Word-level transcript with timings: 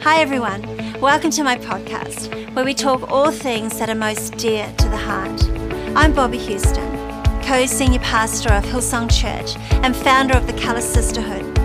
Hi, 0.00 0.20
everyone. 0.20 0.62
Welcome 1.00 1.30
to 1.30 1.42
my 1.44 1.56
podcast, 1.56 2.54
where 2.54 2.64
we 2.64 2.74
talk 2.74 3.10
all 3.10 3.30
things 3.30 3.78
that 3.78 3.88
are 3.88 3.94
most 3.94 4.36
dear 4.36 4.72
to 4.78 4.88
the 4.88 4.96
heart. 4.96 5.42
I'm 5.96 6.12
Bobbie 6.12 6.38
Houston, 6.38 6.90
co 7.42 7.64
senior 7.66 8.00
pastor 8.00 8.50
of 8.52 8.64
Hillsong 8.64 9.10
Church 9.10 9.56
and 9.84 9.96
founder 9.96 10.36
of 10.36 10.46
the 10.46 10.52
Colour 10.54 10.80
Sisterhood. 10.80 11.58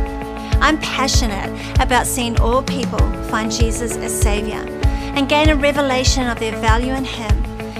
I'm 0.61 0.79
passionate 0.79 1.49
about 1.81 2.07
seeing 2.07 2.39
all 2.39 2.63
people 2.63 2.99
find 3.25 3.51
Jesus 3.51 3.97
as 3.97 4.21
Savior 4.21 4.65
and 5.15 5.27
gain 5.27 5.49
a 5.49 5.55
revelation 5.55 6.27
of 6.27 6.39
their 6.39 6.55
value 6.57 6.93
in 6.93 7.05
Him, 7.05 7.31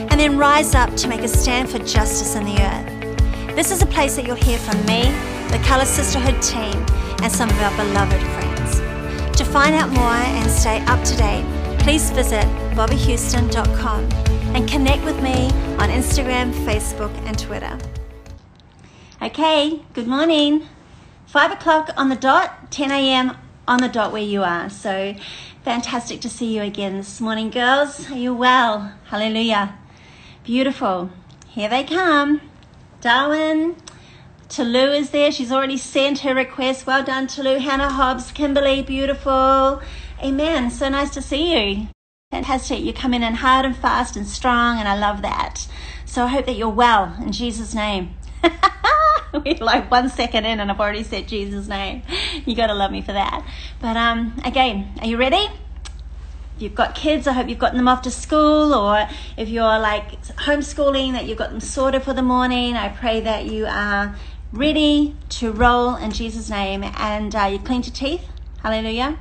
and 0.10 0.20
then 0.20 0.38
rise 0.38 0.76
up 0.76 0.96
to 0.98 1.08
make 1.08 1.22
a 1.22 1.28
stand 1.28 1.70
for 1.70 1.80
justice 1.80 2.36
in 2.36 2.44
the 2.44 2.62
earth. 2.62 3.56
This 3.56 3.72
is 3.72 3.82
a 3.82 3.88
place 3.88 4.16
that 4.16 4.26
you'll 4.26 4.36
hear 4.36 4.58
from 4.58 4.78
me, 4.86 5.04
the 5.52 5.62
Colour 5.66 5.86
Sisterhood 5.86 6.42
team, 6.42 6.86
and 7.22 7.32
some 7.32 7.50
of 7.50 7.60
our 7.62 7.76
beloved 7.78 8.22
friends. 8.22 8.49
Find 9.52 9.74
out 9.74 9.90
more 9.90 10.04
and 10.04 10.52
stay 10.52 10.80
up 10.82 11.04
to 11.04 11.18
date, 11.18 11.44
please 11.80 12.12
visit 12.12 12.46
bobbiehouston.com 12.76 14.04
and 14.56 14.70
connect 14.70 15.04
with 15.04 15.20
me 15.24 15.48
on 15.80 15.90
Instagram, 15.90 16.54
Facebook, 16.66 17.12
and 17.26 17.38
Twitter. 17.38 17.80
Okay, 19.20 19.82
good 19.94 20.06
morning. 20.06 20.68
Five 21.26 21.52
o'clock 21.52 21.90
on 21.98 22.10
the 22.10 22.16
dot, 22.16 22.72
10 22.72 22.92
a.m. 22.92 23.38
on 23.68 23.80
the 23.82 23.88
dot 23.88 24.12
where 24.12 24.22
you 24.22 24.44
are. 24.44 24.70
So 24.70 25.16
fantastic 25.64 26.22
to 26.22 26.30
see 26.30 26.56
you 26.56 26.62
again 26.62 26.98
this 26.98 27.20
morning, 27.20 27.50
girls. 27.50 28.12
Are 28.12 28.18
you 28.18 28.36
well? 28.36 28.94
Hallelujah. 29.06 29.76
Beautiful. 30.44 31.10
Here 31.48 31.70
they 31.70 31.84
come. 31.84 32.42
Darwin, 33.02 33.78
Tolu 34.50 34.94
is 34.94 35.12
there. 35.12 35.32
She's 35.32 35.52
already 35.52 35.78
sent 35.78 36.20
her 36.20 36.34
request. 36.34 36.88
Well 36.88 37.04
done, 37.04 37.28
Tolu. 37.28 37.60
Hannah 37.60 37.90
Hobbs, 37.90 38.32
Kimberly, 38.32 38.82
beautiful. 38.82 39.80
Amen. 40.24 40.72
So 40.72 40.90
nice 40.90 41.12
to 41.12 41.22
see 41.22 41.54
you. 41.54 41.88
Fantastic. 42.32 42.84
You're 42.84 42.94
coming 42.94 43.22
in 43.22 43.36
hard 43.36 43.66
and 43.66 43.76
fast 43.76 44.16
and 44.16 44.28
strong, 44.28 44.80
and 44.80 44.88
I 44.88 44.98
love 44.98 45.22
that. 45.22 45.68
So 46.06 46.24
I 46.24 46.28
hope 46.30 46.48
that 46.48 46.56
you're 46.56 46.68
well 46.68 47.16
in 47.22 47.32
Jesus' 47.32 47.76
name. 47.76 48.16
We're 49.34 49.54
like 49.58 49.92
one 49.92 50.10
second 50.10 50.46
in, 50.46 50.60
and 50.60 50.72
I've 50.72 50.80
already 50.80 51.04
said 51.04 51.28
Jesus' 51.28 51.68
name. 51.68 52.02
You 52.46 52.56
got 52.56 52.68
to 52.68 52.74
love 52.74 52.92
me 52.92 53.04
for 53.04 53.14
that. 53.14 53.46
But 53.80 53.98
um, 53.98 54.42
again, 54.44 54.96
are 55.00 55.08
you 55.08 55.18
ready? 55.18 55.48
If 56.56 56.64
you've 56.64 56.76
got 56.76 56.96
kids, 56.96 57.28
I 57.28 57.34
hope 57.34 57.48
you've 57.48 57.60
gotten 57.60 57.78
them 57.78 57.88
off 57.88 58.02
to 58.02 58.12
school, 58.12 58.74
or 58.74 59.08
if 59.38 59.48
you're 59.48 59.80
like 59.80 60.22
homeschooling, 60.24 61.14
that 61.14 61.26
you've 61.26 61.38
got 61.38 61.52
them 61.52 61.60
sorted 61.60 62.02
for 62.02 62.14
the 62.14 62.24
morning. 62.24 62.76
I 62.76 62.90
pray 62.90 63.22
that 63.22 63.46
you 63.46 63.68
are 63.68 64.16
ready 64.52 65.16
to 65.30 65.52
roll 65.52 65.96
in 65.96 66.12
Jesus' 66.12 66.50
name 66.50 66.84
and 66.84 67.36
uh, 67.36 67.44
you 67.44 67.60
cleaned 67.60 67.86
your 67.86 67.94
teeth. 67.94 68.28
Hallelujah. 68.62 69.18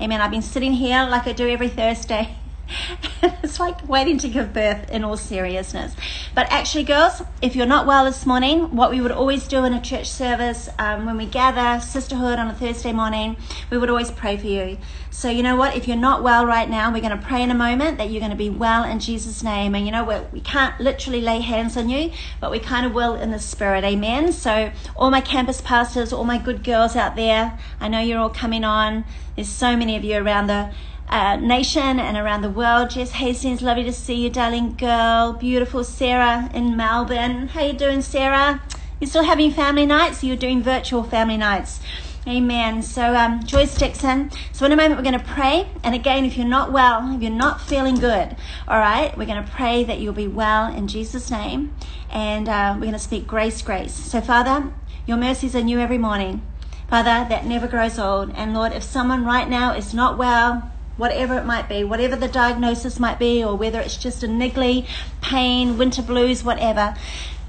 Amen. 0.00 0.20
I've 0.20 0.30
been 0.30 0.42
sitting 0.42 0.74
here 0.74 1.06
like 1.08 1.26
I 1.26 1.32
do 1.32 1.48
every 1.48 1.68
Thursday. 1.68 2.36
it's 3.22 3.60
like 3.60 3.88
waiting 3.88 4.18
to 4.18 4.28
give 4.28 4.52
birth 4.52 4.90
in 4.90 5.04
all 5.04 5.16
seriousness. 5.16 5.94
But 6.34 6.50
actually, 6.50 6.84
girls, 6.84 7.22
if 7.40 7.54
you're 7.54 7.66
not 7.66 7.86
well 7.86 8.04
this 8.04 8.26
morning, 8.26 8.74
what 8.74 8.90
we 8.90 9.00
would 9.00 9.12
always 9.12 9.46
do 9.46 9.64
in 9.64 9.72
a 9.72 9.80
church 9.80 10.10
service 10.10 10.68
um, 10.78 11.06
when 11.06 11.16
we 11.16 11.26
gather, 11.26 11.80
sisterhood 11.80 12.38
on 12.38 12.48
a 12.48 12.54
Thursday 12.54 12.92
morning, 12.92 13.36
we 13.70 13.78
would 13.78 13.90
always 13.90 14.10
pray 14.10 14.36
for 14.36 14.46
you. 14.46 14.78
So, 15.10 15.30
you 15.30 15.42
know 15.42 15.56
what? 15.56 15.76
If 15.76 15.88
you're 15.88 15.96
not 15.96 16.22
well 16.22 16.44
right 16.44 16.68
now, 16.68 16.92
we're 16.92 17.00
going 17.00 17.18
to 17.18 17.24
pray 17.24 17.42
in 17.42 17.50
a 17.50 17.54
moment 17.54 17.98
that 17.98 18.10
you're 18.10 18.20
going 18.20 18.30
to 18.30 18.36
be 18.36 18.50
well 18.50 18.84
in 18.84 18.98
Jesus' 18.98 19.42
name. 19.42 19.74
And 19.74 19.86
you 19.86 19.92
know 19.92 20.04
what? 20.04 20.32
We 20.32 20.40
can't 20.40 20.78
literally 20.78 21.20
lay 21.20 21.40
hands 21.40 21.76
on 21.76 21.88
you, 21.88 22.12
but 22.40 22.50
we 22.50 22.58
kind 22.58 22.84
of 22.84 22.92
will 22.92 23.14
in 23.14 23.30
the 23.30 23.38
spirit. 23.38 23.84
Amen. 23.84 24.32
So, 24.32 24.72
all 24.94 25.10
my 25.10 25.20
campus 25.20 25.60
pastors, 25.60 26.12
all 26.12 26.24
my 26.24 26.38
good 26.38 26.62
girls 26.62 26.96
out 26.96 27.16
there, 27.16 27.58
I 27.80 27.88
know 27.88 28.00
you're 28.00 28.18
all 28.18 28.28
coming 28.28 28.64
on. 28.64 29.04
There's 29.36 29.48
so 29.48 29.76
many 29.76 29.96
of 29.96 30.04
you 30.04 30.16
around 30.16 30.48
the 30.48 30.70
uh, 31.08 31.36
nation 31.36 32.00
and 32.00 32.16
around 32.16 32.42
the 32.42 32.50
world. 32.50 32.90
Jess 32.90 33.12
Hastings, 33.12 33.62
lovely 33.62 33.84
to 33.84 33.92
see 33.92 34.14
you, 34.14 34.30
darling 34.30 34.74
girl. 34.74 35.32
Beautiful 35.32 35.84
Sarah 35.84 36.50
in 36.52 36.76
Melbourne. 36.76 37.48
How 37.48 37.62
you 37.62 37.72
doing, 37.72 38.02
Sarah? 38.02 38.62
You 39.00 39.06
still 39.06 39.24
having 39.24 39.50
family 39.50 39.86
nights? 39.86 40.24
You're 40.24 40.36
doing 40.36 40.62
virtual 40.62 41.02
family 41.02 41.36
nights. 41.36 41.80
Amen. 42.26 42.82
So, 42.82 43.14
um, 43.14 43.44
Joyce 43.44 43.76
Dixon. 43.76 44.32
So, 44.52 44.66
in 44.66 44.72
a 44.72 44.76
moment, 44.76 44.96
we're 44.96 45.08
going 45.08 45.18
to 45.18 45.24
pray. 45.24 45.68
And 45.84 45.94
again, 45.94 46.24
if 46.24 46.36
you're 46.36 46.46
not 46.46 46.72
well, 46.72 47.14
if 47.14 47.22
you're 47.22 47.30
not 47.30 47.60
feeling 47.60 47.94
good, 47.94 48.34
all 48.66 48.80
right, 48.80 49.16
we're 49.16 49.26
going 49.26 49.44
to 49.44 49.48
pray 49.48 49.84
that 49.84 50.00
you'll 50.00 50.12
be 50.12 50.26
well 50.26 50.74
in 50.74 50.88
Jesus' 50.88 51.30
name. 51.30 51.76
And 52.10 52.48
uh, 52.48 52.72
we're 52.74 52.86
going 52.86 52.92
to 52.94 52.98
speak 52.98 53.28
grace, 53.28 53.62
grace. 53.62 53.94
So, 53.94 54.20
Father, 54.20 54.72
your 55.06 55.18
mercies 55.18 55.54
are 55.54 55.62
new 55.62 55.78
every 55.78 55.98
morning. 55.98 56.42
Father, 56.88 57.26
that 57.28 57.46
never 57.46 57.68
grows 57.68 57.96
old. 57.96 58.32
And 58.34 58.54
Lord, 58.54 58.72
if 58.72 58.82
someone 58.82 59.24
right 59.24 59.48
now 59.48 59.74
is 59.74 59.94
not 59.94 60.18
well, 60.18 60.72
whatever 60.96 61.36
it 61.38 61.44
might 61.44 61.68
be, 61.68 61.84
whatever 61.84 62.16
the 62.16 62.28
diagnosis 62.28 62.98
might 62.98 63.18
be, 63.18 63.42
or 63.42 63.56
whether 63.56 63.80
it's 63.80 63.96
just 63.96 64.22
a 64.22 64.28
niggly 64.28 64.86
pain, 65.20 65.78
winter 65.78 66.02
blues, 66.02 66.42
whatever. 66.44 66.94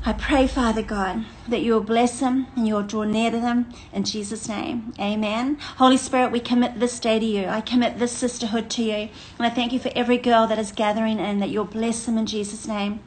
I 0.05 0.13
pray, 0.13 0.47
Father 0.47 0.83
God, 0.83 1.25
that 1.49 1.61
you 1.61 1.73
will 1.73 1.81
bless 1.81 2.21
them 2.21 2.47
and 2.55 2.65
you 2.65 2.75
will 2.75 2.83
draw 2.83 3.03
near 3.03 3.29
to 3.29 3.39
them 3.39 3.73
in 3.91 4.05
Jesus' 4.05 4.47
name. 4.47 4.93
Amen. 4.99 5.57
Holy 5.77 5.97
Spirit, 5.97 6.31
we 6.31 6.39
commit 6.39 6.79
this 6.79 6.97
day 6.99 7.19
to 7.19 7.25
you. 7.25 7.47
I 7.47 7.59
commit 7.59 7.99
this 7.99 8.13
sisterhood 8.13 8.69
to 8.69 8.83
you. 8.83 9.09
And 9.37 9.39
I 9.39 9.49
thank 9.49 9.73
you 9.73 9.79
for 9.79 9.91
every 9.95 10.17
girl 10.17 10.47
that 10.47 10.59
is 10.59 10.71
gathering 10.71 11.19
in, 11.19 11.39
that 11.39 11.49
you'll 11.49 11.65
bless 11.65 12.05
them 12.05 12.17
in 12.17 12.25
Jesus' 12.25 12.67
name. 12.67 13.01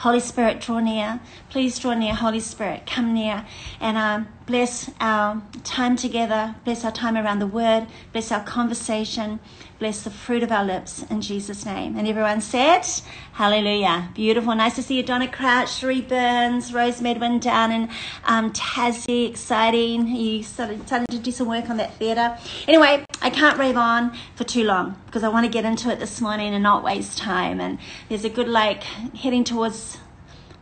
Holy 0.00 0.20
Spirit, 0.20 0.60
draw 0.60 0.80
near. 0.80 1.20
Please 1.48 1.78
draw 1.78 1.94
near. 1.94 2.14
Holy 2.14 2.40
Spirit, 2.40 2.86
come 2.86 3.14
near 3.14 3.46
and 3.80 3.96
um, 3.96 4.28
bless 4.46 4.90
our 5.00 5.42
time 5.64 5.96
together. 5.96 6.54
Bless 6.64 6.84
our 6.84 6.92
time 6.92 7.16
around 7.16 7.38
the 7.38 7.46
Word. 7.46 7.86
Bless 8.12 8.32
our 8.32 8.42
conversation. 8.42 9.40
Bless 9.80 10.02
the 10.02 10.10
fruit 10.10 10.42
of 10.42 10.52
our 10.52 10.62
lips 10.62 11.04
in 11.04 11.22
Jesus' 11.22 11.64
name. 11.64 11.96
And 11.96 12.06
everyone 12.06 12.42
said, 12.42 12.86
Hallelujah. 13.32 14.10
Beautiful. 14.14 14.54
Nice 14.54 14.74
to 14.74 14.82
see 14.82 14.98
you, 14.98 15.02
Donna 15.02 15.26
Crouch, 15.26 15.68
Sheree 15.68 16.06
Burns, 16.06 16.74
Rose 16.74 17.00
Medwin 17.00 17.40
down 17.40 17.72
in 17.72 17.88
um, 18.26 18.52
Tassie. 18.52 19.30
Exciting. 19.30 20.06
You 20.08 20.42
started, 20.42 20.86
started 20.86 21.08
to 21.08 21.18
do 21.18 21.32
some 21.32 21.48
work 21.48 21.70
on 21.70 21.78
that 21.78 21.94
theatre. 21.94 22.36
Anyway, 22.68 23.06
I 23.22 23.30
can't 23.30 23.58
rave 23.58 23.78
on 23.78 24.14
for 24.34 24.44
too 24.44 24.64
long 24.64 25.00
because 25.06 25.22
I 25.24 25.28
want 25.28 25.46
to 25.46 25.50
get 25.50 25.64
into 25.64 25.90
it 25.90 25.98
this 25.98 26.20
morning 26.20 26.52
and 26.52 26.62
not 26.62 26.84
waste 26.84 27.16
time. 27.16 27.58
And 27.58 27.78
there's 28.10 28.26
a 28.26 28.28
good, 28.28 28.48
like, 28.48 28.82
heading 28.82 29.44
towards, 29.44 29.96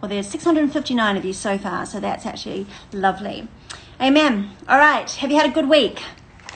well, 0.00 0.08
there's 0.08 0.28
659 0.28 1.16
of 1.16 1.24
you 1.24 1.32
so 1.32 1.58
far, 1.58 1.86
so 1.86 1.98
that's 1.98 2.24
actually 2.24 2.68
lovely. 2.92 3.48
Amen. 4.00 4.52
All 4.68 4.78
right. 4.78 5.10
Have 5.10 5.32
you 5.32 5.38
had 5.38 5.50
a 5.50 5.52
good 5.52 5.68
week? 5.68 6.04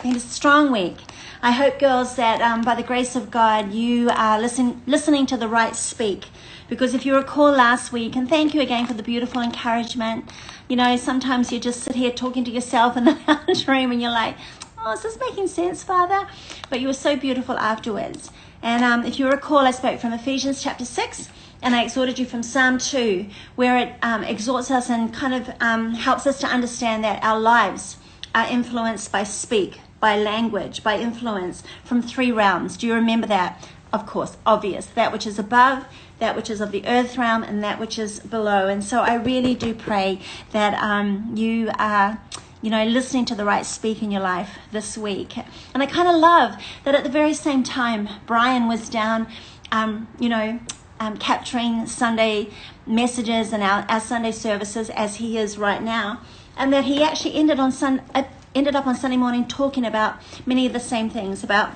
It's 0.05 0.25
a 0.25 0.29
strong 0.29 0.71
week. 0.71 0.99
I 1.45 1.51
hope, 1.51 1.81
girls, 1.81 2.15
that 2.15 2.41
um, 2.41 2.63
by 2.63 2.77
the 2.77 2.85
grace 2.85 3.17
of 3.17 3.33
God, 3.33 3.73
you 3.73 4.09
are 4.11 4.41
listen, 4.41 4.81
listening 4.87 5.27
to 5.27 5.37
the 5.37 5.49
right 5.49 5.75
speak. 5.75 6.27
Because 6.69 6.95
if 6.95 7.05
you 7.05 7.17
recall 7.17 7.51
last 7.51 7.91
week, 7.91 8.15
and 8.15 8.29
thank 8.29 8.55
you 8.55 8.61
again 8.61 8.87
for 8.87 8.95
the 8.95 9.03
beautiful 9.03 9.43
encouragement, 9.43 10.31
you 10.69 10.77
know, 10.77 10.97
sometimes 10.97 11.51
you 11.51 11.59
just 11.59 11.81
sit 11.81 11.97
here 11.97 12.13
talking 12.13 12.45
to 12.45 12.51
yourself 12.53 12.97
in 12.97 13.07
the 13.07 13.19
lounge 13.27 13.67
room 13.67 13.91
and 13.91 14.01
you're 14.01 14.13
like, 14.13 14.37
oh, 14.79 14.93
is 14.93 15.03
this 15.03 15.19
making 15.19 15.49
sense, 15.49 15.83
Father? 15.83 16.29
But 16.71 16.81
you 16.81 16.87
were 16.87 16.95
so 16.95 17.17
beautiful 17.17 17.59
afterwards. 17.59 18.31
And 18.63 18.85
um, 18.85 19.05
if 19.05 19.19
you 19.19 19.29
recall, 19.29 19.67
I 19.67 19.73
spoke 19.73 19.99
from 19.99 20.13
Ephesians 20.13 20.63
chapter 20.63 20.85
6 20.85 21.29
and 21.61 21.75
I 21.75 21.83
exhorted 21.83 22.21
you 22.21 22.25
from 22.25 22.45
Psalm 22.45 22.79
2, 22.79 23.27
where 23.57 23.77
it 23.79 23.95
um, 24.03 24.23
exhorts 24.23 24.71
us 24.71 24.89
and 24.89 25.13
kind 25.13 25.35
of 25.35 25.51
um, 25.61 25.95
helps 25.95 26.25
us 26.29 26.39
to 26.39 26.47
understand 26.47 27.03
that 27.03 27.21
our 27.25 27.41
lives 27.41 27.97
are 28.33 28.47
influenced 28.47 29.11
by 29.11 29.25
speak, 29.25 29.81
by 30.03 30.19
language, 30.19 30.83
by 30.83 30.99
influence 30.99 31.63
from 31.85 32.03
three 32.03 32.33
realms. 32.33 32.77
Do 32.77 32.89
you 32.89 32.95
remember 32.95 33.29
that? 33.29 33.69
Of 33.93 34.05
course, 34.05 34.37
obvious. 34.45 34.87
That 34.87 35.13
which 35.13 35.29
is 35.29 35.39
above, 35.39 35.85
that 36.19 36.35
which 36.35 36.51
is 36.51 36.61
of 36.61 36.73
the 36.73 36.85
earth 36.87 37.17
realm, 37.17 37.45
and 37.45 37.63
that 37.63 37.79
which 37.79 38.01
is 38.01 38.19
below. 38.19 38.67
And 38.67 38.83
so 38.83 39.03
I 39.03 39.15
really 39.15 39.55
do 39.55 39.73
pray 39.75 40.19
that 40.51 40.75
um, 40.83 41.33
you 41.37 41.71
are 41.79 42.21
you 42.63 42.71
know, 42.71 42.85
listening 42.85 43.25
to 43.27 43.35
the 43.35 43.45
right 43.45 43.65
speak 43.65 44.03
in 44.03 44.11
your 44.11 44.23
life 44.23 44.59
this 44.71 44.99
week. 44.99 45.37
And 45.75 45.83
I 45.83 45.87
kind 45.87 46.09
of 46.09 46.17
love 46.17 46.57
that 46.85 46.95
at 46.95 47.05
the 47.05 47.11
very 47.11 47.35
same 47.35 47.63
time, 47.63 48.09
Brian 48.27 48.69
was 48.69 48.89
down, 48.89 49.27
um, 49.71 50.09
you 50.19 50.29
know, 50.29 50.61
um, 51.01 51.17
capturing 51.17 51.87
Sunday 51.87 52.49
messages 52.87 53.53
and 53.53 53.63
our, 53.63 53.85
our 53.89 54.01
Sunday 54.01 54.31
services 54.33 54.91
as 54.91 55.17
he 55.17 55.39
is 55.39 55.59
right 55.59 55.83
now, 55.83 56.21
and 56.57 56.73
that 56.73 56.85
he 56.85 57.03
actually 57.03 57.35
ended 57.35 57.59
on 57.59 57.73
Sunday, 57.73 58.05
uh, 58.15 58.23
ended 58.55 58.77
up 58.77 58.87
on 58.87 58.95
Sunday 58.95 59.17
morning 59.17 59.47
talking 59.47 59.85
about 59.85 60.21
many 60.47 60.67
of 60.67 60.73
the 60.73 60.81
same 60.81 61.11
things 61.11 61.43
about 61.43 61.73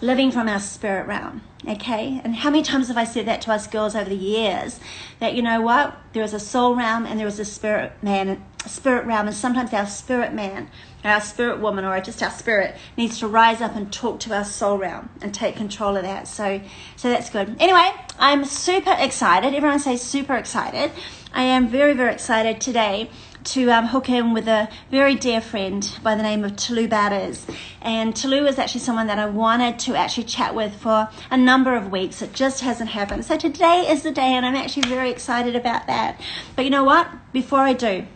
living 0.00 0.30
from 0.30 0.48
our 0.48 0.60
spirit 0.60 1.06
realm. 1.06 1.42
Okay, 1.66 2.20
and 2.24 2.34
how 2.34 2.50
many 2.50 2.64
times 2.64 2.88
have 2.88 2.96
I 2.96 3.04
said 3.04 3.26
that 3.26 3.40
to 3.42 3.52
us 3.52 3.68
girls 3.68 3.94
over 3.94 4.10
the 4.10 4.16
years? 4.16 4.80
That 5.20 5.34
you 5.34 5.42
know 5.42 5.60
what, 5.60 5.96
there 6.12 6.24
is 6.24 6.34
a 6.34 6.40
soul 6.40 6.74
realm 6.74 7.06
and 7.06 7.20
there 7.20 7.26
is 7.28 7.38
a 7.38 7.44
spirit 7.44 7.92
man, 8.02 8.44
spirit 8.66 9.06
realm, 9.06 9.28
and 9.28 9.36
sometimes 9.36 9.72
our 9.72 9.86
spirit 9.86 10.34
man 10.34 10.68
our 11.04 11.20
spirit 11.20 11.60
woman 11.60 11.84
or 11.84 12.00
just 12.00 12.22
our 12.22 12.30
spirit 12.30 12.76
needs 12.96 13.18
to 13.18 13.26
rise 13.26 13.60
up 13.60 13.74
and 13.74 13.92
talk 13.92 14.20
to 14.20 14.34
our 14.34 14.44
soul 14.44 14.78
realm 14.78 15.08
and 15.20 15.34
take 15.34 15.56
control 15.56 15.96
of 15.96 16.02
that. 16.02 16.28
So, 16.28 16.60
so 16.96 17.10
that's 17.10 17.30
good. 17.30 17.56
Anyway, 17.58 17.90
I'm 18.18 18.44
super 18.44 18.94
excited. 18.98 19.54
Everyone 19.54 19.80
say 19.80 19.96
super 19.96 20.36
excited. 20.36 20.92
I 21.34 21.42
am 21.42 21.68
very, 21.68 21.94
very 21.94 22.12
excited 22.12 22.60
today 22.60 23.10
to 23.44 23.70
um, 23.70 23.86
hook 23.86 24.08
in 24.08 24.32
with 24.32 24.48
a 24.48 24.68
very 24.90 25.14
dear 25.14 25.40
friend 25.40 25.98
by 26.02 26.14
the 26.14 26.22
name 26.22 26.44
of 26.44 26.56
Tolu 26.56 26.88
Badders. 26.88 27.44
And 27.80 28.14
Tolu 28.14 28.46
is 28.46 28.58
actually 28.58 28.80
someone 28.80 29.06
that 29.08 29.18
I 29.18 29.26
wanted 29.26 29.78
to 29.80 29.94
actually 29.94 30.24
chat 30.24 30.54
with 30.54 30.74
for 30.74 31.08
a 31.30 31.36
number 31.36 31.74
of 31.74 31.90
weeks. 31.90 32.22
It 32.22 32.32
just 32.32 32.60
hasn't 32.60 32.90
happened. 32.90 33.24
So 33.24 33.36
today 33.36 33.86
is 33.88 34.02
the 34.02 34.12
day, 34.12 34.34
and 34.34 34.46
I'm 34.46 34.54
actually 34.54 34.88
very 34.88 35.10
excited 35.10 35.56
about 35.56 35.86
that. 35.86 36.20
But 36.56 36.64
you 36.64 36.70
know 36.70 36.84
what? 36.84 37.08
Before 37.32 37.60
I 37.60 37.72
do, 37.72 38.06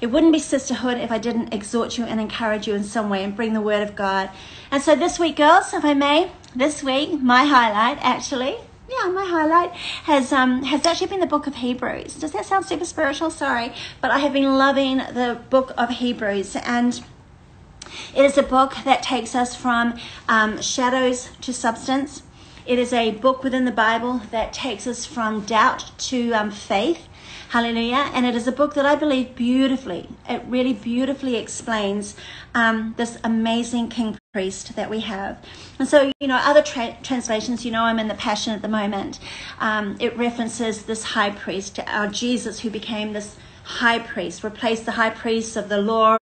it 0.00 0.08
wouldn't 0.08 0.32
be 0.32 0.38
sisterhood 0.38 0.98
if 0.98 1.10
I 1.10 1.18
didn't 1.18 1.54
exhort 1.54 1.96
you 1.96 2.04
and 2.04 2.20
encourage 2.20 2.66
you 2.66 2.74
in 2.74 2.84
some 2.84 3.08
way 3.08 3.24
and 3.24 3.34
bring 3.34 3.54
the 3.54 3.60
word 3.60 3.82
of 3.82 3.96
God. 3.96 4.30
And 4.70 4.82
so 4.82 4.94
this 4.94 5.18
week, 5.18 5.36
girls, 5.36 5.72
if 5.72 5.84
I 5.84 5.94
may, 5.94 6.30
this 6.54 6.82
week, 6.82 7.20
my 7.20 7.44
highlight 7.44 7.98
actually 8.00 8.58
yeah, 9.02 9.10
my 9.10 9.24
highlight 9.24 9.72
has 10.04 10.32
um 10.32 10.62
has 10.64 10.86
actually 10.86 11.08
been 11.08 11.20
the 11.20 11.26
book 11.26 11.46
of 11.46 11.56
Hebrews. 11.56 12.14
Does 12.14 12.32
that 12.32 12.44
sound 12.44 12.66
super 12.66 12.84
spiritual? 12.84 13.30
Sorry, 13.30 13.72
but 14.00 14.10
I 14.10 14.18
have 14.18 14.32
been 14.32 14.58
loving 14.58 14.98
the 14.98 15.40
book 15.50 15.72
of 15.76 15.90
Hebrews, 15.90 16.56
and 16.56 17.02
it 18.14 18.24
is 18.24 18.38
a 18.38 18.42
book 18.42 18.74
that 18.84 19.02
takes 19.02 19.34
us 19.34 19.54
from 19.54 19.98
um, 20.28 20.60
shadows 20.60 21.30
to 21.42 21.52
substance. 21.52 22.22
It 22.66 22.78
is 22.78 22.92
a 22.92 23.10
book 23.10 23.44
within 23.44 23.66
the 23.66 23.72
Bible 23.72 24.22
that 24.30 24.52
takes 24.52 24.86
us 24.86 25.04
from 25.04 25.40
doubt 25.42 25.92
to 25.98 26.32
um, 26.32 26.50
faith. 26.50 27.08
Hallelujah. 27.50 28.10
And 28.12 28.26
it 28.26 28.34
is 28.34 28.46
a 28.48 28.52
book 28.52 28.74
that 28.74 28.84
I 28.84 28.94
believe 28.96 29.36
beautifully, 29.36 30.08
it 30.28 30.42
really 30.46 30.72
beautifully 30.72 31.36
explains 31.36 32.16
um, 32.54 32.94
this 32.96 33.18
amazing 33.22 33.88
king 33.88 34.18
priest 34.32 34.74
that 34.74 34.90
we 34.90 35.00
have. 35.00 35.38
And 35.78 35.88
so, 35.88 36.10
you 36.20 36.26
know, 36.26 36.36
other 36.36 36.62
tra- 36.62 36.96
translations, 37.02 37.64
you 37.64 37.70
know, 37.70 37.84
I'm 37.84 37.98
in 37.98 38.08
the 38.08 38.14
Passion 38.14 38.52
at 38.52 38.62
the 38.62 38.68
moment. 38.68 39.20
Um, 39.60 39.96
it 40.00 40.16
references 40.16 40.82
this 40.82 41.04
high 41.04 41.30
priest, 41.30 41.78
our 41.86 42.08
Jesus, 42.08 42.60
who 42.60 42.70
became 42.70 43.12
this 43.12 43.36
high 43.64 44.00
priest, 44.00 44.42
replaced 44.42 44.84
the 44.84 44.92
high 44.92 45.10
priest 45.10 45.56
of 45.56 45.68
the 45.68 45.78
law 45.78 46.16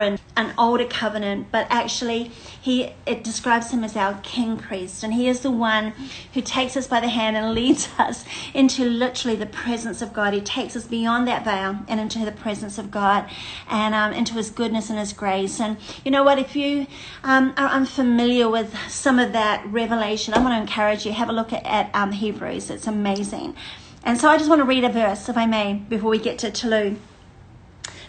an 0.00 0.54
older 0.56 0.84
covenant, 0.84 1.48
but 1.50 1.66
actually 1.70 2.30
he 2.60 2.92
it 3.04 3.24
describes 3.24 3.72
him 3.72 3.82
as 3.82 3.96
our 3.96 4.20
king 4.22 4.56
priest, 4.56 5.02
and 5.02 5.12
he 5.12 5.26
is 5.26 5.40
the 5.40 5.50
one 5.50 5.92
who 6.34 6.40
takes 6.40 6.76
us 6.76 6.86
by 6.86 7.00
the 7.00 7.08
hand 7.08 7.36
and 7.36 7.52
leads 7.52 7.88
us 7.98 8.24
into 8.54 8.84
literally 8.84 9.34
the 9.34 9.44
presence 9.44 10.00
of 10.00 10.12
God. 10.12 10.34
He 10.34 10.40
takes 10.40 10.76
us 10.76 10.86
beyond 10.86 11.26
that 11.26 11.44
veil 11.44 11.80
and 11.88 11.98
into 11.98 12.24
the 12.24 12.30
presence 12.30 12.78
of 12.78 12.92
God, 12.92 13.28
and 13.68 13.92
um, 13.92 14.12
into 14.12 14.34
His 14.34 14.50
goodness 14.50 14.88
and 14.88 15.00
His 15.00 15.12
grace. 15.12 15.58
And 15.58 15.76
you 16.04 16.12
know 16.12 16.22
what? 16.22 16.38
If 16.38 16.54
you 16.54 16.86
um, 17.24 17.52
are 17.56 17.68
unfamiliar 17.68 18.48
with 18.48 18.72
some 18.88 19.18
of 19.18 19.32
that 19.32 19.66
revelation, 19.66 20.32
I 20.32 20.38
want 20.38 20.54
to 20.54 20.60
encourage 20.60 21.06
you 21.06 21.12
have 21.12 21.28
a 21.28 21.32
look 21.32 21.52
at, 21.52 21.66
at 21.66 21.90
um, 21.92 22.12
Hebrews. 22.12 22.70
It's 22.70 22.86
amazing. 22.86 23.56
And 24.04 24.16
so 24.20 24.28
I 24.28 24.38
just 24.38 24.48
want 24.48 24.60
to 24.60 24.64
read 24.64 24.84
a 24.84 24.90
verse, 24.90 25.28
if 25.28 25.36
I 25.36 25.46
may, 25.46 25.74
before 25.74 26.10
we 26.10 26.20
get 26.20 26.38
to 26.38 26.52
Tolu. 26.52 26.98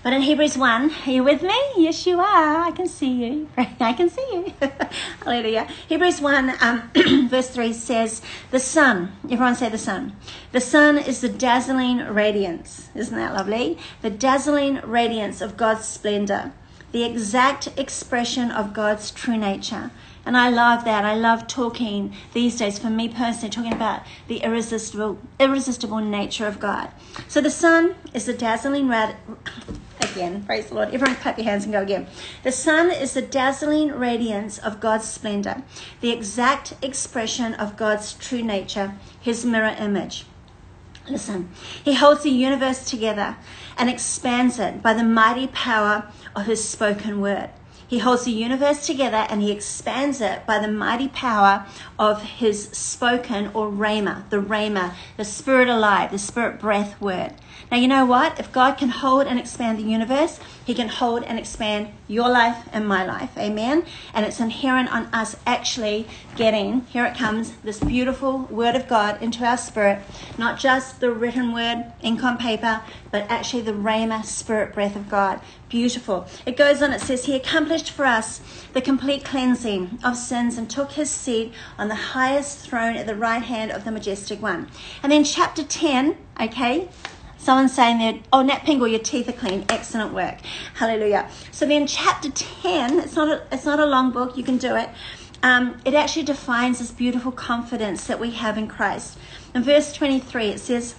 But 0.01 0.13
in 0.13 0.21
Hebrews 0.21 0.57
1, 0.57 0.91
are 1.07 1.11
you 1.11 1.25
with 1.25 1.43
me? 1.43 1.59
Yes, 1.75 2.07
you 2.07 2.21
are. 2.21 2.63
I 2.63 2.71
can 2.71 2.87
see 2.87 3.25
you. 3.25 3.49
I 3.57 3.91
can 3.91 4.09
see 4.09 4.25
you. 4.31 4.53
Hallelujah. 5.25 5.67
Hebrews 5.89 6.21
1, 6.21 6.53
um, 6.61 6.91
verse 7.29 7.49
3 7.49 7.73
says, 7.73 8.21
The 8.51 8.61
son, 8.61 9.11
everyone 9.25 9.55
say 9.55 9.67
the 9.67 9.77
son. 9.77 10.15
The 10.53 10.61
son 10.61 10.97
is 10.97 11.19
the 11.19 11.27
dazzling 11.27 11.97
radiance. 11.97 12.87
Isn't 12.95 13.17
that 13.17 13.33
lovely? 13.33 13.77
The 14.01 14.09
dazzling 14.09 14.79
radiance 14.85 15.41
of 15.41 15.57
God's 15.57 15.85
splendor, 15.85 16.53
the 16.93 17.03
exact 17.03 17.67
expression 17.77 18.51
of 18.51 18.73
God's 18.73 19.11
true 19.11 19.37
nature. 19.37 19.91
And 20.25 20.37
I 20.37 20.49
love 20.49 20.85
that. 20.85 21.03
I 21.03 21.15
love 21.15 21.47
talking 21.47 22.15
these 22.33 22.57
days, 22.57 22.79
for 22.79 22.89
me 22.89 23.09
personally, 23.09 23.49
talking 23.49 23.73
about 23.73 24.03
the 24.27 24.37
irresistible, 24.37 25.19
irresistible 25.39 25.99
nature 25.99 26.47
of 26.47 26.59
God. 26.59 26.89
So 27.27 27.41
the 27.41 27.49
son 27.49 27.95
is 28.13 28.25
the 28.25 28.33
dazzling 28.33 28.87
rad- 28.87 29.17
again. 30.19 30.43
Praise 30.43 30.67
the 30.67 30.75
Lord. 30.75 30.93
Everyone 30.93 31.15
clap 31.15 31.37
your 31.37 31.45
hands 31.45 31.63
and 31.63 31.73
go 31.73 31.81
again. 31.81 32.07
The 32.43 32.51
son 32.51 32.91
is 32.91 33.13
the 33.13 33.21
dazzling 33.21 33.91
radiance 33.91 34.57
of 34.57 34.79
God's 34.79 35.07
splendor, 35.07 35.63
the 36.01 36.11
exact 36.11 36.73
expression 36.81 37.53
of 37.53 37.77
God's 37.77 38.13
true 38.13 38.43
nature, 38.43 38.95
his 39.19 39.45
mirror 39.45 39.75
image. 39.79 40.25
Listen, 41.09 41.49
he 41.83 41.93
holds 41.93 42.23
the 42.23 42.29
universe 42.29 42.89
together 42.89 43.37
and 43.77 43.89
expands 43.89 44.59
it 44.59 44.83
by 44.83 44.93
the 44.93 45.03
mighty 45.03 45.47
power 45.47 46.11
of 46.35 46.45
his 46.45 46.67
spoken 46.67 47.21
word. 47.21 47.49
He 47.87 47.99
holds 47.99 48.25
the 48.25 48.31
universe 48.31 48.85
together 48.85 49.25
and 49.29 49.41
he 49.41 49.51
expands 49.51 50.21
it 50.21 50.45
by 50.45 50.59
the 50.59 50.67
mighty 50.67 51.07
power 51.07 51.65
of 51.97 52.21
his 52.21 52.69
spoken 52.69 53.47
or 53.55 53.71
rhema, 53.71 54.29
the 54.29 54.37
rhema, 54.37 54.93
the 55.17 55.25
spirit 55.25 55.69
alive, 55.69 56.11
the 56.11 56.19
spirit 56.19 56.59
breath 56.59 56.99
word. 57.01 57.33
Now, 57.71 57.77
you 57.77 57.87
know 57.87 58.03
what? 58.03 58.39
If 58.39 58.51
God 58.51 58.77
can 58.77 58.89
hold 58.89 59.27
and 59.27 59.39
expand 59.39 59.77
the 59.77 59.83
universe, 59.83 60.39
He 60.65 60.73
can 60.73 60.87
hold 60.87 61.23
and 61.23 61.37
expand 61.37 61.89
your 62.07 62.27
life 62.27 62.67
and 62.73 62.87
my 62.87 63.05
life. 63.05 63.37
Amen? 63.37 63.85
And 64.13 64.25
it's 64.25 64.39
inherent 64.39 64.91
on 64.91 65.05
us 65.13 65.35
actually 65.45 66.07
getting, 66.35 66.81
here 66.89 67.05
it 67.05 67.15
comes, 67.15 67.51
this 67.63 67.79
beautiful 67.79 68.39
Word 68.45 68.75
of 68.75 68.87
God 68.87 69.21
into 69.21 69.45
our 69.45 69.57
spirit. 69.57 70.01
Not 70.37 70.59
just 70.59 70.99
the 70.99 71.11
written 71.11 71.53
word, 71.53 71.93
ink 72.01 72.23
on 72.23 72.37
paper, 72.37 72.81
but 73.11 73.29
actually 73.29 73.61
the 73.61 73.73
Rhema 73.73 74.25
spirit 74.25 74.73
breath 74.73 74.95
of 74.95 75.07
God. 75.07 75.39
Beautiful. 75.69 76.27
It 76.47 76.57
goes 76.57 76.81
on, 76.81 76.91
it 76.91 77.01
says, 77.01 77.25
He 77.25 77.35
accomplished 77.35 77.91
for 77.91 78.05
us 78.05 78.41
the 78.73 78.81
complete 78.81 79.23
cleansing 79.23 79.99
of 80.03 80.17
sins 80.17 80.57
and 80.57 80.67
took 80.67 80.93
His 80.93 81.11
seat 81.11 81.53
on 81.77 81.87
the 81.87 81.95
highest 81.95 82.67
throne 82.67 82.95
at 82.95 83.05
the 83.05 83.15
right 83.15 83.43
hand 83.43 83.71
of 83.71 83.85
the 83.85 83.91
majestic 83.91 84.41
one. 84.41 84.69
And 85.03 85.11
then 85.11 85.23
chapter 85.23 85.63
10, 85.63 86.17
okay? 86.41 86.89
Someone's 87.39 87.73
saying 87.73 87.99
there, 87.99 88.19
oh, 88.33 88.41
Nat 88.41 88.59
Pingle, 88.59 88.89
your 88.89 88.99
teeth 88.99 89.29
are 89.29 89.33
clean. 89.33 89.63
Excellent 89.69 90.13
work. 90.13 90.39
Hallelujah. 90.75 91.29
So 91.51 91.65
then 91.65 91.87
chapter 91.87 92.29
10, 92.29 92.99
it's 92.99 93.15
not 93.15 93.29
a, 93.29 93.47
it's 93.49 93.65
not 93.65 93.79
a 93.79 93.85
long 93.85 94.11
book, 94.11 94.35
you 94.35 94.43
can 94.43 94.57
do 94.57 94.75
it. 94.75 94.89
Um, 95.41 95.79
it 95.85 95.93
actually 95.93 96.25
defines 96.25 96.79
this 96.79 96.91
beautiful 96.91 97.31
confidence 97.31 98.05
that 98.07 98.19
we 98.19 98.31
have 98.31 98.57
in 98.57 98.67
Christ. 98.67 99.17
In 99.55 99.63
verse 99.63 99.93
23, 99.93 100.47
it 100.47 100.59
says, 100.59 100.95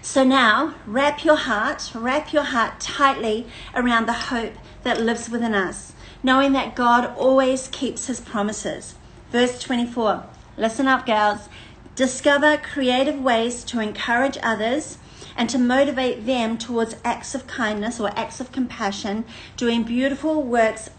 So 0.00 0.22
now 0.22 0.76
wrap 0.86 1.24
your 1.24 1.36
heart, 1.36 1.90
wrap 1.96 2.32
your 2.32 2.44
heart 2.44 2.78
tightly 2.78 3.48
around 3.74 4.06
the 4.06 4.12
hope 4.12 4.52
that 4.84 5.00
lives 5.00 5.28
within 5.28 5.52
us, 5.52 5.94
knowing 6.22 6.52
that 6.52 6.76
God 6.76 7.12
always 7.16 7.66
keeps 7.68 8.06
his 8.06 8.20
promises. 8.20 8.94
Verse 9.32 9.60
24, 9.60 10.24
listen 10.56 10.86
up, 10.86 11.04
girls. 11.04 11.48
Discover 11.96 12.58
creative 12.58 13.20
ways 13.20 13.64
to 13.64 13.80
encourage 13.80 14.38
others 14.42 14.98
and 15.36 15.50
to 15.50 15.58
motivate 15.58 16.26
them 16.26 16.58
towards 16.58 16.96
acts 17.04 17.34
of 17.34 17.46
kindness 17.46 18.00
or 18.00 18.10
acts 18.18 18.40
of 18.40 18.52
compassion, 18.52 19.24
doing 19.56 19.82
beautiful 19.82 20.42
works 20.42 20.90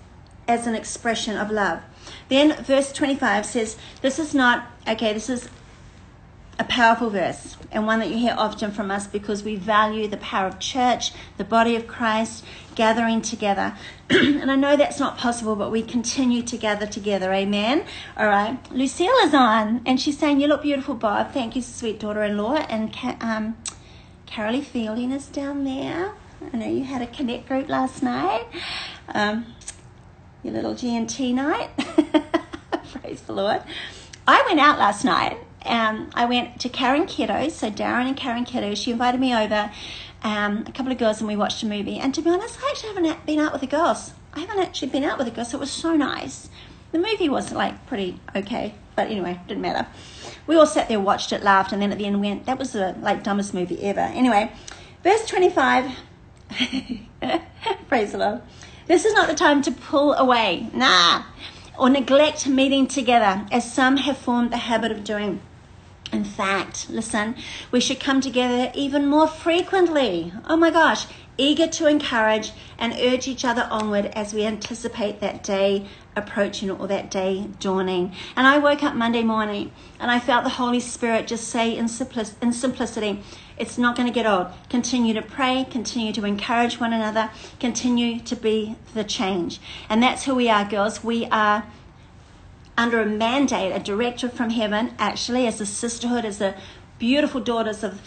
as 0.47 0.67
an 0.67 0.75
expression 0.75 1.37
of 1.37 1.49
love. 1.49 1.81
Then 2.29 2.63
verse 2.63 2.91
25 2.91 3.45
says, 3.45 3.77
This 4.01 4.19
is 4.19 4.33
not, 4.33 4.68
okay, 4.87 5.13
this 5.13 5.30
is 5.30 5.49
a 6.57 6.63
powerful 6.63 7.09
verse 7.09 7.57
and 7.71 7.85
one 7.85 7.99
that 7.99 8.09
you 8.09 8.18
hear 8.18 8.35
often 8.37 8.71
from 8.71 8.89
us 8.89 9.07
because 9.07 9.44
we 9.44 9.56
value 9.56 10.07
the 10.07 10.18
power 10.18 10.47
of 10.47 10.59
church, 10.59 11.11
the 11.37 11.44
body 11.44 11.75
of 11.75 11.87
Christ, 11.87 12.45
gathering 12.75 13.21
together. 13.21 13.75
and 14.09 14.49
I 14.49 14.56
know 14.56 14.77
that's 14.77 14.99
not 14.99 15.18
possible, 15.18 15.56
but 15.56 15.71
we 15.71 15.81
continue 15.81 16.42
to 16.44 16.57
gather 16.57 16.85
together. 16.85 17.33
Amen. 17.33 17.85
All 18.15 18.27
right. 18.27 18.57
Lucille 18.71 19.15
is 19.23 19.33
on 19.33 19.81
and 19.85 19.99
she's 19.99 20.18
saying, 20.18 20.39
You 20.39 20.47
look 20.47 20.61
beautiful, 20.61 20.95
Bob. 20.95 21.33
Thank 21.33 21.56
you, 21.56 21.61
sweet 21.61 21.99
daughter 21.99 22.23
in 22.23 22.37
law. 22.37 22.56
And 22.56 22.95
um, 23.19 23.57
Carolee 24.25 24.63
Fielding 24.63 25.11
is 25.11 25.27
down 25.27 25.63
there. 25.63 26.13
I 26.53 26.57
know 26.57 26.67
you 26.67 26.83
had 26.83 27.01
a 27.01 27.07
connect 27.07 27.47
group 27.47 27.69
last 27.69 28.03
night. 28.03 28.45
Um, 29.09 29.45
your 30.44 30.53
little 30.53 30.73
GNT 30.73 31.33
night. 31.33 31.69
Praise 33.01 33.21
the 33.21 33.33
Lord. 33.33 33.61
I 34.27 34.44
went 34.47 34.59
out 34.59 34.77
last 34.77 35.05
night 35.05 35.37
and 35.61 36.11
I 36.13 36.25
went 36.25 36.59
to 36.61 36.69
Karen 36.69 37.05
Kiddo. 37.05 37.49
So 37.49 37.69
Darren 37.69 38.07
and 38.07 38.17
Karen 38.17 38.45
Kiddo, 38.45 38.75
she 38.75 38.91
invited 38.91 39.19
me 39.19 39.33
over, 39.33 39.71
um, 40.23 40.63
a 40.67 40.71
couple 40.71 40.91
of 40.91 40.97
girls, 40.97 41.19
and 41.19 41.27
we 41.27 41.35
watched 41.35 41.63
a 41.63 41.65
movie. 41.65 41.97
And 41.97 42.13
to 42.15 42.21
be 42.21 42.29
honest, 42.29 42.59
I 42.61 42.69
actually 42.71 42.94
haven't 42.94 43.25
been 43.25 43.39
out 43.39 43.51
with 43.53 43.61
the 43.61 43.67
girls. 43.67 44.13
I 44.33 44.41
haven't 44.41 44.59
actually 44.59 44.89
been 44.89 45.03
out 45.03 45.17
with 45.17 45.27
the 45.27 45.31
girls. 45.31 45.51
So 45.51 45.57
it 45.57 45.61
was 45.61 45.71
so 45.71 45.95
nice. 45.95 46.49
The 46.91 46.99
movie 46.99 47.29
was 47.29 47.51
like 47.51 47.85
pretty 47.87 48.19
okay, 48.35 48.73
but 48.95 49.09
anyway, 49.09 49.39
didn't 49.47 49.61
matter. 49.61 49.87
We 50.47 50.56
all 50.56 50.68
sat 50.68 50.87
there, 50.87 50.99
watched 50.99 51.31
it, 51.31 51.44
laughed, 51.44 51.71
and 51.71 51.81
then 51.81 51.92
at 51.92 51.97
the 51.97 52.06
end 52.06 52.21
went, 52.21 52.45
that 52.45 52.59
was 52.59 52.73
the 52.73 52.95
like 53.02 53.23
dumbest 53.23 53.54
movie 53.54 53.81
ever. 53.83 53.99
Anyway, 53.99 54.52
verse 55.04 55.25
25. 55.25 55.92
Praise 57.87 58.11
the 58.11 58.18
Lord. 58.18 58.42
This 58.87 59.06
is 59.06 59.14
not 59.14 59.28
the 59.28 59.33
time 59.33 59.61
to 59.64 59.71
pull 59.71 60.14
away, 60.14 60.69
nah, 60.71 61.23
or 61.78 61.90
neglect 61.90 62.47
meeting 62.47 62.87
together, 62.87 63.45
as 63.52 63.71
some 63.71 63.97
have 63.97 64.18
formed 64.18 64.52
the 64.52 64.57
habit 64.57 64.92
of 64.92 65.04
doing. 65.04 65.42
In 66.11 66.23
fact, 66.23 66.87
listen, 66.90 67.35
we 67.71 67.80
should 67.80 67.99
come 67.99 68.21
together 68.21 68.71
even 68.75 69.07
more 69.07 69.28
frequently. 69.28 70.31
Oh 70.47 70.56
my 70.56 70.69
gosh, 70.69 71.07
eager 71.37 71.68
to 71.68 71.87
encourage 71.87 72.52
and 72.78 72.94
urge 72.94 73.28
each 73.28 73.44
other 73.44 73.68
onward 73.71 74.06
as 74.14 74.33
we 74.33 74.45
anticipate 74.45 75.19
that 75.19 75.44
day 75.44 75.87
approaching 76.16 76.72
or 76.72 76.88
that 76.88 77.12
day 77.12 77.48
dawning. 77.60 78.14
And 78.36 78.48
I 78.48 78.57
woke 78.57 78.84
up 78.84 78.95
Monday 78.95 79.24
morning 79.24 79.72
and 80.00 80.10
I 80.10 80.19
felt 80.19 80.44
the 80.44 80.52
Holy 80.52 80.80
Spirit 80.80 81.28
just 81.28 81.48
say 81.48 81.76
in, 81.76 81.88
simplicity, 81.88 83.22
It's 83.57 83.78
not 83.78 83.95
going 83.95 84.07
to 84.07 84.14
get 84.14 84.26
old. 84.26 84.48
Continue 84.69 85.14
to 85.14 85.22
pray, 85.22 85.66
continue 85.69 86.14
to 86.14 86.26
encourage 86.26 86.80
one 86.80 86.94
another, 86.94 87.30
continue 87.60 88.19
to 88.22 88.36
be 88.36 88.76
the 88.94 89.04
change. 89.04 89.60
And 89.90 90.02
that's 90.02 90.26
who 90.26 90.36
we 90.36 90.50
are, 90.50 90.66
girls. 90.66 91.04
We 91.04 91.26
are 91.28 91.66
under 92.78 93.02
a 93.02 93.06
mandate, 93.06 93.74
a 93.74 93.80
directive 93.80 94.34
from 94.34 94.50
heaven, 94.50 94.94
actually, 95.00 95.48
as 95.48 95.62
a 95.62 95.66
sisterhood, 95.66 96.26
as 96.26 96.40
the 96.40 96.56
beautiful 97.00 97.42
daughters 97.42 97.84
of 97.84 98.02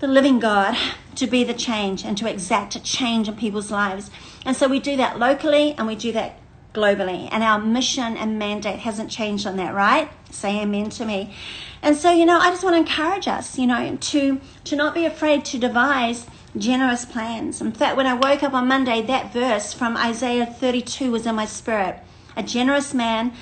the 0.00 0.08
living 0.08 0.38
God, 0.38 0.76
to 1.14 1.26
be 1.26 1.44
the 1.44 1.54
change 1.54 2.04
and 2.04 2.16
to 2.16 2.28
exact 2.28 2.74
a 2.74 2.80
change 2.80 3.28
in 3.28 3.36
people's 3.36 3.70
lives. 3.70 4.10
And 4.46 4.56
so 4.56 4.66
we 4.66 4.80
do 4.80 4.96
that 4.96 5.18
locally 5.18 5.74
and 5.76 5.86
we 5.86 5.94
do 5.94 6.12
that 6.12 6.39
globally. 6.72 7.28
And 7.30 7.42
our 7.42 7.58
mission 7.58 8.16
and 8.16 8.38
mandate 8.38 8.80
hasn't 8.80 9.10
changed 9.10 9.46
on 9.46 9.56
that, 9.56 9.74
right? 9.74 10.10
Say 10.30 10.60
amen 10.60 10.90
to 10.90 11.04
me. 11.04 11.34
And 11.82 11.96
so, 11.96 12.10
you 12.10 12.26
know, 12.26 12.38
I 12.38 12.50
just 12.50 12.62
want 12.62 12.74
to 12.74 12.80
encourage 12.80 13.26
us, 13.26 13.58
you 13.58 13.66
know, 13.66 13.96
to 13.96 14.40
to 14.64 14.76
not 14.76 14.94
be 14.94 15.04
afraid 15.04 15.44
to 15.46 15.58
devise 15.58 16.26
generous 16.56 17.04
plans. 17.04 17.60
In 17.60 17.72
fact, 17.72 17.96
when 17.96 18.06
I 18.06 18.14
woke 18.14 18.42
up 18.42 18.54
on 18.54 18.68
Monday, 18.68 19.02
that 19.02 19.32
verse 19.32 19.72
from 19.72 19.96
Isaiah 19.96 20.46
32 20.46 21.10
was 21.10 21.26
in 21.26 21.34
my 21.34 21.46
spirit. 21.46 22.00
A 22.36 22.42
generous 22.42 22.92
man, 22.94 23.32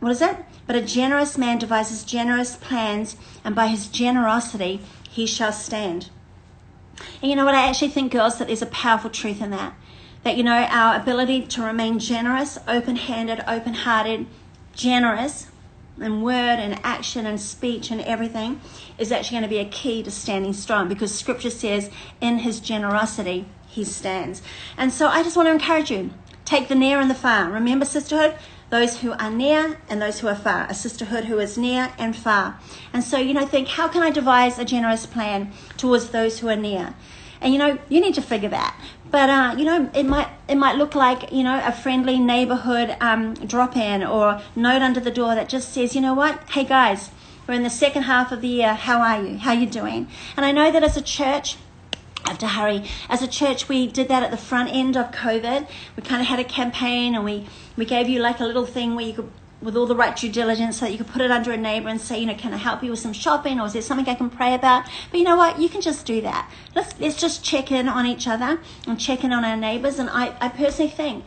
what 0.00 0.12
is 0.12 0.22
it? 0.22 0.36
But 0.66 0.76
a 0.76 0.82
generous 0.82 1.36
man 1.36 1.58
devises 1.58 2.04
generous 2.04 2.56
plans, 2.56 3.16
and 3.44 3.54
by 3.54 3.66
his 3.66 3.88
generosity 3.88 4.80
he 5.08 5.26
shall 5.26 5.52
stand. 5.52 6.10
And 7.22 7.30
you 7.30 7.36
know 7.36 7.44
what? 7.44 7.54
I 7.54 7.68
actually 7.68 7.88
think, 7.88 8.12
girls, 8.12 8.38
that 8.38 8.46
there's 8.46 8.62
a 8.62 8.66
powerful 8.66 9.10
truth 9.10 9.40
in 9.40 9.50
that. 9.50 9.74
That, 10.22 10.36
you 10.36 10.42
know, 10.42 10.66
our 10.68 10.96
ability 10.96 11.46
to 11.46 11.62
remain 11.62 11.98
generous, 11.98 12.58
open 12.68 12.96
handed, 12.96 13.42
open 13.46 13.74
hearted, 13.74 14.26
generous 14.74 15.48
in 16.00 16.22
word 16.22 16.58
and 16.58 16.80
action 16.82 17.26
and 17.26 17.40
speech 17.40 17.90
and 17.90 18.00
everything 18.02 18.60
is 18.98 19.12
actually 19.12 19.36
going 19.36 19.42
to 19.42 19.48
be 19.48 19.58
a 19.58 19.64
key 19.66 20.02
to 20.02 20.10
standing 20.10 20.52
strong 20.52 20.88
because 20.88 21.14
scripture 21.14 21.50
says, 21.50 21.90
in 22.20 22.38
his 22.38 22.60
generosity, 22.60 23.46
he 23.68 23.84
stands. 23.84 24.42
And 24.76 24.92
so 24.92 25.08
I 25.08 25.22
just 25.22 25.36
want 25.36 25.48
to 25.48 25.52
encourage 25.52 25.90
you 25.90 26.10
take 26.44 26.68
the 26.68 26.74
near 26.74 27.00
and 27.00 27.10
the 27.10 27.14
far. 27.14 27.50
Remember, 27.50 27.84
sisterhood? 27.84 28.34
Those 28.70 29.00
who 29.00 29.12
are 29.12 29.30
near 29.30 29.78
and 29.88 30.00
those 30.00 30.20
who 30.20 30.28
are 30.28 30.34
far. 30.34 30.66
A 30.68 30.74
sisterhood 30.74 31.24
who 31.24 31.38
is 31.38 31.58
near 31.58 31.92
and 31.98 32.14
far. 32.14 32.58
And 32.92 33.04
so, 33.04 33.18
you 33.18 33.34
know, 33.34 33.46
think, 33.46 33.68
how 33.68 33.88
can 33.88 34.02
I 34.02 34.10
devise 34.10 34.58
a 34.58 34.64
generous 34.64 35.06
plan 35.06 35.52
towards 35.76 36.10
those 36.10 36.38
who 36.38 36.48
are 36.48 36.56
near? 36.56 36.94
And 37.40 37.52
you 37.52 37.58
know, 37.58 37.78
you 37.88 38.00
need 38.00 38.14
to 38.14 38.22
figure 38.22 38.48
that. 38.50 38.78
But 39.10 39.28
uh, 39.28 39.54
you 39.58 39.64
know, 39.64 39.90
it 39.92 40.04
might 40.04 40.28
it 40.48 40.56
might 40.56 40.76
look 40.76 40.94
like 40.94 41.32
you 41.32 41.42
know 41.42 41.60
a 41.64 41.72
friendly 41.72 42.18
neighborhood 42.18 42.96
um, 43.00 43.34
drop 43.34 43.76
in 43.76 44.04
or 44.04 44.40
note 44.54 44.82
under 44.82 45.00
the 45.00 45.10
door 45.10 45.34
that 45.34 45.48
just 45.48 45.72
says, 45.72 45.94
you 45.94 46.00
know 46.00 46.14
what, 46.14 46.48
hey 46.50 46.64
guys, 46.64 47.10
we're 47.46 47.54
in 47.54 47.64
the 47.64 47.70
second 47.70 48.04
half 48.04 48.30
of 48.30 48.40
the 48.40 48.48
year. 48.48 48.74
How 48.74 49.00
are 49.00 49.22
you? 49.24 49.38
How 49.38 49.50
are 49.50 49.56
you 49.56 49.66
doing? 49.66 50.08
And 50.36 50.46
I 50.46 50.52
know 50.52 50.70
that 50.70 50.84
as 50.84 50.96
a 50.96 51.02
church, 51.02 51.56
I 52.24 52.30
have 52.30 52.38
to 52.38 52.48
hurry. 52.48 52.84
As 53.08 53.22
a 53.22 53.26
church, 53.26 53.68
we 53.68 53.88
did 53.88 54.06
that 54.08 54.22
at 54.22 54.30
the 54.30 54.36
front 54.36 54.72
end 54.72 54.96
of 54.96 55.10
COVID. 55.10 55.68
We 55.96 56.02
kind 56.04 56.20
of 56.22 56.28
had 56.28 56.38
a 56.38 56.44
campaign, 56.44 57.16
and 57.16 57.24
we 57.24 57.48
we 57.76 57.84
gave 57.84 58.08
you 58.08 58.20
like 58.20 58.38
a 58.38 58.44
little 58.44 58.66
thing 58.66 58.94
where 58.94 59.06
you 59.06 59.14
could 59.14 59.30
with 59.62 59.76
all 59.76 59.86
the 59.86 59.94
right 59.94 60.16
due 60.16 60.30
diligence 60.30 60.78
so 60.78 60.86
that 60.86 60.92
you 60.92 60.98
could 60.98 61.08
put 61.08 61.20
it 61.20 61.30
under 61.30 61.52
a 61.52 61.56
neighbor 61.56 61.88
and 61.88 62.00
say, 62.00 62.18
you 62.18 62.26
know, 62.26 62.34
can 62.34 62.54
I 62.54 62.56
help 62.56 62.82
you 62.82 62.90
with 62.90 62.98
some 62.98 63.12
shopping 63.12 63.60
or 63.60 63.66
is 63.66 63.74
there 63.74 63.82
something 63.82 64.08
I 64.08 64.14
can 64.14 64.30
pray 64.30 64.54
about? 64.54 64.84
But 65.10 65.18
you 65.18 65.24
know 65.24 65.36
what? 65.36 65.60
You 65.60 65.68
can 65.68 65.80
just 65.80 66.06
do 66.06 66.20
that. 66.22 66.50
Let's, 66.74 66.98
let's 66.98 67.16
just 67.16 67.44
check 67.44 67.70
in 67.70 67.88
on 67.88 68.06
each 68.06 68.26
other 68.26 68.58
and 68.86 68.98
check 68.98 69.22
in 69.22 69.32
on 69.32 69.44
our 69.44 69.56
neighbors. 69.56 69.98
And 69.98 70.08
I, 70.08 70.34
I 70.40 70.48
personally 70.48 70.90
think 70.90 71.24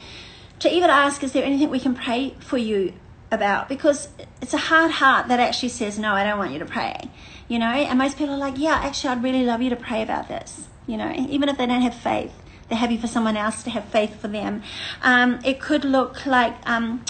to 0.60 0.74
even 0.74 0.90
ask, 0.90 1.24
is 1.24 1.34
there 1.34 1.44
anything 1.44 1.70
we 1.70 1.80
can 1.80 1.94
pray 1.94 2.36
for 2.40 2.58
you 2.58 2.94
about? 3.32 3.70
Because 3.70 4.10
it's 4.42 4.54
a 4.54 4.58
hard 4.58 4.92
heart 4.92 5.28
that 5.28 5.40
actually 5.40 5.70
says, 5.70 6.00
no, 6.00 6.13
I 6.13 6.24
don't 6.24 6.40
want 6.40 6.52
you 6.52 6.60
to 6.60 6.66
pray. 6.66 7.10
You 7.48 7.60
know, 7.60 7.68
and 7.68 8.00
most 8.00 8.18
people 8.18 8.34
are 8.34 8.38
like, 8.38 8.58
yeah, 8.58 8.75
actually, 8.75 9.12
I'd 9.12 9.24
really 9.24 9.46
love 9.46 9.62
you 9.62 9.70
to 9.70 9.75
pray 9.75 10.02
about 10.02 10.28
this. 10.28 10.68
You 10.88 10.98
know, 10.98 11.13
even 11.13 11.50
if 11.50 11.58
they 11.58 11.66
don't 11.66 11.82
have 11.82 11.94
faith, 11.94 12.34
they're 12.68 12.78
happy 12.78 12.98
for 12.98 13.08
someone 13.08 13.38
else 13.38 13.62
to 13.63 13.70
have 13.70 13.86
faith 13.86 14.20
for 14.20 14.28
them. 14.28 14.63
Um, 15.02 15.40
it 15.44 15.60
could 15.60 15.86
look 15.86 16.25
like, 16.25 16.56
um, 16.68 17.04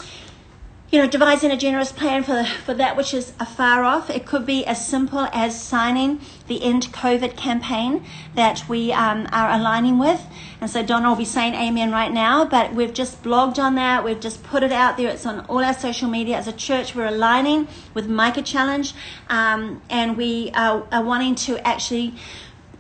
you 0.94 1.00
know, 1.00 1.08
devising 1.08 1.50
a 1.50 1.58
generous 1.58 1.92
plan 1.92 2.22
for, 2.22 2.44
for 2.66 2.76
that 2.76 2.96
which 2.96 3.16
is 3.16 3.34
afar 3.40 3.84
off. 3.84 4.12
It 4.12 4.28
could 4.28 4.46
be 4.46 4.64
as 4.64 4.88
simple 4.88 5.28
as 5.34 5.60
signing 5.60 6.22
the 6.46 6.64
End 6.64 6.84
COVID 6.94 7.36
campaign 7.36 8.06
that 8.36 8.70
we 8.70 8.94
um, 8.94 9.28
are 9.32 9.50
aligning 9.50 9.98
with. 9.98 10.22
And 10.62 10.70
so 10.70 10.86
Donna 10.86 11.10
will 11.10 11.16
be 11.16 11.26
saying 11.26 11.56
amen 11.56 11.92
right 11.92 12.14
now, 12.14 12.46
but 12.46 12.76
we've 12.76 12.94
just 12.94 13.24
blogged 13.24 13.58
on 13.58 13.74
that. 13.74 14.04
We've 14.04 14.20
just 14.20 14.44
put 14.44 14.62
it 14.62 14.72
out 14.72 14.98
there. 14.98 15.10
It's 15.10 15.26
on 15.26 15.40
all 15.48 15.64
our 15.64 15.74
social 15.74 16.08
media. 16.08 16.38
As 16.38 16.48
a 16.48 16.54
church, 16.54 16.94
we're 16.94 17.08
aligning 17.08 17.68
with 17.96 18.08
Micah 18.08 18.44
Challenge, 18.44 18.94
um, 19.30 19.82
and 19.90 20.16
we 20.16 20.52
are, 20.54 20.86
are, 20.92 21.04
wanting 21.04 21.34
to 21.36 21.68
actually. 21.68 22.14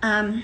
Um, 0.03 0.43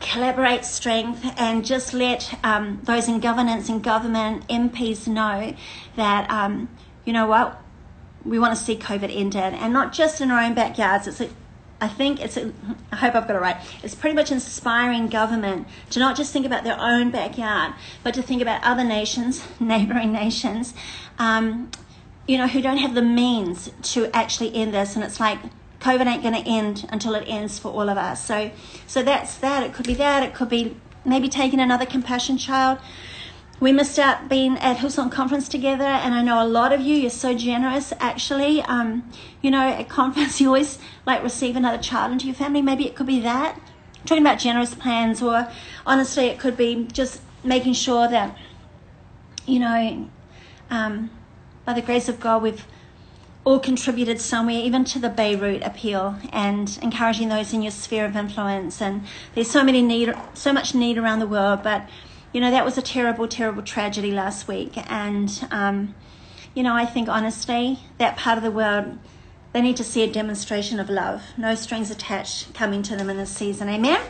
collaborate 0.00 0.64
strength 0.64 1.24
and 1.36 1.64
just 1.64 1.92
let 1.94 2.38
um, 2.44 2.80
those 2.84 3.08
in 3.08 3.20
governance 3.20 3.68
and 3.68 3.82
government 3.82 4.46
MPs 4.48 5.06
know 5.06 5.54
that, 5.96 6.30
um, 6.30 6.68
you 7.04 7.12
know 7.12 7.26
what, 7.26 7.60
we 8.24 8.38
want 8.38 8.56
to 8.56 8.62
see 8.62 8.76
COVID 8.76 9.14
ended 9.14 9.54
and 9.54 9.72
not 9.72 9.92
just 9.92 10.20
in 10.20 10.30
our 10.30 10.40
own 10.40 10.54
backyards. 10.54 11.06
It's 11.06 11.20
a, 11.20 11.30
I 11.80 11.88
think 11.88 12.20
it's, 12.20 12.36
a, 12.36 12.52
I 12.92 12.96
hope 12.96 13.14
I've 13.14 13.26
got 13.26 13.36
it 13.36 13.40
right. 13.40 13.56
It's 13.82 13.94
pretty 13.94 14.16
much 14.16 14.32
inspiring 14.32 15.06
government 15.06 15.68
to 15.90 16.00
not 16.00 16.16
just 16.16 16.32
think 16.32 16.44
about 16.44 16.64
their 16.64 16.78
own 16.78 17.10
backyard, 17.10 17.74
but 18.02 18.14
to 18.14 18.22
think 18.22 18.42
about 18.42 18.62
other 18.64 18.84
nations, 18.84 19.46
neighboring 19.60 20.12
nations, 20.12 20.74
um, 21.18 21.70
you 22.26 22.36
know, 22.36 22.46
who 22.46 22.60
don't 22.60 22.78
have 22.78 22.94
the 22.94 23.02
means 23.02 23.70
to 23.82 24.10
actually 24.14 24.54
end 24.54 24.74
this. 24.74 24.96
And 24.96 25.04
it's 25.04 25.20
like, 25.20 25.38
COVID 25.80 26.06
ain't 26.06 26.22
going 26.22 26.34
to 26.34 26.48
end 26.48 26.88
until 26.90 27.14
it 27.14 27.24
ends 27.26 27.58
for 27.58 27.68
all 27.68 27.88
of 27.88 27.96
us. 27.96 28.24
So, 28.24 28.50
so 28.86 29.02
that's 29.02 29.36
that. 29.38 29.62
It 29.62 29.72
could 29.72 29.86
be 29.86 29.94
that. 29.94 30.22
It 30.22 30.34
could 30.34 30.48
be 30.48 30.76
maybe 31.04 31.28
taking 31.28 31.60
another 31.60 31.86
compassion 31.86 32.36
child. 32.36 32.78
We 33.60 33.72
missed 33.72 33.98
out 33.98 34.28
being 34.28 34.56
at 34.58 34.76
Hillsong 34.76 35.10
Conference 35.10 35.48
together, 35.48 35.84
and 35.84 36.14
I 36.14 36.22
know 36.22 36.42
a 36.42 36.46
lot 36.46 36.72
of 36.72 36.80
you. 36.80 36.94
You're 36.94 37.10
so 37.10 37.34
generous, 37.34 37.92
actually. 37.98 38.62
Um, 38.62 39.10
you 39.42 39.50
know, 39.50 39.68
at 39.68 39.88
conference 39.88 40.40
you 40.40 40.46
always 40.48 40.78
like 41.06 41.22
receive 41.22 41.56
another 41.56 41.82
child 41.82 42.12
into 42.12 42.26
your 42.26 42.36
family. 42.36 42.62
Maybe 42.62 42.86
it 42.86 42.94
could 42.94 43.06
be 43.06 43.20
that. 43.20 43.60
Talking 44.06 44.22
about 44.22 44.38
generous 44.38 44.74
plans, 44.74 45.22
or 45.22 45.50
honestly, 45.84 46.26
it 46.26 46.38
could 46.38 46.56
be 46.56 46.86
just 46.92 47.20
making 47.42 47.72
sure 47.72 48.08
that, 48.08 48.36
you 49.44 49.58
know, 49.58 50.08
um, 50.70 51.10
by 51.64 51.72
the 51.72 51.82
grace 51.82 52.08
of 52.08 52.20
God, 52.20 52.42
we've 52.42 52.64
all 53.48 53.58
contributed 53.58 54.20
somewhere, 54.20 54.56
even 54.56 54.84
to 54.84 54.98
the 54.98 55.08
Beirut 55.08 55.62
appeal 55.62 56.18
and 56.34 56.78
encouraging 56.82 57.30
those 57.30 57.54
in 57.54 57.62
your 57.62 57.70
sphere 57.70 58.04
of 58.04 58.14
influence. 58.14 58.82
And 58.82 59.06
there's 59.34 59.50
so 59.50 59.64
many 59.64 59.80
need, 59.80 60.14
so 60.34 60.52
much 60.52 60.74
need 60.74 60.98
around 60.98 61.20
the 61.20 61.26
world. 61.26 61.62
But 61.62 61.88
you 62.34 62.42
know 62.42 62.50
that 62.50 62.62
was 62.62 62.76
a 62.76 62.82
terrible, 62.82 63.26
terrible 63.26 63.62
tragedy 63.62 64.12
last 64.12 64.48
week. 64.48 64.72
And 64.90 65.48
um, 65.50 65.94
you 66.54 66.62
know, 66.62 66.74
I 66.74 66.84
think 66.84 67.08
honestly, 67.08 67.78
that 67.96 68.18
part 68.18 68.36
of 68.36 68.44
the 68.44 68.50
world, 68.50 68.98
they 69.54 69.62
need 69.62 69.78
to 69.78 69.84
see 69.84 70.02
a 70.02 70.12
demonstration 70.12 70.78
of 70.78 70.90
love, 70.90 71.22
no 71.38 71.54
strings 71.54 71.90
attached, 71.90 72.52
coming 72.52 72.82
to 72.82 72.96
them 72.96 73.08
in 73.08 73.16
this 73.16 73.30
season. 73.30 73.70
Amen. 73.70 74.02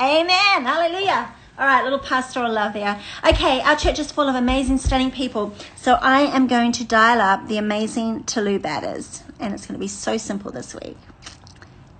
Amen. 0.00 0.64
Hallelujah. 0.64 1.32
All 1.62 1.68
right, 1.68 1.84
little 1.84 2.00
pastoral 2.00 2.52
love 2.52 2.72
there. 2.72 3.00
Okay, 3.24 3.60
our 3.60 3.76
church 3.76 4.00
is 4.00 4.10
full 4.10 4.28
of 4.28 4.34
amazing, 4.34 4.78
stunning 4.78 5.12
people. 5.12 5.54
So 5.76 5.96
I 6.00 6.22
am 6.22 6.48
going 6.48 6.72
to 6.72 6.82
dial 6.82 7.20
up 7.20 7.46
the 7.46 7.56
amazing 7.56 8.24
Tolu 8.24 8.58
Badders, 8.58 9.22
and 9.38 9.54
it's 9.54 9.66
going 9.66 9.74
to 9.74 9.78
be 9.78 9.86
so 9.86 10.16
simple 10.16 10.50
this 10.50 10.74
week. 10.74 10.96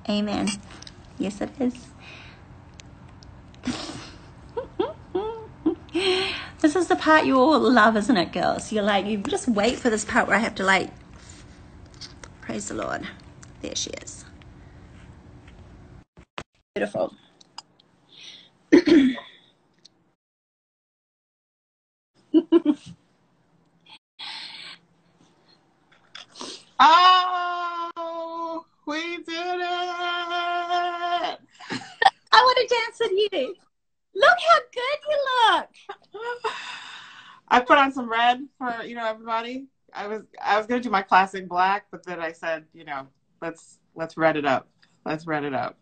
Amen. 0.09 0.49
Yes, 1.17 1.41
it 1.41 1.51
is. 1.61 1.75
this 6.59 6.75
is 6.75 6.89
the 6.89 6.97
part 6.97 7.25
you 7.25 7.39
all 7.39 7.61
love, 7.61 7.97
isn't 7.97 8.17
it, 8.17 8.33
girls? 8.33 8.73
You're 8.73 8.83
like, 8.83 9.07
you 9.07 9.19
just 9.19 9.47
wait 9.47 9.79
for 9.79 9.91
this 9.91 10.05
part 10.05 10.27
where 10.27 10.37
I 10.37 10.41
have 10.41 10.57
to, 10.57 10.65
like, 10.65 10.91
praise 12.41 12.67
the 12.67 12.75
Lord. 12.75 13.07
There 13.61 13.77
she 13.77 13.91
is. 13.91 14.25
Beautiful. 16.75 17.15
oh, 26.81 28.65
we 28.87 29.17
did 29.19 29.27
it! 29.27 29.69
I 31.71 32.41
want 32.41 32.59
to 32.59 32.67
dance 32.75 32.99
with 33.01 33.13
you. 33.13 33.55
Look 34.15 34.39
how 34.51 34.61
good 34.73 34.99
you 35.09 35.19
look. 35.51 35.69
I 37.49 37.61
put 37.61 37.77
on 37.77 37.93
some 37.93 38.11
red 38.11 38.49
for 38.57 38.83
you 38.83 38.95
know 38.95 39.07
everybody. 39.07 39.67
I 39.93 40.07
was 40.07 40.23
I 40.43 40.57
was 40.57 40.67
gonna 40.67 40.81
do 40.81 40.89
my 40.89 41.03
classic 41.03 41.47
black, 41.49 41.87
but 41.91 42.03
then 42.05 42.19
I 42.21 42.33
said, 42.33 42.65
you 42.73 42.85
know, 42.85 43.07
let's 43.43 43.79
let's 43.95 44.17
red 44.17 44.37
it 44.39 44.47
up. 44.47 44.69
Let's 45.05 45.27
red 45.27 45.45
it 45.45 45.53
up. 45.53 45.79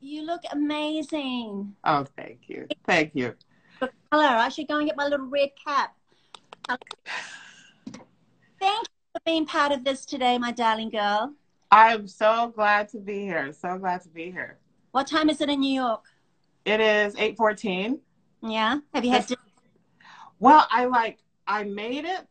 You 0.00 0.22
look 0.22 0.42
amazing. 0.52 1.74
Oh, 1.82 2.04
thank 2.16 2.42
you, 2.48 2.68
thank 2.86 3.16
you. 3.16 3.34
Color. 3.78 3.92
I 4.12 4.48
should 4.48 4.68
go 4.68 4.78
and 4.78 4.86
get 4.86 4.96
my 4.96 5.06
little 5.06 5.26
red 5.26 5.50
cap. 5.64 5.94
Thank 6.68 6.80
you 8.60 8.84
for 9.12 9.20
being 9.24 9.46
part 9.46 9.72
of 9.72 9.84
this 9.84 10.04
today, 10.04 10.38
my 10.38 10.52
darling 10.52 10.90
girl. 10.90 11.34
I'm 11.70 12.08
so 12.08 12.52
glad 12.54 12.88
to 12.90 12.98
be 12.98 13.20
here. 13.20 13.52
So 13.52 13.78
glad 13.78 14.02
to 14.02 14.08
be 14.08 14.30
here. 14.30 14.58
What 14.92 15.06
time 15.06 15.28
is 15.28 15.40
it 15.40 15.48
in 15.48 15.60
New 15.60 15.72
York? 15.72 16.04
It 16.64 16.80
is 16.80 17.14
8:14. 17.14 17.98
Yeah. 18.42 18.78
Have 18.94 19.04
you 19.04 19.10
had? 19.10 19.26
Dinner? 19.26 19.40
Well, 20.38 20.66
I 20.70 20.86
like 20.86 21.18
I 21.46 21.64
made 21.64 22.04
it, 22.04 22.28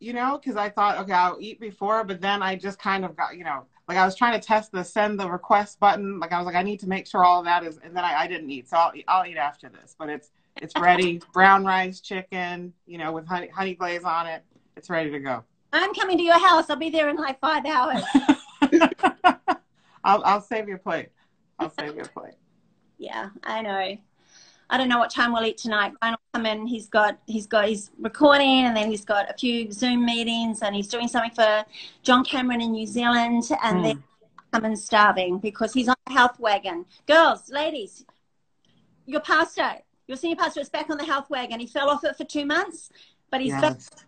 you 0.00 0.12
know, 0.12 0.38
because 0.38 0.56
I 0.56 0.68
thought, 0.68 0.98
okay, 0.98 1.12
I'll 1.12 1.38
eat 1.40 1.60
before, 1.60 2.04
but 2.04 2.20
then 2.20 2.42
I 2.42 2.56
just 2.56 2.78
kind 2.78 3.04
of 3.04 3.16
got, 3.16 3.36
you 3.36 3.44
know, 3.44 3.64
like 3.88 3.98
I 3.98 4.04
was 4.04 4.14
trying 4.14 4.38
to 4.40 4.46
test 4.46 4.72
the 4.72 4.82
send 4.82 5.20
the 5.20 5.30
request 5.30 5.78
button. 5.80 6.18
Like 6.18 6.32
I 6.32 6.38
was 6.38 6.46
like, 6.46 6.54
I 6.54 6.62
need 6.62 6.80
to 6.80 6.88
make 6.88 7.06
sure 7.06 7.24
all 7.24 7.40
of 7.40 7.44
that 7.46 7.64
is, 7.64 7.78
and 7.78 7.96
then 7.96 8.04
I, 8.04 8.22
I 8.22 8.26
didn't 8.26 8.50
eat, 8.50 8.68
so 8.68 8.76
I'll 8.76 8.92
I'll 9.08 9.26
eat 9.26 9.36
after 9.36 9.68
this. 9.68 9.94
But 9.98 10.08
it's 10.08 10.30
it's 10.60 10.74
ready, 10.78 11.20
brown 11.32 11.64
rice, 11.64 12.00
chicken, 12.00 12.72
you 12.86 12.98
know, 12.98 13.12
with 13.12 13.26
honey 13.26 13.48
honey 13.48 13.74
glaze 13.74 14.04
on 14.04 14.26
it. 14.26 14.44
It's 14.76 14.90
ready 14.90 15.10
to 15.10 15.18
go. 15.18 15.44
I'm 15.72 15.94
coming 15.94 16.16
to 16.18 16.22
your 16.22 16.38
house. 16.38 16.70
I'll 16.70 16.76
be 16.76 16.90
there 16.90 17.08
in 17.08 17.16
like 17.16 17.40
five 17.40 17.66
hours. 17.66 18.02
I'll 20.04 20.22
I'll 20.24 20.40
save 20.40 20.68
your 20.68 20.78
plate. 20.78 21.08
I'll 21.58 21.70
save 21.70 21.96
your 21.96 22.06
plate. 22.06 22.34
Yeah, 22.98 23.30
I 23.42 23.62
know. 23.62 23.96
I 24.70 24.78
don't 24.78 24.88
know 24.88 24.98
what 24.98 25.10
time 25.10 25.32
we'll 25.32 25.44
eat 25.44 25.58
tonight. 25.58 25.92
Brian 26.00 26.14
will 26.14 26.40
come 26.40 26.46
in. 26.46 26.66
He's 26.66 26.88
got 26.88 27.18
he's 27.26 27.46
got 27.46 27.68
he's 27.68 27.90
recording, 27.98 28.64
and 28.64 28.76
then 28.76 28.90
he's 28.90 29.04
got 29.04 29.30
a 29.30 29.34
few 29.34 29.70
Zoom 29.72 30.04
meetings, 30.06 30.62
and 30.62 30.74
he's 30.74 30.88
doing 30.88 31.08
something 31.08 31.32
for 31.32 31.64
John 32.02 32.24
Cameron 32.24 32.60
in 32.60 32.72
New 32.72 32.86
Zealand, 32.86 33.44
and 33.62 33.78
mm. 33.78 33.82
then 33.82 34.04
come 34.52 34.64
in 34.64 34.76
starving 34.76 35.38
because 35.38 35.72
he's 35.72 35.88
on 35.88 35.96
the 36.06 36.12
health 36.12 36.38
wagon. 36.38 36.86
Girls, 37.06 37.50
ladies, 37.50 38.04
your 39.06 39.20
pastor, 39.20 39.72
your 40.06 40.16
senior 40.16 40.36
pastor, 40.36 40.60
is 40.60 40.68
back 40.68 40.90
on 40.90 40.98
the 40.98 41.04
health 41.04 41.30
wagon. 41.30 41.60
He 41.60 41.66
fell 41.66 41.88
off 41.88 42.04
it 42.04 42.16
for 42.16 42.24
two 42.24 42.44
months, 42.44 42.90
but 43.30 43.40
he's 43.40 43.50
yes. 43.50 43.60
back. 43.60 44.06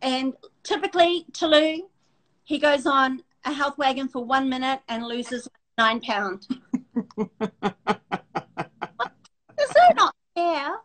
And 0.00 0.34
typically, 0.62 1.26
Tolu, 1.32 1.88
he 2.44 2.58
goes 2.58 2.86
on 2.86 3.22
a 3.44 3.52
health 3.52 3.78
wagon 3.78 4.08
for 4.08 4.24
one 4.24 4.48
minute 4.48 4.80
and 4.88 5.04
loses 5.04 5.48
nine 5.76 6.00
pounds. 6.00 6.48
Is 7.20 7.28
that 9.70 9.94
not 9.96 10.14
fair? 10.34 10.76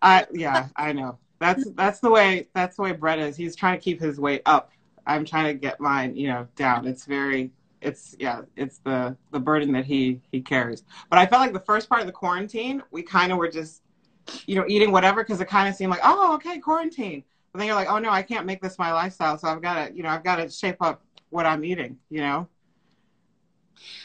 I 0.00 0.26
yeah, 0.32 0.68
I 0.76 0.92
know. 0.92 1.18
That's 1.38 1.70
that's 1.72 2.00
the 2.00 2.10
way 2.10 2.48
that's 2.54 2.76
the 2.76 2.82
way 2.82 2.92
Brett 2.92 3.18
is. 3.18 3.36
He's 3.36 3.56
trying 3.56 3.78
to 3.78 3.82
keep 3.82 4.00
his 4.00 4.18
weight 4.18 4.42
up. 4.46 4.70
I'm 5.06 5.24
trying 5.24 5.46
to 5.46 5.54
get 5.54 5.80
mine, 5.80 6.16
you 6.16 6.28
know, 6.28 6.46
down. 6.56 6.86
It's 6.86 7.04
very 7.04 7.50
it's 7.82 8.16
yeah, 8.18 8.42
it's 8.56 8.78
the 8.78 9.16
the 9.30 9.40
burden 9.40 9.72
that 9.72 9.84
he 9.84 10.20
he 10.30 10.40
carries. 10.40 10.84
But 11.10 11.18
I 11.18 11.26
felt 11.26 11.42
like 11.42 11.52
the 11.52 11.60
first 11.60 11.88
part 11.88 12.00
of 12.00 12.06
the 12.06 12.12
quarantine, 12.12 12.82
we 12.90 13.02
kind 13.02 13.32
of 13.32 13.38
were 13.38 13.50
just 13.50 13.82
you 14.46 14.54
know, 14.54 14.64
eating 14.68 14.92
whatever 14.92 15.22
because 15.22 15.40
it 15.40 15.48
kind 15.48 15.68
of 15.68 15.74
seemed 15.74 15.90
like, 15.90 16.00
oh, 16.02 16.34
okay, 16.34 16.58
quarantine. 16.58 17.24
But 17.52 17.58
then 17.58 17.66
you're 17.66 17.76
like, 17.76 17.90
oh 17.90 17.98
no, 17.98 18.10
I 18.10 18.22
can't 18.22 18.46
make 18.46 18.62
this 18.62 18.78
my 18.78 18.92
lifestyle, 18.92 19.36
so 19.38 19.48
I've 19.48 19.62
got 19.62 19.86
to, 19.86 19.94
you 19.94 20.02
know, 20.02 20.08
I've 20.08 20.24
got 20.24 20.36
to 20.36 20.48
shape 20.48 20.80
up 20.80 21.02
what 21.30 21.46
I'm 21.46 21.64
eating, 21.64 21.98
you 22.08 22.20
know. 22.20 22.48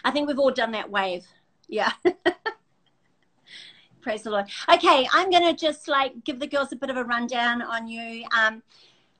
I 0.03 0.11
think 0.11 0.27
we've 0.27 0.39
all 0.39 0.51
done 0.51 0.71
that 0.71 0.89
wave. 0.89 1.25
Yeah. 1.67 1.91
Praise 4.01 4.23
the 4.23 4.31
Lord. 4.31 4.45
Okay, 4.73 5.07
I'm 5.11 5.29
going 5.29 5.43
to 5.43 5.53
just 5.53 5.87
like 5.87 6.23
give 6.23 6.39
the 6.39 6.47
girls 6.47 6.71
a 6.71 6.75
bit 6.75 6.89
of 6.89 6.97
a 6.97 7.03
rundown 7.03 7.61
on 7.61 7.87
you. 7.87 8.25
Um, 8.37 8.63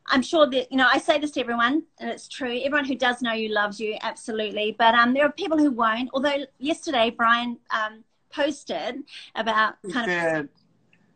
I'm 0.10 0.22
sure 0.22 0.50
that, 0.50 0.72
you 0.72 0.78
know, 0.78 0.88
I 0.92 1.00
say 1.00 1.20
this 1.20 1.32
to 1.32 1.42
everyone, 1.42 1.84
and 2.00 2.10
it's 2.10 2.28
true. 2.28 2.60
Everyone 2.64 2.86
who 2.86 2.96
does 2.96 3.22
know 3.22 3.34
you 3.34 3.50
loves 3.50 3.80
you, 3.80 3.98
absolutely. 4.02 4.76
But 4.78 4.96
um, 4.96 5.14
there 5.14 5.26
are 5.26 5.32
people 5.32 5.58
who 5.58 5.72
won't. 5.72 6.10
Although 6.14 6.46
yesterday, 6.60 7.10
Brian 7.10 7.58
um, 7.72 8.04
posted 8.30 9.04
about 9.36 9.76
kind 9.92 10.12
of. 10.12 10.50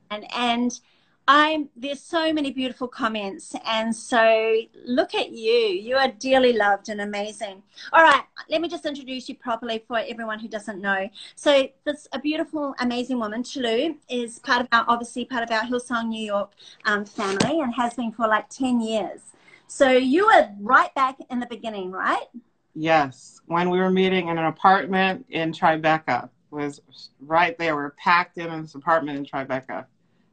And, 0.10 0.26
and 0.36 0.80
I'm 1.28 1.70
there's 1.75 2.01
so 2.01 2.34
many 2.34 2.51
beautiful 2.51 2.88
comments, 2.88 3.56
and 3.66 3.96
so 3.96 4.62
look 4.86 5.13
at 5.13 5.32
you. 5.32 5.51
You 5.51 5.96
are 5.96 6.08
dearly 6.08 6.54
loved 6.54 6.90
and 6.90 7.00
amazing. 7.01 7.62
All 7.94 8.01
right, 8.01 8.24
let 8.50 8.60
me 8.60 8.68
just 8.68 8.86
introduce 8.86 9.30
you 9.30 9.36
properly 9.36 9.84
for 9.88 10.00
everyone 10.00 10.40
who 10.40 10.48
doesn't 10.48 10.82
know. 10.82 11.10
So 11.36 11.70
this 11.86 12.08
a 12.12 12.20
beautiful, 12.20 12.74
amazing 12.80 13.20
woman, 13.20 13.44
Tolu, 13.44 13.96
is 14.10 14.40
part 14.40 14.62
of 14.62 14.68
our 14.72 14.84
obviously 14.88 15.25
part 15.25 15.44
of 15.44 15.51
our 15.51 15.62
Hillsong 15.62 16.08
New 16.08 16.25
York 16.25 16.54
um, 16.86 17.06
family, 17.06 17.62
and 17.62 17.74
has 17.75 17.94
been 17.94 18.12
for 18.12 18.28
like 18.28 18.50
ten 18.50 18.82
years. 18.82 19.22
So 19.68 19.92
you 19.92 20.25
were 20.25 20.50
right 20.60 20.94
back 20.96 21.18
in 21.30 21.40
the 21.40 21.46
beginning, 21.46 21.92
right? 21.92 22.25
Yes, 22.74 23.42
when 23.46 23.70
we 23.70 23.79
were 23.79 23.92
meeting 23.92 24.29
in 24.29 24.38
an 24.38 24.46
apartment 24.46 25.25
in 25.29 25.53
Tribeca, 25.53 26.29
was 26.50 26.81
right 27.22 27.57
there. 27.57 27.75
We 27.75 27.84
we're 27.84 27.92
packed 27.92 28.38
in 28.38 28.62
this 28.62 28.75
apartment 28.75 29.18
in 29.18 29.25
Tribeca 29.25 29.86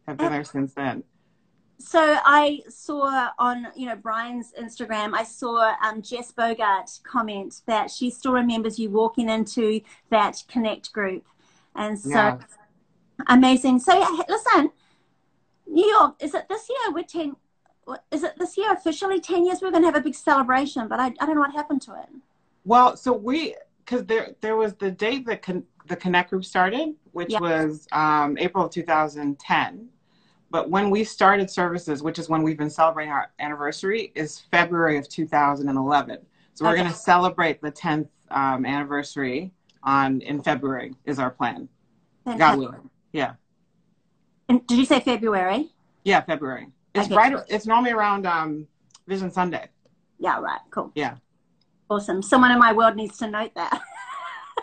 have 0.09 0.17
been 0.17 0.33
there 0.33 0.45
since 0.45 0.75
then. 0.75 1.05
So 1.79 2.19
I 2.25 2.61
saw 2.69 3.31
on 3.39 3.69
you 3.77 3.87
know 3.87 3.95
Brian's 3.95 4.53
Instagram, 4.61 5.15
I 5.15 5.23
saw 5.23 5.75
um, 5.83 6.03
Jess 6.03 6.33
Bogart 6.33 6.91
comment 7.05 7.63
that 7.67 7.91
she 7.91 8.11
still 8.11 8.33
remembers 8.33 8.79
you 8.79 8.91
walking 8.91 9.29
into 9.29 9.81
that 10.11 10.43
Connect 10.49 10.93
group, 10.93 11.25
and 11.77 11.97
so 11.99 12.11
yeah. 12.11 12.39
amazing. 13.29 13.79
So 13.79 13.95
listen, 14.29 14.71
New 15.69 15.87
York, 15.87 16.17
is 16.21 16.35
it 16.35 16.49
this 16.49 16.69
year? 16.69 16.93
We're 16.93 17.05
ten. 17.05 17.37
Is 18.11 18.25
it 18.25 18.35
this 18.39 18.59
year 18.59 18.73
officially 18.73 19.21
ten 19.21 19.47
years? 19.47 19.61
We're 19.63 19.71
going 19.71 19.85
to 19.85 19.89
have 19.89 19.97
a 19.97 20.01
big 20.01 20.17
celebration, 20.17 20.89
but 20.89 20.99
I, 20.99 21.07
I 21.21 21.27
don't 21.27 21.37
know 21.37 21.43
what 21.43 21.53
happened 21.53 21.83
to 21.83 21.93
it. 21.95 22.09
Well, 22.65 22.97
so 22.97 23.13
we 23.13 23.55
because 23.85 24.05
there 24.05 24.35
there 24.41 24.57
was 24.57 24.75
the 24.75 24.91
date 24.91 25.27
that 25.27 25.43
con- 25.43 25.65
the 25.87 25.95
Connect 25.95 26.31
group 26.31 26.45
started, 26.45 26.97
which 27.13 27.31
yeah. 27.31 27.39
was 27.39 27.87
um, 27.93 28.37
April 28.37 28.65
of 28.65 28.73
2010 28.73 29.89
but 30.51 30.71
when 30.71 30.91
we 30.91 31.05
started 31.05 31.51
services, 31.51 32.03
which 32.03 32.19
is 32.19 32.29
when 32.29 32.43
we've 32.43 32.57
been 32.57 32.71
celebrating 32.71 33.13
our 33.13 33.31
anniversary, 33.39 34.13
is 34.15 34.41
February 34.51 34.97
of 34.97 35.09
2011. 35.09 36.19
So 36.55 36.65
we're 36.65 36.73
okay. 36.73 36.81
going 36.81 36.91
to 36.91 36.97
celebrate 36.97 37.61
the 37.61 37.71
10th 37.71 38.09
um, 38.31 38.65
anniversary 38.65 39.53
on 39.83 40.21
in 40.23 40.43
February 40.43 40.95
is 41.05 41.19
our 41.19 41.31
plan. 41.31 41.69
Fantastic. 42.25 42.39
God 42.41 42.59
willing. 42.59 42.91
Yeah. 43.13 43.35
And 44.49 44.67
did 44.67 44.79
you 44.79 44.85
say 44.85 45.01
February? 45.01 45.71
Yeah, 46.05 46.23
February. 46.23 46.69
It's 46.95 47.07
okay. 47.07 47.15
right. 47.15 47.37
It's 47.49 47.67
normally 47.67 47.93
around 47.93 48.27
um, 48.27 48.67
Vision 49.07 49.31
Sunday. 49.31 49.69
Yeah. 50.19 50.41
Right. 50.41 50.61
Cool. 50.71 50.91
Yeah. 50.95 51.17
Awesome. 51.91 52.23
Someone 52.23 52.51
in 52.51 52.59
my 52.59 52.73
world 52.73 52.97
needs 52.97 53.19
to 53.19 53.31
note 53.31 53.55
that. 53.55 53.81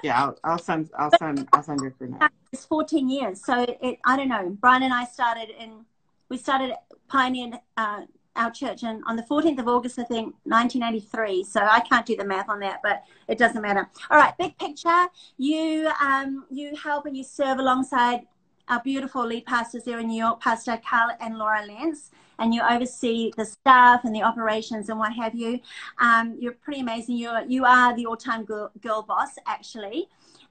yeah, 0.05 0.23
I'll, 0.23 0.39
I'll, 0.43 0.57
send. 0.57 0.91
I'll 0.97 1.11
send. 1.17 1.47
I'll 1.51 1.63
send 1.63 1.81
you 1.81 1.93
now. 2.07 2.29
It's 2.53 2.65
14 2.65 3.09
years, 3.09 3.43
so 3.43 3.65
it. 3.81 3.99
I 4.05 4.15
don't 4.15 4.29
know. 4.29 4.55
Brian 4.59 4.83
and 4.83 4.93
I 4.93 5.05
started 5.05 5.49
in. 5.59 5.85
We 6.29 6.37
started 6.37 6.75
pioneered 7.07 7.55
uh, 7.77 8.01
our 8.35 8.51
church 8.51 8.83
and 8.83 9.03
on 9.07 9.15
the 9.15 9.23
14th 9.23 9.59
of 9.59 9.67
August, 9.67 9.99
I 9.99 10.03
think, 10.03 10.35
1983. 10.43 11.43
So 11.43 11.61
I 11.61 11.79
can't 11.79 12.05
do 12.05 12.15
the 12.15 12.25
math 12.25 12.49
on 12.49 12.59
that, 12.59 12.81
but 12.83 13.03
it 13.27 13.37
doesn't 13.37 13.61
matter. 13.61 13.89
All 14.09 14.17
right, 14.17 14.37
big 14.37 14.57
picture. 14.57 15.05
You 15.37 15.89
um, 16.01 16.45
you 16.49 16.75
help 16.75 17.05
and 17.05 17.17
you 17.17 17.23
serve 17.23 17.59
alongside 17.59 18.21
our 18.67 18.81
beautiful 18.81 19.25
lead 19.25 19.45
pastors 19.45 19.83
there 19.83 19.99
in 19.99 20.07
New 20.07 20.17
York, 20.17 20.41
Pastor 20.41 20.79
Carl 20.87 21.11
and 21.19 21.37
Laura 21.37 21.65
Lentz 21.65 22.11
and 22.39 22.53
you 22.53 22.61
oversee 22.69 23.31
the 23.37 23.45
staff 23.45 24.03
and 24.03 24.15
the 24.15 24.23
operations 24.23 24.89
and 24.89 24.99
what 24.99 25.13
have 25.13 25.35
you. 25.35 25.59
Um, 25.99 26.35
you're 26.39 26.53
pretty 26.53 26.81
amazing. 26.81 27.17
You're, 27.17 27.41
you 27.47 27.65
are 27.65 27.95
the 27.95 28.05
all-time 28.05 28.45
girl, 28.45 28.71
girl 28.81 29.01
boss, 29.01 29.31
actually. 29.45 30.07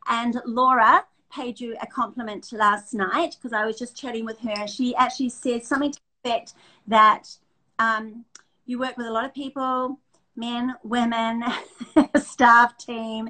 And 0.08 0.40
Laura 0.46 1.04
paid 1.32 1.58
you 1.60 1.76
a 1.82 1.86
compliment 1.86 2.52
last 2.52 2.94
night 2.94 3.36
because 3.36 3.52
I 3.52 3.64
was 3.64 3.78
just 3.78 3.96
chatting 3.96 4.24
with 4.24 4.38
her. 4.40 4.66
She 4.66 4.94
actually 4.94 5.30
said 5.30 5.64
something 5.64 5.92
to 5.92 6.00
the 6.22 6.30
effect 6.30 6.54
that 6.86 7.36
um, 7.78 8.24
you 8.66 8.78
work 8.78 8.96
with 8.96 9.06
a 9.06 9.10
lot 9.10 9.24
of 9.24 9.34
people, 9.34 9.98
men, 10.36 10.74
women, 10.82 11.44
staff 12.16 12.76
team, 12.78 13.28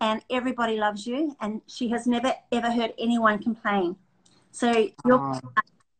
and 0.00 0.22
everybody 0.30 0.76
loves 0.76 1.06
you. 1.06 1.36
And 1.40 1.62
she 1.66 1.88
has 1.88 2.06
never, 2.06 2.34
ever 2.52 2.70
heard 2.70 2.92
anyone 2.98 3.42
complain. 3.42 3.96
So 4.50 4.88
you're 5.04 5.40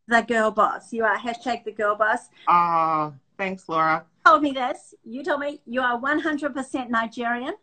the 0.08 0.22
girl 0.22 0.50
boss. 0.50 0.92
You 0.92 1.04
are 1.04 1.16
hashtag 1.16 1.64
the 1.64 1.72
girl 1.72 1.96
boss. 1.96 2.28
Ah, 2.48 3.08
uh, 3.08 3.12
thanks, 3.38 3.68
Laura. 3.68 4.04
You 4.24 4.30
told 4.30 4.42
me 4.42 4.52
this. 4.52 4.94
You 5.04 5.24
told 5.24 5.40
me 5.40 5.60
you 5.66 5.80
are 5.80 6.00
100% 6.00 6.88
Nigerian. 6.88 7.54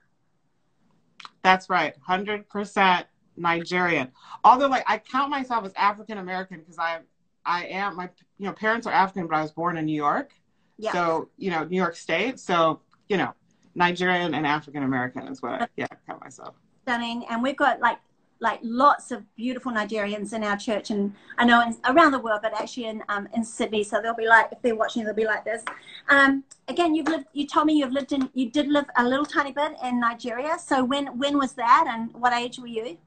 That's 1.42 1.70
right, 1.70 1.96
100% 2.08 3.04
Nigerian. 3.36 4.12
Although, 4.44 4.68
like, 4.68 4.84
I 4.88 4.98
count 4.98 5.30
myself 5.30 5.66
as 5.66 5.74
African 5.76 6.18
American 6.18 6.60
because 6.60 6.80
I, 6.80 7.00
I 7.46 7.66
am 7.66 7.98
my, 7.98 8.10
you 8.38 8.48
know, 8.48 8.54
parents 8.54 8.88
are 8.88 8.94
African, 8.94 9.28
but 9.28 9.36
I 9.36 9.42
was 9.42 9.52
born 9.52 9.78
in 9.78 9.86
New 9.86 9.96
York. 9.96 10.34
Yeah. 10.78 10.92
So 10.92 11.30
you 11.38 11.52
know, 11.52 11.64
New 11.64 11.78
York 11.78 11.96
State. 11.96 12.40
So 12.40 12.82
you 13.10 13.18
know, 13.18 13.34
Nigerian 13.76 14.34
and 14.34 14.46
African 14.46 14.84
American 14.84 15.28
is 15.28 15.42
what 15.42 15.54
I 15.54 15.68
yeah 15.78 15.88
count 16.08 16.22
myself. 16.22 16.56
Stunning, 16.84 17.26
and 17.30 17.42
we've 17.42 17.58
got 17.58 17.80
like 17.80 18.00
like 18.40 18.60
lots 18.62 19.12
of 19.12 19.24
beautiful 19.36 19.72
Nigerians 19.72 20.34
in 20.34 20.44
our 20.44 20.58
church, 20.58 20.90
and 20.92 21.14
I 21.38 21.46
know 21.46 21.62
in, 21.62 21.76
around 21.86 22.12
the 22.12 22.20
world, 22.20 22.40
but 22.42 22.54
actually 22.54 22.86
in 22.86 23.04
um, 23.10 23.28
in 23.34 23.44
Sydney. 23.44 23.84
So 23.84 24.02
they'll 24.02 24.16
be 24.16 24.28
like, 24.28 24.48
if 24.52 24.62
they're 24.62 24.76
watching, 24.76 25.04
they'll 25.06 25.14
be 25.14 25.26
like 25.26 25.46
this. 25.46 25.64
Um, 26.10 26.44
again, 26.68 26.94
you've 26.94 27.08
lived. 27.08 27.26
You 27.34 27.48
told 27.48 27.68
me 27.68 27.74
you've 27.74 27.94
lived 27.94 28.12
in. 28.12 28.30
You 28.34 28.50
did 28.50 28.68
live 28.68 28.86
a 28.98 29.08
little 29.08 29.26
tiny 29.26 29.52
bit 29.52 29.74
in 29.84 30.00
Nigeria. 30.00 30.58
So 30.60 30.84
when 30.84 31.18
when 31.18 31.38
was 31.38 31.54
that, 31.54 31.86
and 31.88 32.14
what 32.14 32.34
age 32.34 32.60
were 32.60 32.68
you? 32.68 32.98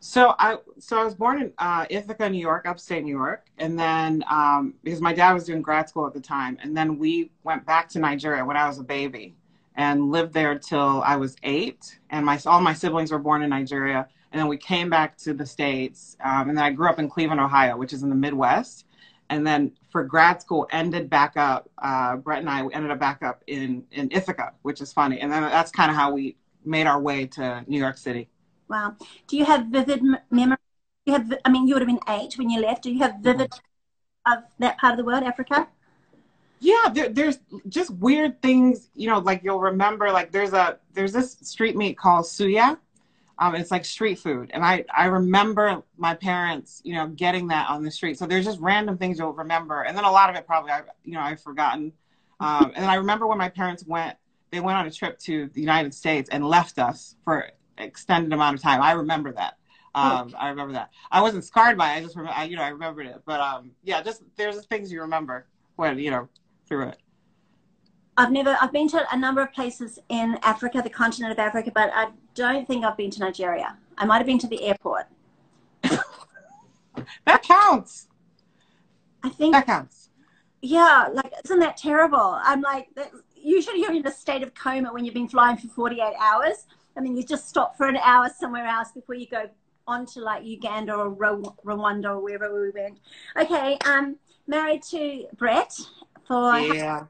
So 0.00 0.34
I 0.38 0.58
so 0.78 1.00
I 1.00 1.04
was 1.04 1.14
born 1.14 1.42
in 1.42 1.52
uh, 1.58 1.86
Ithaca, 1.90 2.28
New 2.28 2.38
York, 2.38 2.66
upstate 2.66 3.02
New 3.02 3.16
York, 3.16 3.46
and 3.58 3.78
then 3.78 4.22
um, 4.30 4.74
because 4.84 5.00
my 5.00 5.12
dad 5.12 5.32
was 5.32 5.44
doing 5.44 5.62
grad 5.62 5.88
school 5.88 6.06
at 6.06 6.12
the 6.12 6.20
time, 6.20 6.58
and 6.62 6.76
then 6.76 6.98
we 6.98 7.30
went 7.44 7.64
back 7.66 7.88
to 7.90 7.98
Nigeria 7.98 8.44
when 8.44 8.56
I 8.56 8.68
was 8.68 8.78
a 8.78 8.84
baby, 8.84 9.34
and 9.74 10.10
lived 10.12 10.32
there 10.32 10.58
till 10.58 11.02
I 11.02 11.16
was 11.16 11.34
eight, 11.42 11.98
and 12.10 12.24
my 12.24 12.38
all 12.46 12.60
my 12.60 12.74
siblings 12.74 13.10
were 13.10 13.18
born 13.18 13.42
in 13.42 13.50
Nigeria 13.50 14.06
and 14.36 14.42
then 14.42 14.48
we 14.48 14.58
came 14.58 14.90
back 14.90 15.16
to 15.16 15.32
the 15.32 15.46
states. 15.46 16.14
Um, 16.22 16.50
and 16.50 16.58
then 16.58 16.64
I 16.66 16.70
grew 16.70 16.90
up 16.90 16.98
in 16.98 17.08
Cleveland, 17.08 17.40
Ohio, 17.40 17.78
which 17.78 17.94
is 17.94 18.02
in 18.02 18.10
the 18.10 18.14
Midwest. 18.14 18.84
And 19.30 19.46
then 19.46 19.72
for 19.90 20.04
grad 20.04 20.42
school, 20.42 20.68
ended 20.70 21.08
back 21.08 21.38
up. 21.38 21.70
Uh, 21.78 22.16
Brett 22.16 22.40
and 22.40 22.50
I 22.50 22.60
ended 22.74 22.90
up 22.90 22.98
back 22.98 23.22
up 23.22 23.42
in 23.46 23.84
in 23.92 24.10
Ithaca, 24.12 24.52
which 24.60 24.82
is 24.82 24.92
funny. 24.92 25.20
And 25.20 25.32
then 25.32 25.40
that's 25.40 25.72
kind 25.72 25.90
of 25.90 25.96
how 25.96 26.12
we 26.12 26.36
made 26.66 26.86
our 26.86 27.00
way 27.00 27.26
to 27.28 27.64
New 27.66 27.78
York 27.78 27.96
City. 27.96 28.28
Wow. 28.68 28.96
Do 29.26 29.38
you 29.38 29.46
have 29.46 29.68
vivid 29.68 30.02
memories 30.30 30.58
You 31.06 31.14
have, 31.14 31.32
I 31.46 31.48
mean, 31.50 31.66
you 31.66 31.74
would 31.74 31.82
have 31.82 31.88
been 31.88 32.00
eight 32.08 32.36
when 32.36 32.50
you 32.50 32.60
left. 32.60 32.82
Do 32.82 32.92
you 32.92 32.98
have 32.98 33.16
vivid 33.20 33.52
of 34.26 34.38
that 34.58 34.76
part 34.78 34.92
of 34.92 34.98
the 34.98 35.04
world, 35.04 35.22
Africa? 35.22 35.66
Yeah, 36.58 36.88
there, 36.92 37.08
there's 37.08 37.38
just 37.68 37.90
weird 37.90 38.42
things, 38.42 38.90
you 38.94 39.08
know, 39.08 39.20
like 39.20 39.42
you'll 39.44 39.60
remember, 39.60 40.10
like 40.10 40.32
there's 40.32 40.52
a, 40.52 40.78
there's 40.94 41.12
this 41.12 41.38
street 41.42 41.76
meat 41.76 41.96
called 41.96 42.24
suya. 42.24 42.76
Um, 43.38 43.54
it's 43.54 43.70
like 43.70 43.84
street 43.84 44.18
food. 44.18 44.50
And 44.54 44.64
I, 44.64 44.84
I 44.96 45.06
remember 45.06 45.82
my 45.98 46.14
parents, 46.14 46.80
you 46.84 46.94
know, 46.94 47.08
getting 47.08 47.48
that 47.48 47.68
on 47.68 47.82
the 47.82 47.90
street. 47.90 48.18
So 48.18 48.26
there's 48.26 48.44
just 48.44 48.60
random 48.60 48.96
things 48.96 49.18
you'll 49.18 49.32
remember. 49.32 49.82
And 49.82 49.96
then 49.96 50.04
a 50.04 50.10
lot 50.10 50.30
of 50.30 50.36
it 50.36 50.46
probably, 50.46 50.70
I, 50.72 50.82
you 51.04 51.12
know, 51.12 51.20
I've 51.20 51.42
forgotten. 51.42 51.92
Um, 52.40 52.72
and 52.74 52.76
then 52.76 52.88
I 52.88 52.94
remember 52.94 53.26
when 53.26 53.38
my 53.38 53.50
parents 53.50 53.84
went, 53.86 54.16
they 54.50 54.60
went 54.60 54.78
on 54.78 54.86
a 54.86 54.90
trip 54.90 55.18
to 55.20 55.50
the 55.52 55.60
United 55.60 55.92
States 55.92 56.30
and 56.30 56.46
left 56.46 56.78
us 56.78 57.16
for 57.24 57.50
extended 57.76 58.32
amount 58.32 58.56
of 58.56 58.62
time. 58.62 58.80
I 58.80 58.92
remember 58.92 59.32
that. 59.32 59.58
Um, 59.94 60.34
I 60.38 60.50
remember 60.50 60.74
that. 60.74 60.90
I 61.10 61.22
wasn't 61.22 61.44
scarred 61.44 61.78
by 61.78 61.94
it. 61.94 61.96
I 61.96 62.00
just 62.02 62.16
remember, 62.16 62.38
I, 62.38 62.44
you 62.44 62.56
know, 62.56 62.62
I 62.62 62.68
remembered 62.68 63.06
it. 63.06 63.22
But 63.24 63.40
um, 63.40 63.70
yeah, 63.82 64.02
just 64.02 64.22
there's 64.36 64.64
things 64.66 64.92
you 64.92 65.00
remember 65.00 65.46
when 65.76 65.98
you 65.98 66.10
know 66.10 66.28
through 66.68 66.88
it. 66.88 66.98
I've 68.16 68.32
never. 68.32 68.56
I've 68.60 68.72
been 68.72 68.88
to 68.88 69.06
a 69.12 69.16
number 69.16 69.42
of 69.42 69.52
places 69.52 69.98
in 70.08 70.38
Africa, 70.42 70.80
the 70.82 70.90
continent 70.90 71.32
of 71.32 71.38
Africa, 71.38 71.70
but 71.74 71.90
I 71.94 72.08
don't 72.34 72.66
think 72.66 72.84
I've 72.84 72.96
been 72.96 73.10
to 73.10 73.20
Nigeria. 73.20 73.76
I 73.98 74.04
might 74.06 74.18
have 74.18 74.26
been 74.26 74.38
to 74.38 74.46
the 74.46 74.62
airport. 74.62 75.06
that 75.82 77.42
counts. 77.42 78.08
I 79.22 79.28
think 79.28 79.52
that 79.54 79.66
counts. 79.66 80.10
Yeah, 80.62 81.08
like 81.12 81.32
isn't 81.44 81.58
that 81.60 81.76
terrible? 81.76 82.38
I'm 82.42 82.62
like, 82.62 82.88
usually 83.34 83.80
you're 83.80 83.92
in 83.92 84.06
a 84.06 84.10
state 84.10 84.42
of 84.42 84.54
coma 84.54 84.92
when 84.92 85.04
you've 85.04 85.14
been 85.14 85.28
flying 85.28 85.56
for 85.56 85.68
48 85.68 86.14
hours, 86.18 86.66
and 86.96 87.04
then 87.04 87.16
you 87.16 87.22
just 87.22 87.48
stop 87.48 87.76
for 87.76 87.86
an 87.86 87.98
hour 87.98 88.30
somewhere 88.38 88.66
else 88.66 88.92
before 88.92 89.14
you 89.14 89.26
go 89.26 89.48
on 89.86 90.06
to 90.06 90.20
like 90.20 90.44
Uganda 90.44 90.94
or 90.94 91.14
Rwanda 91.14 92.06
or 92.06 92.20
wherever 92.20 92.60
we 92.60 92.70
went. 92.70 92.98
Okay, 93.38 93.78
um, 93.84 94.16
married 94.46 94.82
to 94.84 95.26
Brett 95.36 95.72
for 96.26 96.58
yeah. 96.58 97.04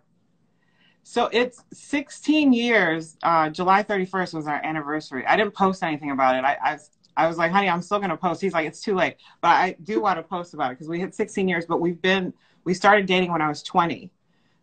So 1.09 1.31
it's 1.33 1.62
16 1.73 2.53
years. 2.53 3.16
Uh, 3.23 3.49
July 3.49 3.85
31st 3.85 4.35
was 4.35 4.49
our 4.49 4.61
anniversary. 4.64 5.25
I 5.25 5.37
didn't 5.37 5.55
post 5.55 5.85
anything 5.85 6.11
about 6.11 6.35
it. 6.35 6.45
I, 6.45 6.59
I, 6.61 6.79
I 7.16 7.29
was 7.29 7.38
like, 7.38 7.53
honey, 7.53 7.69
I'm 7.69 7.81
still 7.81 7.99
going 7.99 8.11
to 8.11 8.16
post. 8.16 8.40
He's 8.40 8.53
like, 8.53 8.66
it's 8.66 8.81
too 8.81 8.97
late. 8.97 9.14
But 9.40 9.51
I 9.51 9.77
do 9.85 10.01
want 10.03 10.19
to 10.19 10.25
post 10.25 10.53
about 10.53 10.73
it 10.73 10.75
because 10.75 10.88
we 10.88 10.99
hit 10.99 11.14
16 11.14 11.47
years, 11.47 11.64
but 11.64 11.81
we've 11.81 12.03
been, 12.03 12.35
we 12.64 12.75
started 12.75 13.07
dating 13.07 13.31
when 13.31 13.40
I 13.40 13.49
was 13.49 13.62
20. 13.62 14.11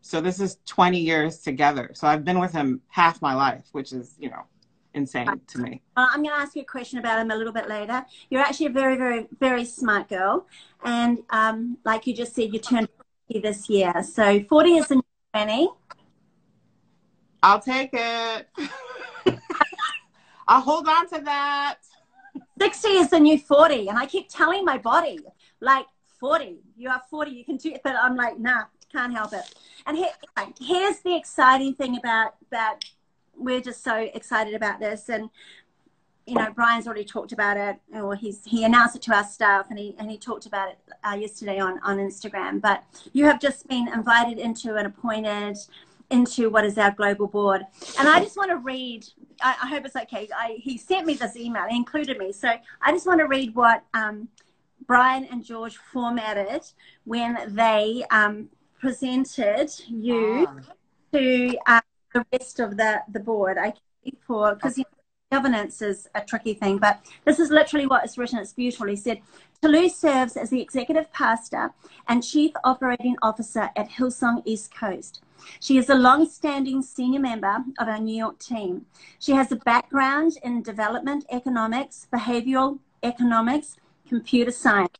So 0.01 0.19
this 0.19 0.41
is 0.41 0.57
20 0.65 0.99
years 0.99 1.39
together. 1.39 1.91
So 1.93 2.09
I've 2.09 2.25
been 2.25 2.39
with 2.39 2.51
him 2.51 2.81
half 2.89 3.21
my 3.21 3.33
life, 3.33 3.63
which 3.71 3.93
is, 3.93 4.15
you 4.19 4.29
know, 4.29 4.43
insane 4.93 5.39
to 5.47 5.59
me. 5.59 5.81
Uh, 5.95 6.07
I'm 6.11 6.23
going 6.23 6.35
to 6.35 6.41
ask 6.41 6.57
you 6.57 6.63
a 6.63 6.65
question 6.65 6.99
about 6.99 7.19
him 7.19 7.31
a 7.31 7.37
little 7.37 7.53
bit 7.53 7.69
later. 7.69 8.05
You're 8.29 8.41
actually 8.41 8.65
a 8.65 8.71
very, 8.71 8.97
very, 8.97 9.27
very 9.39 9.63
smart 9.63 10.09
girl. 10.09 10.45
And 10.83 11.19
um, 11.29 11.77
like 11.85 12.05
you 12.05 12.13
just 12.13 12.35
said, 12.35 12.53
you 12.53 12.59
turned 12.59 12.89
40 13.29 13.39
this 13.39 13.69
year. 13.69 13.93
So 14.03 14.43
40 14.43 14.71
is 14.71 14.91
a 14.91 14.95
new 14.95 15.03
20. 15.33 15.69
I'll 17.43 17.59
take 17.59 17.89
it. 17.91 18.47
I'll 20.47 20.61
hold 20.61 20.87
on 20.87 21.09
to 21.09 21.19
that. 21.25 21.79
60 22.57 22.87
is 22.87 23.09
the 23.09 23.19
new 23.19 23.37
40. 23.37 23.89
And 23.89 23.97
I 23.97 24.05
keep 24.05 24.29
telling 24.29 24.63
my 24.63 24.77
body, 24.77 25.19
like, 25.59 25.85
40, 26.21 26.59
you 26.77 26.89
are 26.89 27.01
40, 27.09 27.31
you 27.31 27.43
can 27.43 27.57
do 27.57 27.73
it. 27.73 27.81
But 27.83 27.95
I'm 27.95 28.15
like, 28.15 28.39
nah, 28.39 28.63
can't 28.89 29.13
help 29.13 29.33
it. 29.33 29.53
And 29.85 29.97
here, 29.97 30.11
here's 30.57 30.99
the 30.99 31.17
exciting 31.17 31.73
thing 31.73 31.97
about 31.97 32.35
that. 32.49 32.79
We're 33.35 33.59
just 33.59 33.83
so 33.83 33.97
excited 33.97 34.53
about 34.53 34.79
this. 34.79 35.09
And, 35.09 35.29
you 36.25 36.35
know, 36.35 36.49
Brian's 36.55 36.87
already 36.87 37.03
talked 37.03 37.33
about 37.33 37.57
it, 37.57 37.75
or 37.93 38.15
he's 38.15 38.45
he 38.45 38.63
announced 38.63 38.95
it 38.95 39.01
to 39.01 39.13
our 39.13 39.25
staff, 39.25 39.69
and 39.69 39.77
he 39.77 39.93
and 39.99 40.09
he 40.09 40.17
talked 40.17 40.45
about 40.45 40.69
it 40.69 40.77
uh, 41.03 41.15
yesterday 41.15 41.59
on 41.59 41.81
on 41.83 41.97
Instagram. 41.97 42.61
But 42.61 42.85
you 43.11 43.25
have 43.25 43.41
just 43.41 43.67
been 43.67 43.89
invited 43.89 44.39
into 44.39 44.75
and 44.75 44.87
appointed 44.87 45.57
into 46.09 46.49
what 46.49 46.65
is 46.65 46.77
our 46.77 46.91
global 46.91 47.27
board. 47.27 47.61
And 47.97 48.07
I 48.07 48.19
just 48.19 48.37
want 48.37 48.51
to 48.51 48.57
read, 48.57 49.05
I, 49.41 49.55
I 49.63 49.67
hope 49.67 49.85
it's 49.85 49.95
okay. 49.95 50.27
I, 50.35 50.57
he 50.59 50.77
sent 50.77 51.07
me 51.07 51.15
this 51.15 51.35
email, 51.35 51.63
he 51.69 51.75
included 51.75 52.17
me. 52.17 52.31
So 52.31 52.53
I 52.81 52.91
just 52.91 53.07
want 53.07 53.19
to 53.19 53.27
read 53.27 53.55
what 53.55 53.83
um, 53.93 54.27
Brian 54.85 55.25
and 55.25 55.43
George 55.43 55.77
formatted 55.77 56.63
when 57.05 57.55
they 57.55 58.03
um, 58.11 58.49
presented 58.79 59.71
you 59.87 60.45
ah. 60.47 60.73
to 61.13 61.57
uh, 61.67 61.81
the 62.13 62.25
rest 62.31 62.59
of 62.59 62.77
the, 62.77 63.01
the 63.11 63.19
board. 63.19 63.57
I 63.57 63.73
for 64.27 64.55
because 64.55 64.77
you 64.77 64.83
know, 64.83 65.37
governance 65.37 65.81
is 65.81 66.07
a 66.15 66.21
tricky 66.21 66.53
thing, 66.53 66.77
but 66.77 66.99
this 67.25 67.39
is 67.39 67.49
literally 67.49 67.87
what 67.87 68.05
is 68.05 68.17
written. 68.17 68.39
It's 68.39 68.53
beautiful. 68.53 68.87
He 68.87 68.95
said, 68.95 69.21
Toulouse 69.61 69.95
serves 69.95 70.37
as 70.37 70.49
the 70.49 70.61
executive 70.61 71.11
pastor 71.13 71.71
and 72.07 72.23
chief 72.23 72.51
operating 72.63 73.15
officer 73.21 73.69
at 73.75 73.89
Hillsong 73.89 74.41
East 74.45 74.75
Coast. 74.75 75.21
She 75.59 75.77
is 75.77 75.89
a 75.89 75.95
long-standing 75.95 76.81
senior 76.81 77.19
member 77.19 77.63
of 77.79 77.87
our 77.87 77.99
New 77.99 78.15
York 78.15 78.39
team. 78.39 78.85
She 79.19 79.33
has 79.33 79.51
a 79.51 79.55
background 79.57 80.37
in 80.43 80.63
development 80.63 81.25
economics, 81.31 82.07
behavioral 82.13 82.79
economics, 83.03 83.75
computer 84.07 84.51
science. 84.51 84.97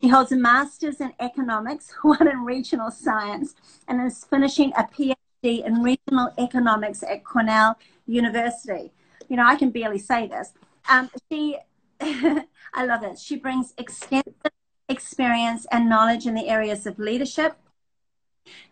She 0.00 0.08
holds 0.08 0.30
a 0.30 0.36
master's 0.36 1.00
in 1.00 1.12
economics, 1.20 1.92
one 2.02 2.28
in 2.28 2.44
regional 2.44 2.90
science, 2.90 3.54
and 3.86 4.00
is 4.06 4.24
finishing 4.24 4.72
a 4.76 4.84
PhD 4.84 5.64
in 5.64 5.82
regional 5.82 6.32
economics 6.38 7.02
at 7.02 7.24
Cornell 7.24 7.78
University. 8.06 8.92
You 9.28 9.36
know, 9.36 9.46
I 9.46 9.56
can 9.56 9.70
barely 9.70 9.98
say 9.98 10.26
this. 10.26 10.52
Um, 10.88 11.10
she, 11.30 11.58
I 12.00 12.84
love 12.84 13.02
it. 13.02 13.18
She 13.18 13.36
brings 13.36 13.74
extensive 13.76 14.34
experience 14.88 15.66
and 15.70 15.88
knowledge 15.88 16.26
in 16.26 16.34
the 16.34 16.48
areas 16.48 16.86
of 16.86 16.98
leadership, 16.98 17.56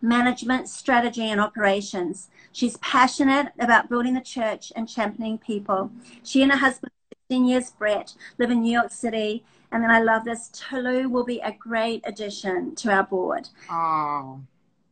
management, 0.00 0.68
strategy, 0.68 1.24
and 1.30 1.40
operations. 1.40 2.28
She's 2.52 2.76
passionate 2.78 3.52
about 3.58 3.88
building 3.88 4.14
the 4.14 4.20
church 4.20 4.72
and 4.74 4.88
championing 4.88 5.38
people. 5.38 5.90
She 6.22 6.42
and 6.42 6.52
her 6.52 6.58
husband, 6.58 6.92
16 7.28 7.44
years, 7.46 7.70
Brett, 7.70 8.14
live 8.38 8.50
in 8.50 8.62
New 8.62 8.72
York 8.72 8.92
City. 8.92 9.44
And 9.72 9.82
then 9.82 9.90
I 9.90 10.00
love 10.00 10.24
this. 10.24 10.48
Tolu 10.52 11.08
will 11.08 11.24
be 11.24 11.40
a 11.40 11.52
great 11.52 12.02
addition 12.04 12.74
to 12.76 12.92
our 12.92 13.02
board. 13.02 13.48
Oh, 13.70 14.40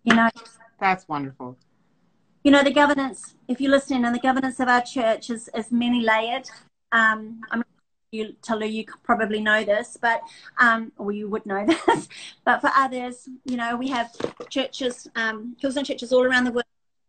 you 0.02 0.14
know, 0.14 0.28
that's 0.80 1.08
wonderful. 1.08 1.56
You 2.42 2.50
know, 2.50 2.62
the 2.62 2.72
governance, 2.72 3.36
if 3.48 3.60
you're 3.60 3.70
listening, 3.70 4.04
and 4.04 4.14
the 4.14 4.20
governance 4.20 4.60
of 4.60 4.68
our 4.68 4.82
church 4.82 5.30
is, 5.30 5.48
is 5.54 5.72
many 5.72 6.00
layered. 6.02 6.48
Um, 6.92 7.40
I'm 7.50 7.64
you, 8.14 8.34
Tolu, 8.42 8.66
you 8.66 8.84
probably 9.02 9.40
know 9.40 9.64
this, 9.64 9.98
but 10.00 10.22
um, 10.58 10.92
or 10.96 11.12
you 11.12 11.28
would 11.28 11.44
know 11.44 11.66
this. 11.86 12.08
but 12.44 12.60
for 12.60 12.70
others, 12.76 13.28
you 13.44 13.56
know, 13.56 13.76
we 13.76 13.88
have 13.88 14.10
churches, 14.48 15.08
um, 15.16 15.56
Hillsong 15.62 15.84
churches 15.84 16.12
all 16.12 16.24
around 16.24 16.44
the 16.44 16.52
world. 16.52 16.64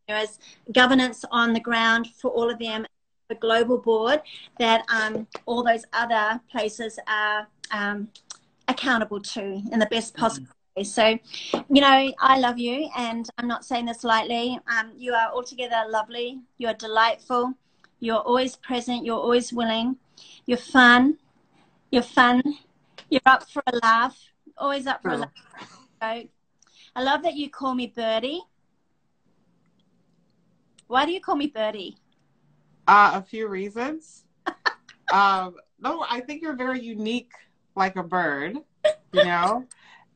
There 0.08 0.18
is 0.18 0.38
governance 0.72 1.26
on 1.32 1.54
the 1.54 1.60
ground 1.60 2.08
for 2.20 2.30
all 2.30 2.50
of 2.50 2.60
them, 2.60 2.86
the 3.28 3.36
global 3.36 3.78
board 3.78 4.22
that 4.60 4.86
um, 4.90 5.28
all 5.46 5.64
those 5.64 5.84
other 5.94 6.40
places 6.52 7.00
are 7.08 7.48
um, 7.72 8.10
accountable 8.68 9.20
to 9.20 9.62
in 9.72 9.80
the 9.80 9.88
best 9.88 10.16
possible 10.16 10.48
way. 10.76 10.84
So, 10.84 11.18
you 11.54 11.82
know, 11.82 12.14
I 12.20 12.40
love 12.40 12.60
you, 12.60 12.90
and 12.98 13.28
I'm 13.38 13.48
not 13.48 13.66
saying 13.66 13.86
this 13.86 14.04
lightly. 14.04 14.60
Um, 14.68 14.92
you 14.98 15.14
are 15.14 15.32
altogether 15.34 15.84
lovely. 15.90 16.40
You 16.58 16.68
are 16.68 16.74
delightful. 16.74 17.54
You're 18.00 18.20
always 18.20 18.56
present. 18.58 19.06
You're 19.06 19.20
always 19.20 19.52
willing. 19.54 19.98
You're 20.46 20.58
fun. 20.58 21.18
You're 21.92 22.04
fun. 22.04 22.42
You're 23.10 23.22
up 23.26 23.50
for 23.50 23.64
a 23.68 23.76
laugh. 23.78 24.18
Always 24.58 24.88
up 24.88 25.02
for 25.02 25.12
oh. 25.12 25.16
a 25.16 25.18
laugh. 25.18 26.26
I 26.96 27.04
love 27.04 27.24
that 27.24 27.36
you 27.36 27.50
call 27.50 27.76
me 27.76 27.88
Birdie. 27.88 28.42
Why 30.88 31.06
do 31.06 31.12
you 31.12 31.20
call 31.20 31.36
me 31.36 31.48
Birdie? 31.48 31.98
Uh, 32.88 33.12
a 33.16 33.22
few 33.22 33.48
reasons. 33.48 34.24
um, 35.12 35.56
no, 35.80 36.06
I 36.10 36.22
think 36.22 36.42
you're 36.42 36.56
very 36.56 36.80
unique, 36.80 37.32
like 37.76 37.96
a 37.96 38.04
bird. 38.04 38.58
You 39.12 39.24
know, 39.24 39.66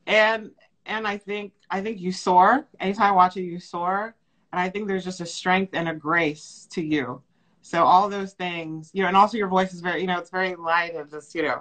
and 0.06 0.52
and 0.86 1.06
I 1.06 1.16
think 1.16 1.52
I 1.70 1.80
think 1.80 2.00
you 2.00 2.12
soar. 2.12 2.66
Anytime 2.78 3.12
I 3.12 3.16
watch 3.16 3.36
you, 3.36 3.42
you 3.42 3.58
soar, 3.58 4.14
and 4.52 4.60
I 4.60 4.68
think 4.68 4.88
there's 4.88 5.04
just 5.04 5.20
a 5.20 5.26
strength 5.26 5.74
and 5.74 5.88
a 5.88 5.94
grace 5.94 6.68
to 6.70 6.82
you. 6.82 7.22
So 7.70 7.84
all 7.84 8.08
those 8.08 8.32
things, 8.32 8.90
you 8.92 9.02
know, 9.02 9.08
and 9.08 9.16
also 9.16 9.38
your 9.38 9.46
voice 9.46 9.72
is 9.72 9.80
very, 9.80 10.00
you 10.00 10.08
know, 10.08 10.18
it's 10.18 10.30
very 10.30 10.56
light 10.56 10.96
and 10.96 11.08
just, 11.08 11.32
you 11.36 11.42
know, 11.42 11.60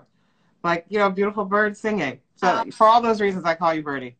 like, 0.64 0.86
you 0.90 0.98
know, 0.98 1.08
beautiful 1.12 1.46
bird 1.46 1.78
singing. 1.78 2.20
So 2.36 2.48
um, 2.48 2.72
for 2.72 2.88
all 2.88 3.00
those 3.00 3.22
reasons, 3.22 3.46
I 3.46 3.54
call 3.54 3.76
you 3.76 3.84
Birdie. 3.84 4.16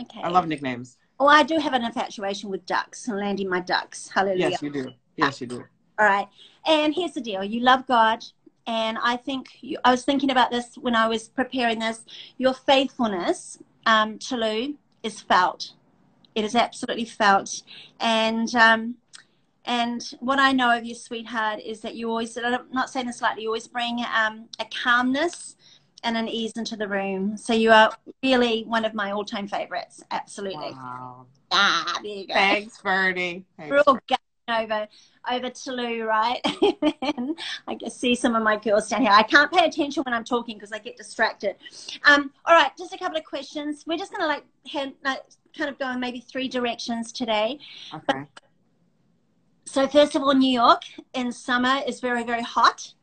Okay. 0.00 0.20
I 0.22 0.28
love 0.28 0.46
nicknames. 0.46 0.98
Well, 1.18 1.28
I 1.28 1.42
do 1.42 1.58
have 1.58 1.72
an 1.72 1.82
infatuation 1.82 2.48
with 2.48 2.64
ducks 2.64 3.08
and 3.08 3.18
landing 3.18 3.48
my 3.48 3.58
ducks. 3.58 4.08
Hallelujah. 4.08 4.50
Yes, 4.50 4.62
you 4.62 4.70
do. 4.70 4.92
Yes, 5.16 5.40
you 5.40 5.48
do. 5.48 5.64
All 5.98 6.06
right. 6.06 6.28
And 6.64 6.94
here's 6.94 7.14
the 7.14 7.20
deal. 7.20 7.42
You 7.42 7.60
love 7.60 7.88
God. 7.88 8.22
and 8.66 8.98
I 9.02 9.16
think 9.16 9.48
you, 9.60 9.78
I 9.84 9.90
was 9.90 10.04
thinking 10.04 10.30
about 10.30 10.50
this 10.50 10.76
when 10.76 10.94
I 10.94 11.06
was 11.08 11.28
preparing 11.28 11.78
this. 11.78 12.04
Your 12.36 12.54
faithfulness, 12.54 13.58
um, 13.86 14.18
Tolu, 14.18 14.74
is 15.02 15.20
felt. 15.20 15.72
It 16.34 16.44
is 16.44 16.54
absolutely 16.54 17.06
felt, 17.06 17.62
and 17.98 18.54
um, 18.54 18.96
and 19.66 20.02
what 20.20 20.38
I 20.38 20.52
know 20.52 20.76
of 20.76 20.84
you, 20.84 20.94
sweetheart, 20.94 21.60
is 21.60 21.80
that 21.80 21.94
you 21.94 22.08
always, 22.08 22.36
I'm 22.36 22.70
not 22.72 22.88
saying 22.88 23.06
this 23.06 23.20
lightly, 23.20 23.42
you 23.42 23.48
always 23.48 23.66
bring 23.66 24.04
um, 24.14 24.48
a 24.60 24.66
calmness 24.82 25.56
and 26.04 26.16
an 26.16 26.28
ease 26.28 26.52
into 26.56 26.76
the 26.76 26.86
room. 26.86 27.36
So 27.36 27.52
you 27.52 27.72
are 27.72 27.90
really 28.22 28.62
one 28.62 28.84
of 28.84 28.94
my 28.94 29.10
all-time 29.10 29.48
favorites. 29.48 30.02
Absolutely. 30.12 30.70
Wow. 30.70 31.26
Ah, 31.50 31.98
there 32.02 32.12
you 32.12 32.26
go. 32.28 32.34
Thanks. 32.34 32.78
Thanks, 32.78 33.44
We're 33.58 33.82
all 33.86 33.98
going 34.08 34.18
over 34.48 34.86
over 35.28 35.50
to 35.50 35.72
Lou, 35.72 36.04
right? 36.04 36.40
and 37.02 37.36
I 37.66 37.74
can 37.74 37.90
see 37.90 38.14
some 38.14 38.36
of 38.36 38.44
my 38.44 38.56
girls 38.56 38.88
down 38.88 39.02
here. 39.02 39.10
I 39.10 39.24
can't 39.24 39.50
pay 39.50 39.64
attention 39.64 40.04
when 40.04 40.14
I'm 40.14 40.22
talking 40.22 40.56
because 40.56 40.70
I 40.70 40.78
get 40.78 40.96
distracted. 40.96 41.56
Um, 42.04 42.30
all 42.44 42.54
right, 42.54 42.70
just 42.78 42.94
a 42.94 42.98
couple 42.98 43.18
of 43.18 43.24
questions. 43.24 43.82
We're 43.88 43.98
just 43.98 44.12
going 44.12 44.20
to 44.20 44.28
like, 44.28 44.44
like 45.04 45.22
kind 45.58 45.68
of 45.68 45.78
go 45.80 45.90
in 45.90 45.98
maybe 45.98 46.20
three 46.20 46.46
directions 46.46 47.10
today. 47.10 47.58
Okay. 47.92 48.04
But, 48.06 48.45
so 49.66 49.86
first 49.88 50.14
of 50.14 50.22
all, 50.22 50.34
New 50.34 50.50
York 50.50 50.82
in 51.12 51.32
summer 51.32 51.80
is 51.86 52.00
very, 52.00 52.24
very 52.24 52.42
hot. 52.42 52.94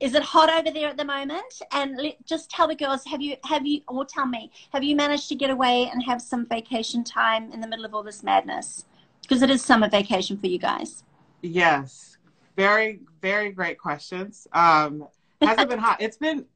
Is 0.00 0.14
it 0.14 0.22
hot 0.22 0.48
over 0.48 0.70
there 0.70 0.88
at 0.88 0.96
the 0.96 1.04
moment? 1.04 1.60
And 1.72 2.14
just 2.24 2.50
tell 2.50 2.68
the 2.68 2.76
girls, 2.76 3.04
have 3.06 3.20
you, 3.20 3.36
have 3.44 3.66
you, 3.66 3.82
or 3.88 4.04
tell 4.04 4.26
me, 4.26 4.50
have 4.72 4.84
you 4.84 4.94
managed 4.94 5.28
to 5.28 5.34
get 5.34 5.50
away 5.50 5.90
and 5.92 6.02
have 6.04 6.22
some 6.22 6.46
vacation 6.46 7.02
time 7.02 7.52
in 7.52 7.60
the 7.60 7.66
middle 7.66 7.84
of 7.84 7.94
all 7.94 8.04
this 8.04 8.22
madness? 8.22 8.84
Because 9.22 9.42
it 9.42 9.50
is 9.50 9.62
summer 9.62 9.88
vacation 9.88 10.38
for 10.38 10.46
you 10.46 10.58
guys. 10.58 11.02
Yes, 11.42 12.16
very, 12.56 13.00
very 13.20 13.50
great 13.50 13.78
questions. 13.78 14.46
Um, 14.52 15.08
has 15.42 15.58
it 15.58 15.68
been 15.68 15.78
hot? 15.80 16.00
It's 16.00 16.16
been. 16.16 16.46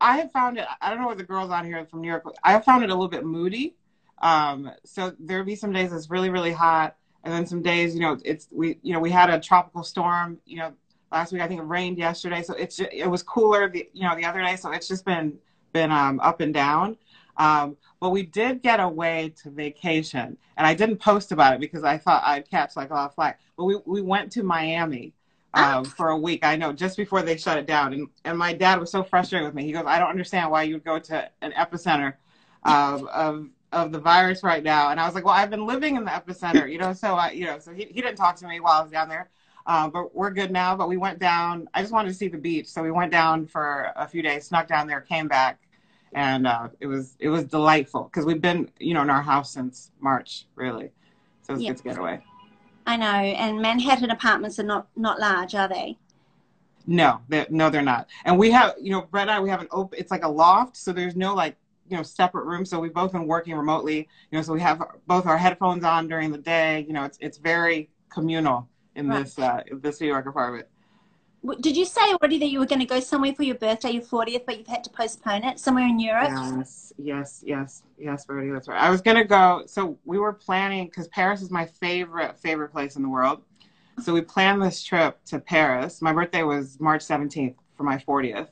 I 0.00 0.16
have 0.18 0.32
found 0.32 0.58
it. 0.58 0.66
I 0.80 0.90
don't 0.90 1.00
know 1.00 1.06
what 1.06 1.18
the 1.18 1.24
girls 1.24 1.50
on 1.50 1.64
here 1.64 1.84
from 1.86 2.00
New 2.00 2.08
York. 2.08 2.24
I 2.42 2.52
have 2.52 2.64
found 2.64 2.82
it 2.82 2.90
a 2.90 2.94
little 2.94 3.08
bit 3.08 3.24
moody. 3.24 3.74
Um, 4.18 4.70
so 4.84 5.12
there'll 5.18 5.44
be 5.44 5.56
some 5.56 5.72
days 5.72 5.92
it's 5.92 6.08
really, 6.08 6.30
really 6.30 6.52
hot, 6.52 6.96
and 7.24 7.32
then 7.32 7.46
some 7.46 7.62
days, 7.62 7.94
you 7.94 8.00
know, 8.00 8.18
it's 8.24 8.48
we, 8.50 8.78
you 8.82 8.92
know, 8.92 9.00
we 9.00 9.10
had 9.10 9.30
a 9.30 9.38
tropical 9.38 9.82
storm. 9.82 10.38
You 10.44 10.58
know, 10.58 10.72
last 11.10 11.32
week 11.32 11.42
I 11.42 11.48
think 11.48 11.60
it 11.60 11.64
rained 11.64 11.98
yesterday, 11.98 12.42
so 12.42 12.54
it's 12.54 12.80
it 12.80 13.06
was 13.06 13.22
cooler. 13.22 13.68
The 13.68 13.88
you 13.92 14.08
know 14.08 14.16
the 14.16 14.24
other 14.24 14.42
day, 14.42 14.56
so 14.56 14.72
it's 14.72 14.88
just 14.88 15.04
been 15.04 15.38
been 15.72 15.92
um, 15.92 16.20
up 16.20 16.40
and 16.40 16.52
down. 16.52 16.96
Um, 17.36 17.76
but 18.00 18.10
we 18.10 18.24
did 18.24 18.62
get 18.62 18.80
away 18.80 19.32
to 19.42 19.50
vacation, 19.50 20.36
and 20.56 20.66
I 20.66 20.74
didn't 20.74 20.98
post 20.98 21.32
about 21.32 21.54
it 21.54 21.60
because 21.60 21.84
I 21.84 21.96
thought 21.96 22.22
I'd 22.26 22.48
catch 22.48 22.76
like 22.76 22.90
a 22.90 22.94
lot 22.94 23.06
of 23.06 23.14
flack. 23.14 23.40
But 23.56 23.64
we, 23.64 23.76
we 23.86 24.02
went 24.02 24.32
to 24.32 24.42
Miami 24.42 25.14
um, 25.54 25.84
for 25.84 26.08
a 26.08 26.18
week. 26.18 26.44
I 26.44 26.56
know 26.56 26.72
just 26.72 26.96
before 26.96 27.22
they 27.22 27.36
shut 27.36 27.58
it 27.58 27.66
down, 27.66 27.92
and 27.92 28.08
and 28.24 28.36
my 28.36 28.52
dad 28.52 28.80
was 28.80 28.90
so 28.90 29.02
frustrated 29.02 29.46
with 29.46 29.54
me. 29.54 29.64
He 29.64 29.72
goes, 29.72 29.84
"I 29.86 29.98
don't 29.98 30.10
understand 30.10 30.50
why 30.50 30.64
you 30.64 30.74
would 30.74 30.84
go 30.84 30.98
to 30.98 31.30
an 31.40 31.52
epicenter 31.52 32.14
of 32.64 33.06
of 33.06 33.48
of 33.72 33.92
the 33.92 33.98
virus 33.98 34.42
right 34.42 34.62
now." 34.62 34.90
And 34.90 35.00
I 35.00 35.06
was 35.06 35.14
like, 35.14 35.24
"Well, 35.24 35.34
I've 35.34 35.50
been 35.50 35.66
living 35.66 35.96
in 35.96 36.04
the 36.04 36.10
epicenter, 36.10 36.70
you 36.70 36.78
know." 36.78 36.92
So 36.92 37.14
I, 37.14 37.30
you 37.30 37.46
know, 37.46 37.58
so 37.58 37.72
he 37.72 37.84
he 37.84 38.00
didn't 38.00 38.16
talk 38.16 38.36
to 38.36 38.46
me 38.46 38.60
while 38.60 38.80
I 38.80 38.82
was 38.82 38.90
down 38.90 39.08
there. 39.08 39.30
Um, 39.66 39.90
but 39.90 40.14
we're 40.14 40.30
good 40.30 40.50
now. 40.50 40.76
But 40.76 40.88
we 40.88 40.96
went 40.96 41.18
down. 41.18 41.68
I 41.74 41.80
just 41.80 41.92
wanted 41.92 42.08
to 42.08 42.14
see 42.14 42.28
the 42.28 42.38
beach, 42.38 42.66
so 42.66 42.82
we 42.82 42.90
went 42.90 43.12
down 43.12 43.46
for 43.46 43.92
a 43.96 44.06
few 44.06 44.22
days, 44.22 44.46
snuck 44.46 44.66
down 44.66 44.86
there, 44.86 45.00
came 45.00 45.28
back, 45.28 45.60
and 46.12 46.46
uh, 46.46 46.68
it 46.80 46.86
was 46.86 47.16
it 47.18 47.28
was 47.28 47.44
delightful 47.44 48.04
because 48.04 48.24
we've 48.24 48.40
been 48.40 48.70
you 48.78 48.94
know 48.94 49.02
in 49.02 49.10
our 49.10 49.22
house 49.22 49.52
since 49.52 49.90
March 50.00 50.46
really, 50.54 50.90
so 51.42 51.54
it's 51.54 51.62
yep. 51.62 51.76
good 51.76 51.82
to 51.82 51.88
get 51.88 51.98
away. 51.98 52.20
I 52.86 52.96
know, 52.96 53.06
and 53.06 53.62
Manhattan 53.62 54.10
apartments 54.10 54.58
are 54.58 54.64
not 54.64 54.88
not 54.96 55.20
large, 55.20 55.54
are 55.54 55.68
they? 55.68 55.98
No, 56.86 57.20
they're, 57.28 57.46
no, 57.48 57.70
they're 57.70 57.82
not. 57.82 58.08
And 58.24 58.38
we 58.38 58.50
have 58.50 58.74
you 58.80 58.90
know 58.90 59.02
Brett 59.02 59.22
and 59.22 59.30
I 59.30 59.40
we 59.40 59.50
have 59.50 59.60
an 59.60 59.68
open. 59.70 59.98
It's 59.98 60.10
like 60.10 60.24
a 60.24 60.28
loft, 60.28 60.76
so 60.76 60.92
there's 60.92 61.16
no 61.16 61.34
like 61.34 61.56
you 61.88 61.96
know 61.96 62.02
separate 62.02 62.44
rooms. 62.44 62.70
So 62.70 62.80
we've 62.80 62.94
both 62.94 63.12
been 63.12 63.26
working 63.26 63.54
remotely. 63.56 64.08
You 64.30 64.38
know, 64.38 64.42
so 64.42 64.52
we 64.52 64.60
have 64.60 64.82
both 65.06 65.26
our 65.26 65.38
headphones 65.38 65.84
on 65.84 66.08
during 66.08 66.32
the 66.32 66.38
day. 66.38 66.84
You 66.86 66.92
know, 66.92 67.04
it's 67.04 67.18
it's 67.20 67.38
very 67.38 67.90
communal 68.08 68.68
in 68.94 69.08
right. 69.08 69.24
this 69.24 69.38
uh, 69.38 69.62
this 69.74 70.00
New 70.00 70.08
York 70.08 70.26
apartment. 70.26 70.66
Did 71.60 71.76
you 71.76 71.84
say 71.84 72.12
already 72.12 72.38
that 72.38 72.50
you 72.50 72.60
were 72.60 72.66
going 72.66 72.78
to 72.78 72.86
go 72.86 73.00
somewhere 73.00 73.34
for 73.34 73.42
your 73.42 73.56
birthday, 73.56 73.90
your 73.90 74.02
40th, 74.02 74.46
but 74.46 74.58
you've 74.58 74.68
had 74.68 74.84
to 74.84 74.90
postpone 74.90 75.42
it 75.42 75.58
somewhere 75.58 75.88
in 75.88 75.98
Europe? 75.98 76.28
Yes, 76.30 76.92
yes, 76.98 77.42
yes, 77.44 77.82
yes, 77.98 78.24
Birdie, 78.24 78.52
that's 78.52 78.68
right. 78.68 78.80
I 78.80 78.90
was 78.90 79.00
going 79.00 79.16
to 79.16 79.24
go. 79.24 79.64
So 79.66 79.98
we 80.04 80.20
were 80.20 80.32
planning 80.32 80.86
because 80.86 81.08
Paris 81.08 81.42
is 81.42 81.50
my 81.50 81.66
favorite, 81.66 82.38
favorite 82.38 82.68
place 82.68 82.94
in 82.94 83.02
the 83.02 83.08
world. 83.08 83.42
So 84.00 84.12
we 84.12 84.20
planned 84.20 84.62
this 84.62 84.84
trip 84.84 85.18
to 85.26 85.40
Paris. 85.40 86.00
My 86.00 86.12
birthday 86.12 86.44
was 86.44 86.78
March 86.78 87.02
17th 87.02 87.56
for 87.76 87.82
my 87.82 87.96
40th. 87.96 88.48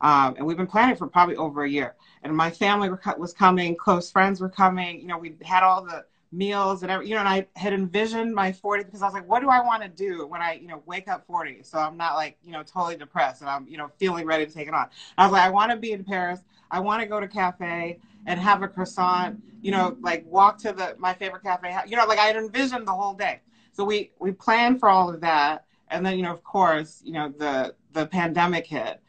Um, 0.00 0.34
and 0.36 0.44
we've 0.44 0.56
been 0.56 0.66
planning 0.66 0.96
for 0.96 1.06
probably 1.06 1.36
over 1.36 1.62
a 1.62 1.70
year. 1.70 1.94
And 2.24 2.34
my 2.34 2.50
family 2.50 2.90
was 3.18 3.34
coming, 3.34 3.76
close 3.76 4.10
friends 4.10 4.40
were 4.40 4.48
coming. 4.48 5.00
You 5.00 5.06
know, 5.06 5.18
we 5.18 5.36
had 5.42 5.62
all 5.62 5.84
the 5.84 6.06
meals 6.32 6.82
and 6.82 6.90
every, 6.90 7.06
you 7.06 7.14
know, 7.14 7.20
and 7.20 7.28
I 7.28 7.46
had 7.54 7.74
envisioned 7.74 8.34
my 8.34 8.50
40 8.50 8.84
because 8.84 9.02
I 9.02 9.04
was 9.04 9.14
like, 9.14 9.28
what 9.28 9.40
do 9.40 9.50
I 9.50 9.60
want 9.60 9.82
to 9.82 9.88
do 9.88 10.26
when 10.26 10.40
I, 10.40 10.54
you 10.54 10.66
know, 10.66 10.82
wake 10.86 11.06
up 11.06 11.26
40? 11.26 11.62
So 11.62 11.78
I'm 11.78 11.98
not 11.98 12.14
like, 12.14 12.38
you 12.42 12.52
know, 12.52 12.62
totally 12.62 12.96
depressed 12.96 13.42
and 13.42 13.50
I'm, 13.50 13.68
you 13.68 13.76
know, 13.76 13.90
feeling 13.98 14.26
ready 14.26 14.46
to 14.46 14.52
take 14.52 14.68
it 14.68 14.74
on. 14.74 14.88
I 15.18 15.24
was 15.26 15.32
like, 15.32 15.42
I 15.42 15.50
want 15.50 15.70
to 15.70 15.76
be 15.76 15.92
in 15.92 16.02
Paris. 16.02 16.40
I 16.70 16.80
want 16.80 17.02
to 17.02 17.06
go 17.06 17.20
to 17.20 17.28
cafe 17.28 17.98
and 18.26 18.40
have 18.40 18.62
a 18.62 18.68
croissant, 18.68 19.42
you 19.60 19.70
know, 19.70 19.96
like 20.00 20.24
walk 20.26 20.58
to 20.58 20.72
the, 20.72 20.96
my 20.98 21.12
favorite 21.12 21.42
cafe, 21.42 21.76
you 21.86 21.96
know, 21.96 22.06
like 22.06 22.18
I 22.18 22.26
had 22.26 22.36
envisioned 22.36 22.88
the 22.88 22.94
whole 22.94 23.14
day. 23.14 23.40
So 23.72 23.84
we, 23.84 24.12
we 24.18 24.32
planned 24.32 24.80
for 24.80 24.88
all 24.88 25.10
of 25.10 25.20
that. 25.20 25.66
And 25.90 26.04
then, 26.04 26.16
you 26.16 26.22
know, 26.22 26.32
of 26.32 26.42
course, 26.42 27.02
you 27.04 27.12
know, 27.12 27.28
the, 27.28 27.74
the 27.92 28.06
pandemic 28.06 28.66
hit. 28.66 29.00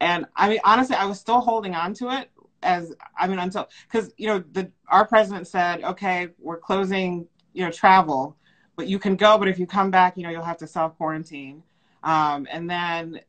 And 0.00 0.26
I 0.34 0.48
mean, 0.48 0.58
honestly, 0.64 0.96
I 0.96 1.06
was 1.06 1.20
still 1.20 1.40
holding 1.40 1.74
on 1.74 1.94
to 1.94 2.10
it 2.10 2.28
as 2.64 2.92
I 3.16 3.28
mean 3.28 3.38
until 3.38 3.68
because 3.90 4.12
you 4.16 4.26
know 4.26 4.42
the 4.52 4.70
our 4.88 5.06
president 5.06 5.46
said 5.46 5.84
okay 5.84 6.28
we're 6.38 6.58
closing 6.58 7.26
you 7.52 7.64
know 7.64 7.70
travel 7.70 8.36
but 8.76 8.88
you 8.88 8.98
can 8.98 9.14
go 9.16 9.38
but 9.38 9.48
if 9.48 9.58
you 9.58 9.66
come 9.66 9.90
back 9.90 10.16
you 10.16 10.24
know 10.24 10.30
you'll 10.30 10.42
have 10.42 10.58
to 10.58 10.66
self 10.66 10.96
quarantine 10.96 11.62
um, 12.02 12.48
and 12.50 12.68
then 12.68 13.20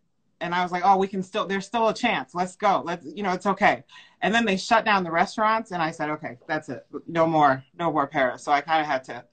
and 0.42 0.56
I 0.56 0.64
was 0.64 0.72
like 0.72 0.84
oh 0.86 0.98
we 0.98 1.08
can 1.08 1.22
still 1.22 1.46
there's 1.46 1.66
still 1.66 1.90
a 1.90 1.94
chance. 1.94 2.34
Let's 2.34 2.56
go. 2.56 2.82
Let's 2.84 3.06
you 3.06 3.24
know 3.24 3.32
it's 3.34 3.46
okay. 3.46 3.84
And 4.22 4.34
then 4.34 4.46
they 4.46 4.58
shut 4.58 4.86
down 4.86 5.04
the 5.04 5.12
restaurants 5.12 5.72
and 5.72 5.82
I 5.82 5.92
said 5.92 6.10
okay 6.12 6.38
that's 6.48 6.70
it. 6.70 6.86
No 7.08 7.28
more 7.28 7.64
no 7.78 7.92
more 7.92 8.08
Paris. 8.08 8.44
So 8.44 8.52
I 8.52 8.62
kind 8.62 8.82
of 8.82 8.88
had 8.88 9.04
to 9.06 9.24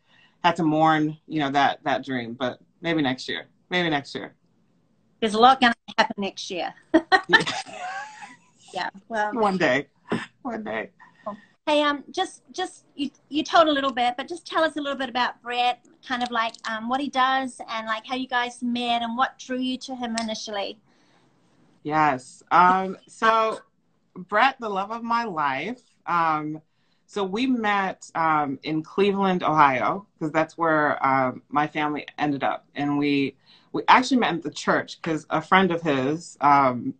had 0.45 0.57
to 0.57 0.65
mourn 0.65 1.17
you 1.27 1.41
know 1.41 1.51
that 1.51 1.83
that 1.85 2.05
dream 2.05 2.35
but 2.35 2.59
maybe 2.81 3.03
next 3.03 3.29
year 3.29 3.47
maybe 3.71 3.89
next 3.89 4.15
year. 4.15 4.35
There's 5.21 5.35
a 5.35 5.39
lot 5.39 5.61
going 5.61 5.73
to 5.73 5.95
happen 5.99 6.17
next 6.19 6.51
year? 6.51 6.75
Yeah 8.73 8.89
well. 9.09 9.35
One 9.35 9.59
day 9.59 9.89
one 10.43 10.65
day. 10.65 10.91
Hey, 11.67 11.81
um, 11.83 12.03
just 12.11 12.43
just 12.51 12.87
you 12.97 13.11
you 13.29 13.45
told 13.45 13.69
a 13.69 13.73
little 13.73 13.93
bit, 13.93 14.15
but 14.17 14.29
just 14.29 14.45
tell 14.45 14.65
us 14.65 14.77
a 14.77 14.81
little 14.81 14.99
bit 14.99 15.09
about 15.09 15.41
Brett, 15.43 15.87
kind 16.07 16.23
of 16.23 16.31
like 16.33 16.55
um, 16.69 16.89
what 16.89 17.01
he 17.01 17.09
does 17.09 17.61
and 17.69 17.87
like 17.87 18.05
how 18.05 18.17
you 18.17 18.27
guys 18.27 18.63
met 18.63 19.03
and 19.03 19.17
what 19.17 19.39
drew 19.39 19.59
you 19.59 19.79
to 19.79 19.95
him 19.95 20.17
initially. 20.21 20.77
Yes. 21.85 22.43
Um, 22.51 22.97
so 23.07 23.61
Brett, 24.17 24.57
the 24.59 24.69
love 24.69 24.91
of 24.91 25.05
my 25.05 25.23
life. 25.25 25.83
Um, 26.07 26.61
so 27.07 27.23
we 27.23 27.47
met 27.47 28.11
um, 28.17 28.59
in 28.65 28.83
Cleveland, 28.83 29.45
Ohio, 29.45 30.07
because 30.19 30.33
that's 30.33 30.59
where 30.59 31.05
um, 31.07 31.43
my 31.49 31.69
family 31.69 32.07
ended 32.19 32.43
up, 32.43 32.67
and 32.75 32.99
we 32.99 33.37
we 33.73 33.83
actually 33.87 34.17
met 34.17 34.35
at 34.35 34.43
the 34.43 34.51
church 34.51 35.01
because 35.01 35.27
a 35.31 35.41
friend 35.41 35.71
of 35.71 35.81
his 35.81 36.37
um, 36.41 36.95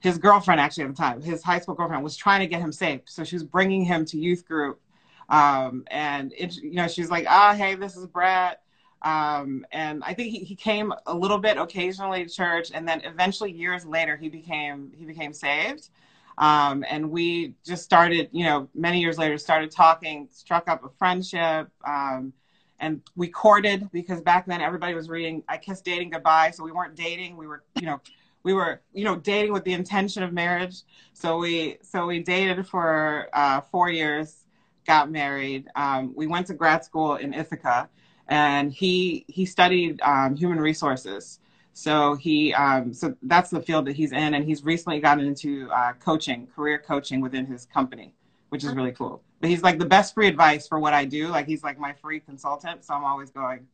his 0.00 0.18
girlfriend 0.18 0.60
actually 0.60 0.84
at 0.84 0.90
the 0.90 0.96
time, 0.96 1.20
his 1.20 1.42
high 1.42 1.58
school 1.58 1.74
girlfriend 1.74 2.04
was 2.04 2.16
trying 2.16 2.40
to 2.40 2.46
get 2.46 2.60
him 2.60 2.72
saved. 2.72 3.08
So 3.08 3.24
she 3.24 3.36
was 3.36 3.44
bringing 3.44 3.84
him 3.84 4.04
to 4.06 4.18
youth 4.18 4.46
group. 4.46 4.80
Um, 5.28 5.84
and 5.90 6.32
it, 6.36 6.56
you 6.56 6.74
know, 6.74 6.88
she's 6.88 7.10
like, 7.10 7.26
ah, 7.28 7.50
oh, 7.52 7.56
hey, 7.56 7.74
this 7.74 7.96
is 7.96 8.06
Brett. 8.06 8.62
Um, 9.02 9.66
and 9.70 10.02
I 10.04 10.14
think 10.14 10.30
he, 10.32 10.40
he 10.40 10.54
came 10.54 10.92
a 11.06 11.14
little 11.14 11.38
bit 11.38 11.56
occasionally 11.56 12.24
to 12.24 12.30
church. 12.30 12.70
And 12.72 12.88
then 12.88 13.02
eventually 13.04 13.52
years 13.52 13.84
later, 13.84 14.16
he 14.16 14.28
became, 14.28 14.92
he 14.96 15.04
became 15.04 15.32
saved. 15.32 15.90
Um, 16.38 16.84
and 16.88 17.10
we 17.10 17.54
just 17.66 17.82
started, 17.82 18.28
you 18.32 18.44
know, 18.44 18.68
many 18.74 19.00
years 19.00 19.18
later, 19.18 19.36
started 19.38 19.70
talking, 19.70 20.28
struck 20.30 20.68
up 20.68 20.84
a 20.84 20.88
friendship. 20.88 21.68
Um, 21.84 22.32
and 22.80 23.02
we 23.16 23.28
courted 23.28 23.90
because 23.92 24.20
back 24.20 24.46
then 24.46 24.60
everybody 24.60 24.94
was 24.94 25.08
reading 25.08 25.42
I 25.48 25.56
Kissed 25.58 25.84
Dating 25.84 26.10
Goodbye. 26.10 26.52
So 26.52 26.62
we 26.62 26.70
weren't 26.70 26.94
dating. 26.94 27.36
We 27.36 27.48
were, 27.48 27.64
you 27.74 27.86
know, 27.86 28.00
we 28.48 28.54
were 28.54 28.80
you 28.94 29.04
know 29.04 29.14
dating 29.14 29.52
with 29.52 29.64
the 29.64 29.74
intention 29.74 30.22
of 30.22 30.32
marriage. 30.32 30.76
So 31.12 31.36
we 31.36 31.76
so 31.82 32.06
we 32.06 32.22
dated 32.22 32.66
for 32.66 33.28
uh, 33.34 33.60
four 33.60 33.90
years 33.90 34.46
got 34.86 35.10
married. 35.10 35.66
Um, 35.76 36.14
we 36.16 36.26
went 36.26 36.46
to 36.46 36.54
grad 36.54 36.82
school 36.82 37.16
in 37.16 37.34
ithaca 37.34 37.90
and 38.28 38.72
he 38.72 39.26
he 39.28 39.44
studied 39.44 40.00
um, 40.00 40.34
human 40.34 40.58
resources. 40.58 41.40
So 41.74 42.14
he 42.14 42.54
um, 42.54 42.94
so 42.94 43.14
that's 43.24 43.50
the 43.50 43.60
field 43.60 43.84
that 43.86 43.96
he's 43.96 44.12
in 44.12 44.32
and 44.32 44.42
he's 44.46 44.64
recently 44.64 44.98
gotten 44.98 45.26
into 45.26 45.70
uh, 45.70 45.92
coaching 46.00 46.46
career 46.46 46.78
coaching 46.78 47.20
within 47.20 47.44
his 47.44 47.66
company 47.66 48.14
which 48.48 48.64
is 48.64 48.72
really 48.72 48.92
cool. 48.92 49.20
But 49.42 49.50
he's 49.50 49.62
like 49.62 49.78
the 49.78 49.90
best 49.96 50.14
free 50.14 50.26
advice 50.26 50.66
for 50.66 50.78
what 50.80 50.94
i 50.94 51.04
do. 51.04 51.28
Like 51.28 51.46
he's 51.46 51.62
like 51.62 51.78
my 51.78 51.92
free 51.92 52.20
consultant. 52.20 52.82
So 52.82 52.94
i'm 52.94 53.04
always 53.04 53.30
going 53.30 53.66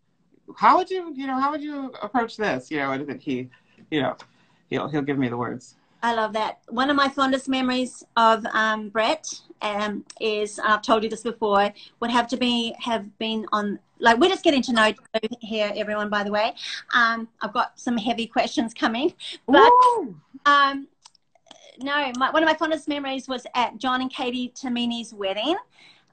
how 0.57 0.77
would 0.79 0.91
you 0.91 1.13
you 1.15 1.29
know 1.29 1.39
how 1.39 1.53
would 1.53 1.63
you 1.63 1.93
approach 2.03 2.37
this? 2.37 2.73
You 2.73 2.79
know 2.79 2.91
and 2.91 3.23
he 3.23 3.49
you 3.93 4.03
know 4.03 4.17
he'll 4.71 4.89
he'll 4.89 5.03
give 5.03 5.19
me 5.19 5.29
the 5.29 5.37
words. 5.37 5.77
I 6.03 6.13
love 6.13 6.35
that. 6.35 6.59
One 6.69 6.91
of 6.91 6.97
my 6.97 7.09
fondest 7.09 7.49
memories 7.49 8.05
of 8.19 8.45
um, 8.53 8.91
Brett 8.91 9.27
um, 9.63 10.05
is 10.21 10.59
I've 10.59 10.83
told 10.83 11.03
you 11.03 11.09
this 11.09 11.23
before. 11.23 11.73
Would 12.01 12.11
have 12.11 12.29
to 12.29 12.37
be 12.37 12.75
have 12.79 13.19
been 13.19 13.47
on 13.53 13.79
like 14.01 14.19
we're 14.19 14.29
just 14.29 14.45
getting 14.45 14.61
to 14.63 14.73
know 14.73 14.93
here, 15.41 15.73
everyone. 15.75 16.11
By 16.11 16.23
the 16.23 16.31
way, 16.31 16.53
um, 16.95 17.29
I've 17.41 17.55
got 17.55 17.79
some 17.81 17.97
heavy 17.97 18.27
questions 18.27 18.75
coming, 18.75 19.15
but 19.47 19.73
um, 20.45 20.89
no, 21.81 22.13
my, 22.19 22.31
one 22.31 22.43
of 22.43 22.47
my 22.47 22.55
fondest 22.55 22.87
memories 22.87 23.27
was 23.27 23.47
at 23.55 23.79
John 23.79 24.01
and 24.01 24.13
Katie 24.13 24.53
Tamini's 24.55 25.15
wedding, 25.15 25.57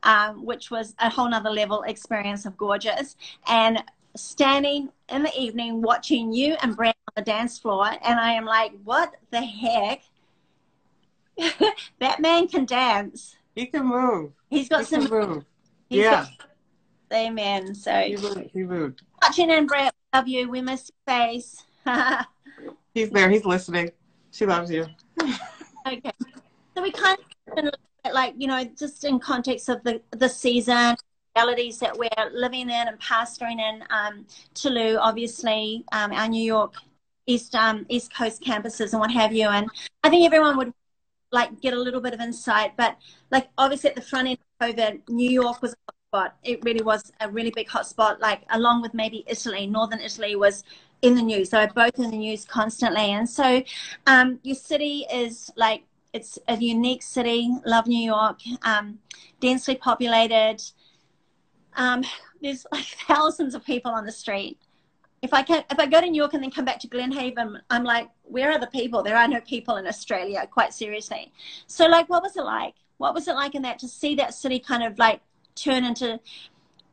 um, 0.03 0.45
which 0.45 0.71
was 0.71 0.95
a 0.99 1.09
whole 1.09 1.29
nother 1.29 1.51
level 1.51 1.83
experience 1.83 2.45
of 2.45 2.55
gorgeous 2.57 3.15
and 3.47 3.83
standing 4.15 4.89
in 5.09 5.23
the 5.23 5.39
evening 5.39 5.81
watching 5.81 6.33
you 6.33 6.55
and 6.61 6.75
Brett 6.75 6.95
on 7.07 7.13
the 7.15 7.21
dance 7.21 7.57
floor, 7.57 7.87
and 8.03 8.19
I 8.19 8.33
am 8.33 8.45
like, 8.45 8.73
what 8.83 9.13
the 9.31 9.41
heck? 9.41 10.03
that 11.99 12.19
man 12.19 12.47
can 12.47 12.65
dance. 12.65 13.35
He 13.55 13.65
can 13.65 13.85
move. 13.85 14.31
He's 14.49 14.69
got 14.69 14.79
he 14.79 14.85
some. 14.85 15.09
move. 15.09 15.45
yeah. 15.89 16.27
Got, 16.37 17.17
amen. 17.17 17.75
So 17.75 17.91
he 17.93 18.15
moved. 18.17 18.49
He 18.53 18.63
moved. 18.63 19.01
Watching 19.21 19.51
and 19.51 19.67
Brett, 19.67 19.93
love 20.13 20.27
you. 20.27 20.49
We 20.49 20.61
miss 20.61 20.89
your 20.89 21.15
face. 21.15 21.63
he's 22.93 23.09
there. 23.09 23.29
He's 23.29 23.45
listening. 23.45 23.91
She 24.31 24.45
loves 24.45 24.71
you. 24.71 24.87
okay. 25.87 26.11
So 26.75 26.81
we 26.81 26.91
kind 26.91 27.17
of 27.57 27.73
like 28.13 28.33
you 28.37 28.47
know 28.47 28.63
just 28.77 29.03
in 29.03 29.19
context 29.19 29.69
of 29.69 29.83
the 29.83 30.01
the 30.11 30.29
season 30.29 30.95
realities 31.35 31.79
that 31.79 31.97
we're 31.97 32.09
living 32.33 32.69
in 32.69 32.87
and 32.87 32.99
pastoring 32.99 33.59
in 33.59 33.83
um, 33.89 34.25
obviously, 34.99 35.85
um, 35.91 36.11
our 36.11 36.27
New 36.27 36.43
York 36.43 36.75
East 37.27 37.55
um, 37.55 37.85
East 37.89 38.13
Coast 38.13 38.41
campuses 38.41 38.91
and 38.91 38.99
what 38.99 39.11
have 39.11 39.33
you. 39.33 39.47
And 39.47 39.69
I 40.03 40.09
think 40.09 40.25
everyone 40.25 40.57
would 40.57 40.73
like 41.31 41.61
get 41.61 41.73
a 41.73 41.79
little 41.79 42.01
bit 42.01 42.13
of 42.13 42.19
insight. 42.19 42.75
But 42.77 42.97
like 43.31 43.49
obviously 43.57 43.89
at 43.89 43.95
the 43.95 44.01
front 44.01 44.27
end 44.27 44.37
of 44.59 44.67
COVID, 44.67 45.09
New 45.09 45.29
York 45.29 45.61
was 45.61 45.73
a 45.73 46.17
hotspot. 46.17 46.31
It 46.43 46.63
really 46.63 46.81
was 46.81 47.11
a 47.21 47.29
really 47.29 47.51
big 47.51 47.67
hotspot. 47.67 48.19
Like 48.19 48.41
along 48.49 48.81
with 48.81 48.93
maybe 48.93 49.23
Italy, 49.27 49.67
Northern 49.67 49.99
Italy 49.99 50.35
was 50.35 50.63
in 51.01 51.15
the 51.15 51.21
news. 51.21 51.49
So 51.49 51.65
both 51.67 51.97
in 51.97 52.11
the 52.11 52.17
news 52.17 52.45
constantly. 52.45 53.11
And 53.11 53.29
so 53.29 53.63
um, 54.07 54.39
your 54.43 54.55
city 54.55 55.05
is 55.11 55.51
like 55.55 55.83
it's 56.13 56.37
a 56.49 56.57
unique 56.57 57.03
city. 57.03 57.49
Love 57.65 57.87
New 57.87 58.03
York. 58.03 58.39
Um, 58.63 58.99
densely 59.39 59.75
populated 59.75 60.61
um, 61.75 62.03
there's 62.41 62.65
like 62.71 62.85
thousands 63.07 63.55
of 63.55 63.65
people 63.65 63.91
on 63.91 64.05
the 64.05 64.11
street. 64.11 64.57
If 65.21 65.33
I 65.33 65.43
can, 65.43 65.63
if 65.69 65.79
I 65.79 65.85
go 65.85 66.01
to 66.01 66.07
New 66.07 66.17
York 66.17 66.33
and 66.33 66.41
then 66.41 66.49
come 66.49 66.65
back 66.65 66.79
to 66.79 66.87
Glenhaven, 66.87 67.59
I'm 67.69 67.83
like, 67.83 68.09
where 68.23 68.51
are 68.51 68.59
the 68.59 68.67
people? 68.67 69.03
There 69.03 69.17
are 69.17 69.27
no 69.27 69.39
people 69.41 69.77
in 69.77 69.85
Australia, 69.85 70.47
quite 70.49 70.73
seriously. 70.73 71.31
So, 71.67 71.85
like, 71.85 72.09
what 72.09 72.23
was 72.23 72.35
it 72.35 72.43
like? 72.43 72.73
What 72.97 73.13
was 73.13 73.27
it 73.27 73.33
like 73.33 73.53
in 73.53 73.61
that 73.61 73.77
to 73.79 73.87
see 73.87 74.15
that 74.15 74.33
city 74.33 74.59
kind 74.59 74.83
of 74.83 74.97
like 74.97 75.21
turn 75.53 75.83
into 75.83 76.19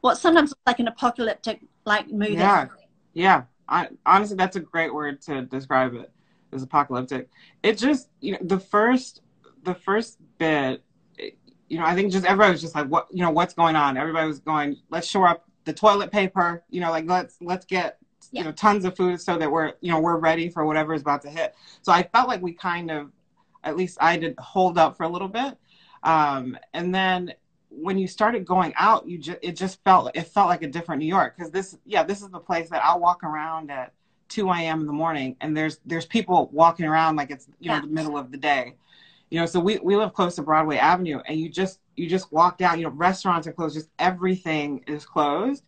what 0.02 0.16
sometimes 0.16 0.52
like 0.66 0.78
an 0.78 0.88
apocalyptic 0.88 1.60
like 1.86 2.10
movie? 2.10 2.34
Yeah, 2.34 2.66
yeah. 3.14 3.42
I, 3.66 3.88
honestly, 4.04 4.36
that's 4.36 4.56
a 4.56 4.60
great 4.60 4.92
word 4.92 5.22
to 5.22 5.42
describe 5.42 5.94
it. 5.94 6.10
As 6.50 6.62
apocalyptic. 6.62 7.28
It 7.62 7.76
just, 7.76 8.08
you 8.20 8.32
know, 8.32 8.38
the 8.40 8.58
first, 8.58 9.20
the 9.64 9.74
first 9.74 10.18
bit 10.38 10.82
you 11.68 11.78
know, 11.78 11.84
I 11.84 11.94
think 11.94 12.12
just 12.12 12.24
everybody 12.24 12.52
was 12.52 12.60
just 12.60 12.74
like, 12.74 12.86
what, 12.86 13.08
you 13.12 13.22
know, 13.22 13.30
what's 13.30 13.54
going 13.54 13.76
on? 13.76 13.96
Everybody 13.96 14.26
was 14.26 14.40
going, 14.40 14.78
let's 14.90 15.06
shore 15.06 15.28
up 15.28 15.44
the 15.64 15.72
toilet 15.72 16.10
paper, 16.10 16.64
you 16.70 16.80
know, 16.80 16.90
like 16.90 17.06
let's 17.06 17.36
let's 17.40 17.66
get 17.66 17.98
yeah. 18.32 18.40
you 18.40 18.44
know 18.46 18.52
tons 18.52 18.84
of 18.84 18.96
food 18.96 19.20
so 19.20 19.36
that 19.38 19.50
we're 19.50 19.74
you 19.80 19.92
know 19.92 20.00
we're 20.00 20.16
ready 20.16 20.48
for 20.48 20.64
whatever 20.64 20.94
is 20.94 21.02
about 21.02 21.22
to 21.22 21.30
hit. 21.30 21.54
So 21.82 21.92
I 21.92 22.02
felt 22.02 22.28
like 22.28 22.42
we 22.42 22.52
kind 22.52 22.90
of, 22.90 23.12
at 23.64 23.76
least 23.76 23.98
I 24.00 24.16
did 24.16 24.34
hold 24.38 24.78
up 24.78 24.96
for 24.96 25.04
a 25.04 25.08
little 25.08 25.28
bit, 25.28 25.56
um, 26.02 26.56
and 26.72 26.94
then 26.94 27.34
when 27.70 27.98
you 27.98 28.08
started 28.08 28.46
going 28.46 28.72
out, 28.76 29.06
you 29.06 29.18
just 29.18 29.38
it 29.42 29.56
just 29.56 29.82
felt 29.84 30.10
it 30.14 30.22
felt 30.22 30.48
like 30.48 30.62
a 30.62 30.68
different 30.68 31.00
New 31.00 31.06
York 31.06 31.36
because 31.36 31.50
this 31.50 31.76
yeah 31.84 32.02
this 32.02 32.22
is 32.22 32.30
the 32.30 32.40
place 32.40 32.70
that 32.70 32.82
I'll 32.82 33.00
walk 33.00 33.22
around 33.22 33.70
at 33.70 33.92
2 34.28 34.48
a.m. 34.50 34.80
in 34.80 34.86
the 34.86 34.92
morning 34.92 35.36
and 35.40 35.56
there's 35.56 35.80
there's 35.84 36.06
people 36.06 36.48
walking 36.52 36.86
around 36.86 37.16
like 37.16 37.30
it's 37.30 37.46
you 37.60 37.68
know 37.68 37.74
yeah. 37.74 37.80
the 37.82 37.86
middle 37.88 38.16
of 38.16 38.30
the 38.30 38.38
day 38.38 38.74
you 39.30 39.38
know 39.38 39.46
so 39.46 39.60
we, 39.60 39.78
we 39.78 39.96
live 39.96 40.12
close 40.12 40.36
to 40.36 40.42
broadway 40.42 40.76
avenue 40.76 41.20
and 41.26 41.38
you 41.38 41.48
just 41.48 41.80
you 41.96 42.08
just 42.08 42.32
walk 42.32 42.58
down 42.58 42.78
you 42.78 42.84
know 42.84 42.90
restaurants 42.90 43.46
are 43.46 43.52
closed 43.52 43.74
just 43.74 43.90
everything 43.98 44.82
is 44.86 45.04
closed. 45.04 45.64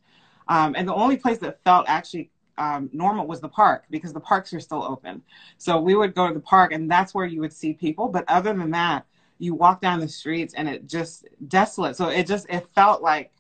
Um, 0.49 0.75
and 0.77 0.89
the 0.89 0.95
only 0.95 1.17
place 1.17 1.39
that 1.39 1.63
felt 1.63 1.89
actually 1.89 2.31
um, 2.59 2.91
normal 2.93 3.27
was 3.27 3.41
the 3.41 3.49
park 3.49 3.85
because 3.89 4.13
the 4.13 4.21
parks 4.21 4.53
are 4.53 4.61
still 4.61 4.83
open. 4.83 5.23
So 5.59 5.81
we 5.81 5.95
would 5.95 6.15
go 6.15 6.27
to 6.27 6.35
the 6.35 6.41
park 6.41 6.73
and 6.73 6.91
that's 6.91 7.15
where 7.15 7.25
you 7.25 7.41
would 7.41 7.53
see 7.53 7.73
people. 7.73 8.09
But 8.09 8.25
other 8.29 8.53
than 8.53 8.71
that 8.73 9.07
you 9.39 9.55
walk 9.55 9.81
down 9.81 10.01
the 10.01 10.09
streets 10.09 10.53
and 10.55 10.69
it 10.69 10.89
just 10.89 11.27
desolate. 11.47 11.97
So 11.97 12.09
it 12.09 12.27
just 12.27 12.47
it 12.51 12.67
felt 12.75 13.01
like 13.01 13.33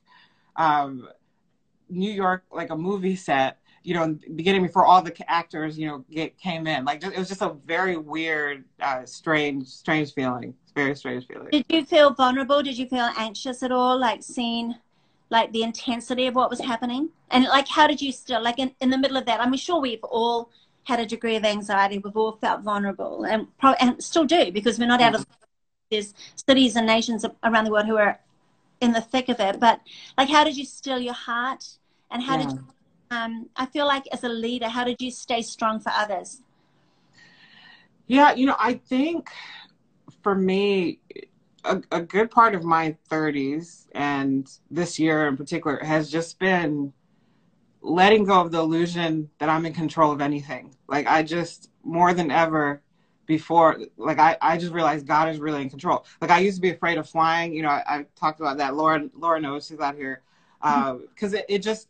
um, 0.56 1.08
new 1.88 2.10
york 2.10 2.44
like 2.52 2.70
a 2.70 2.76
movie 2.76 3.16
set 3.16 3.58
you 3.82 3.94
know, 3.94 4.18
beginning 4.34 4.62
before 4.62 4.84
all 4.84 5.00
the 5.02 5.30
actors, 5.30 5.78
you 5.78 5.86
know, 5.86 6.04
get, 6.10 6.38
came 6.38 6.66
in. 6.66 6.84
Like 6.84 7.02
it 7.02 7.16
was 7.16 7.28
just 7.28 7.42
a 7.42 7.56
very 7.66 7.96
weird, 7.96 8.64
uh, 8.80 9.04
strange, 9.06 9.66
strange 9.68 10.12
feeling. 10.12 10.54
Very 10.74 10.94
strange 10.94 11.26
feeling. 11.26 11.48
Did 11.50 11.64
you 11.68 11.84
feel 11.84 12.12
vulnerable? 12.12 12.62
Did 12.62 12.78
you 12.78 12.86
feel 12.86 13.10
anxious 13.16 13.62
at 13.62 13.72
all? 13.72 13.98
Like 13.98 14.22
seeing, 14.22 14.74
like 15.30 15.52
the 15.52 15.62
intensity 15.62 16.26
of 16.26 16.34
what 16.34 16.50
was 16.50 16.60
happening, 16.60 17.08
and 17.30 17.44
like 17.44 17.68
how 17.68 17.86
did 17.86 18.00
you 18.00 18.12
still, 18.12 18.42
like 18.42 18.58
in, 18.58 18.72
in 18.80 18.90
the 18.90 18.98
middle 18.98 19.16
of 19.16 19.26
that? 19.26 19.40
I'm 19.40 19.56
sure 19.56 19.80
we've 19.80 20.04
all 20.04 20.50
had 20.84 21.00
a 21.00 21.06
degree 21.06 21.36
of 21.36 21.44
anxiety. 21.44 21.98
We've 21.98 22.16
all 22.16 22.32
felt 22.32 22.62
vulnerable, 22.62 23.24
and 23.24 23.46
probably 23.58 23.78
and 23.80 24.02
still 24.02 24.24
do 24.24 24.52
because 24.52 24.78
we're 24.78 24.86
not 24.86 25.00
out 25.00 25.14
of. 25.14 25.26
There's 25.90 26.14
cities 26.36 26.76
and 26.76 26.86
nations 26.86 27.24
around 27.42 27.64
the 27.64 27.72
world 27.72 27.86
who 27.86 27.96
are 27.96 28.20
in 28.80 28.92
the 28.92 29.00
thick 29.00 29.28
of 29.28 29.40
it. 29.40 29.58
But 29.58 29.80
like, 30.16 30.28
how 30.28 30.44
did 30.44 30.56
you 30.56 30.64
still 30.64 31.00
your 31.00 31.14
heart, 31.14 31.66
and 32.10 32.22
how 32.22 32.36
yeah. 32.38 32.46
did 32.46 32.52
you 32.52 32.64
um, 33.10 33.48
I 33.56 33.66
feel 33.66 33.86
like 33.86 34.04
as 34.12 34.24
a 34.24 34.28
leader, 34.28 34.68
how 34.68 34.84
did 34.84 35.00
you 35.00 35.10
stay 35.10 35.42
strong 35.42 35.80
for 35.80 35.90
others? 35.90 36.42
Yeah, 38.06 38.34
you 38.34 38.46
know, 38.46 38.56
I 38.58 38.74
think 38.74 39.30
for 40.22 40.34
me, 40.34 41.00
a, 41.64 41.82
a 41.90 42.00
good 42.00 42.30
part 42.30 42.54
of 42.54 42.64
my 42.64 42.96
30s 43.10 43.86
and 43.92 44.50
this 44.70 44.98
year 44.98 45.26
in 45.28 45.36
particular 45.36 45.78
has 45.82 46.10
just 46.10 46.38
been 46.38 46.92
letting 47.82 48.24
go 48.24 48.40
of 48.40 48.50
the 48.50 48.58
illusion 48.58 49.30
that 49.38 49.48
I'm 49.48 49.66
in 49.66 49.72
control 49.72 50.12
of 50.12 50.20
anything. 50.20 50.74
Like 50.88 51.06
I 51.06 51.22
just 51.22 51.70
more 51.82 52.14
than 52.14 52.30
ever 52.30 52.82
before, 53.26 53.78
like 53.96 54.18
I, 54.18 54.36
I 54.40 54.56
just 54.56 54.72
realized 54.72 55.06
God 55.06 55.28
is 55.28 55.38
really 55.38 55.62
in 55.62 55.70
control. 55.70 56.04
Like 56.20 56.30
I 56.30 56.40
used 56.40 56.56
to 56.56 56.62
be 56.62 56.70
afraid 56.70 56.98
of 56.98 57.08
flying. 57.08 57.54
You 57.54 57.62
know, 57.62 57.68
I, 57.68 57.82
I 57.86 58.06
talked 58.16 58.40
about 58.40 58.58
that. 58.58 58.74
Laura, 58.74 59.08
Laura 59.16 59.40
knows 59.40 59.66
she's 59.66 59.80
out 59.80 59.94
here 59.94 60.22
because 60.60 61.34
uh, 61.34 61.38
it, 61.38 61.46
it 61.48 61.58
just 61.60 61.88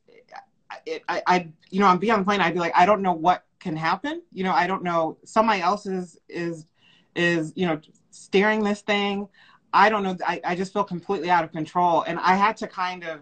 it, 0.87 1.03
I, 1.09 1.23
I, 1.27 1.49
you 1.71 1.81
know, 1.81 1.87
on 1.87 1.99
the 1.99 2.25
plane. 2.25 2.41
I'd 2.41 2.55
be 2.55 2.61
like, 2.61 2.77
I 2.77 2.87
don't 2.87 3.03
know 3.03 3.13
what 3.13 3.45
can 3.61 3.77
happen. 3.77 4.23
You 4.33 4.45
know, 4.45 4.53
I 4.53 4.67
don't 4.67 4.83
know. 4.83 5.19
Somebody 5.25 5.61
else 5.61 5.87
is 5.87 6.19
is 6.29 6.67
is 7.15 7.53
you 7.55 7.67
know 7.67 7.81
steering 8.11 8.65
this 8.65 8.81
thing. 8.81 9.29
I 9.73 9.89
don't 9.89 10.03
know. 10.03 10.17
I, 10.27 10.41
I 10.45 10.55
just 10.57 10.73
feel 10.73 10.85
completely 10.85 11.31
out 11.31 11.45
of 11.45 11.53
control, 11.53 12.03
and 12.03 12.19
I 12.19 12.35
had 12.35 12.57
to 12.59 12.67
kind 12.67 13.05
of 13.05 13.21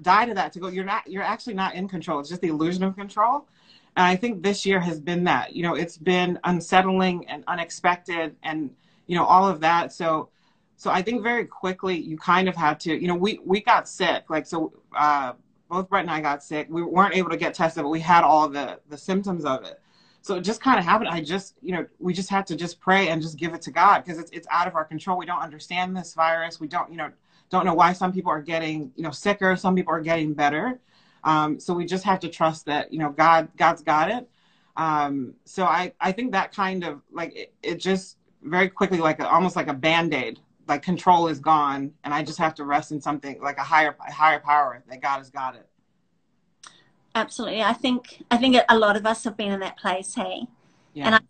die 0.00 0.24
to 0.26 0.34
that 0.34 0.52
to 0.54 0.60
go. 0.60 0.68
You're 0.68 0.84
not. 0.84 1.06
You're 1.10 1.22
actually 1.22 1.54
not 1.54 1.74
in 1.74 1.88
control. 1.88 2.20
It's 2.20 2.28
just 2.28 2.40
the 2.40 2.48
illusion 2.48 2.84
of 2.84 2.96
control. 2.96 3.46
And 3.96 4.06
I 4.06 4.16
think 4.16 4.42
this 4.42 4.64
year 4.64 4.80
has 4.80 5.00
been 5.00 5.24
that. 5.24 5.54
You 5.54 5.62
know, 5.64 5.74
it's 5.74 5.98
been 5.98 6.38
unsettling 6.44 7.28
and 7.28 7.44
unexpected, 7.48 8.36
and 8.42 8.70
you 9.06 9.16
know 9.16 9.24
all 9.24 9.48
of 9.48 9.60
that. 9.60 9.92
So 9.92 10.30
so 10.76 10.90
I 10.90 11.02
think 11.02 11.22
very 11.22 11.44
quickly 11.44 11.98
you 11.98 12.16
kind 12.16 12.48
of 12.48 12.56
had 12.56 12.80
to. 12.80 12.94
You 12.94 13.08
know, 13.08 13.16
we 13.16 13.40
we 13.44 13.60
got 13.60 13.88
sick. 13.88 14.30
Like 14.30 14.46
so. 14.46 14.72
Uh, 14.96 15.34
both 15.70 15.88
Brett 15.88 16.02
and 16.02 16.10
I 16.10 16.20
got 16.20 16.42
sick. 16.42 16.66
We 16.68 16.82
weren't 16.82 17.14
able 17.14 17.30
to 17.30 17.36
get 17.36 17.54
tested, 17.54 17.84
but 17.84 17.88
we 17.88 18.00
had 18.00 18.24
all 18.24 18.48
the 18.48 18.80
the 18.88 18.98
symptoms 18.98 19.44
of 19.44 19.64
it. 19.64 19.80
So 20.20 20.34
it 20.34 20.42
just 20.42 20.60
kind 20.60 20.78
of 20.78 20.84
happened. 20.84 21.08
I 21.08 21.22
just, 21.22 21.54
you 21.62 21.72
know, 21.72 21.86
we 21.98 22.12
just 22.12 22.28
had 22.28 22.46
to 22.48 22.56
just 22.56 22.78
pray 22.78 23.08
and 23.08 23.22
just 23.22 23.38
give 23.38 23.54
it 23.54 23.62
to 23.62 23.70
God 23.70 24.04
because 24.04 24.18
it's 24.18 24.30
it's 24.32 24.46
out 24.50 24.66
of 24.66 24.74
our 24.74 24.84
control. 24.84 25.16
We 25.16 25.24
don't 25.24 25.40
understand 25.40 25.96
this 25.96 26.12
virus. 26.12 26.60
We 26.60 26.68
don't, 26.68 26.90
you 26.90 26.98
know, 26.98 27.10
don't 27.48 27.64
know 27.64 27.72
why 27.72 27.94
some 27.94 28.12
people 28.12 28.30
are 28.30 28.42
getting, 28.42 28.92
you 28.96 29.02
know, 29.02 29.12
sicker. 29.12 29.56
Some 29.56 29.74
people 29.74 29.94
are 29.94 30.00
getting 30.00 30.34
better. 30.34 30.80
Um, 31.24 31.60
so 31.60 31.72
we 31.72 31.86
just 31.86 32.04
have 32.04 32.20
to 32.20 32.28
trust 32.28 32.66
that, 32.66 32.92
you 32.92 32.98
know, 32.98 33.10
God 33.10 33.48
God's 33.56 33.82
got 33.82 34.10
it. 34.10 34.28
Um, 34.76 35.34
so 35.44 35.64
I 35.64 35.94
I 36.00 36.12
think 36.12 36.32
that 36.32 36.52
kind 36.52 36.84
of 36.84 37.00
like 37.12 37.34
it, 37.34 37.54
it 37.62 37.76
just 37.76 38.16
very 38.42 38.68
quickly 38.68 38.98
like 38.98 39.20
almost 39.20 39.54
like 39.56 39.68
a 39.68 39.74
band 39.74 40.12
aid 40.14 40.40
like 40.70 40.82
control 40.82 41.26
is 41.26 41.40
gone 41.40 41.92
and 42.04 42.14
I 42.14 42.22
just 42.22 42.38
have 42.38 42.54
to 42.54 42.64
rest 42.64 42.92
in 42.92 43.00
something 43.00 43.40
like 43.42 43.58
a 43.58 43.62
higher 43.62 43.94
a 44.06 44.12
higher 44.12 44.38
power 44.38 44.82
that 44.88 45.02
God 45.02 45.18
has 45.18 45.28
got 45.28 45.56
it. 45.56 45.68
Absolutely. 47.14 47.60
I 47.60 47.72
think 47.72 48.22
I 48.30 48.36
think 48.36 48.56
a 48.68 48.78
lot 48.78 48.96
of 48.96 49.04
us 49.04 49.24
have 49.24 49.36
been 49.36 49.50
in 49.50 49.60
that 49.60 49.76
place, 49.76 50.14
hey. 50.14 50.46
Yeah. 50.94 51.06
And 51.06 51.14
I 51.16 51.20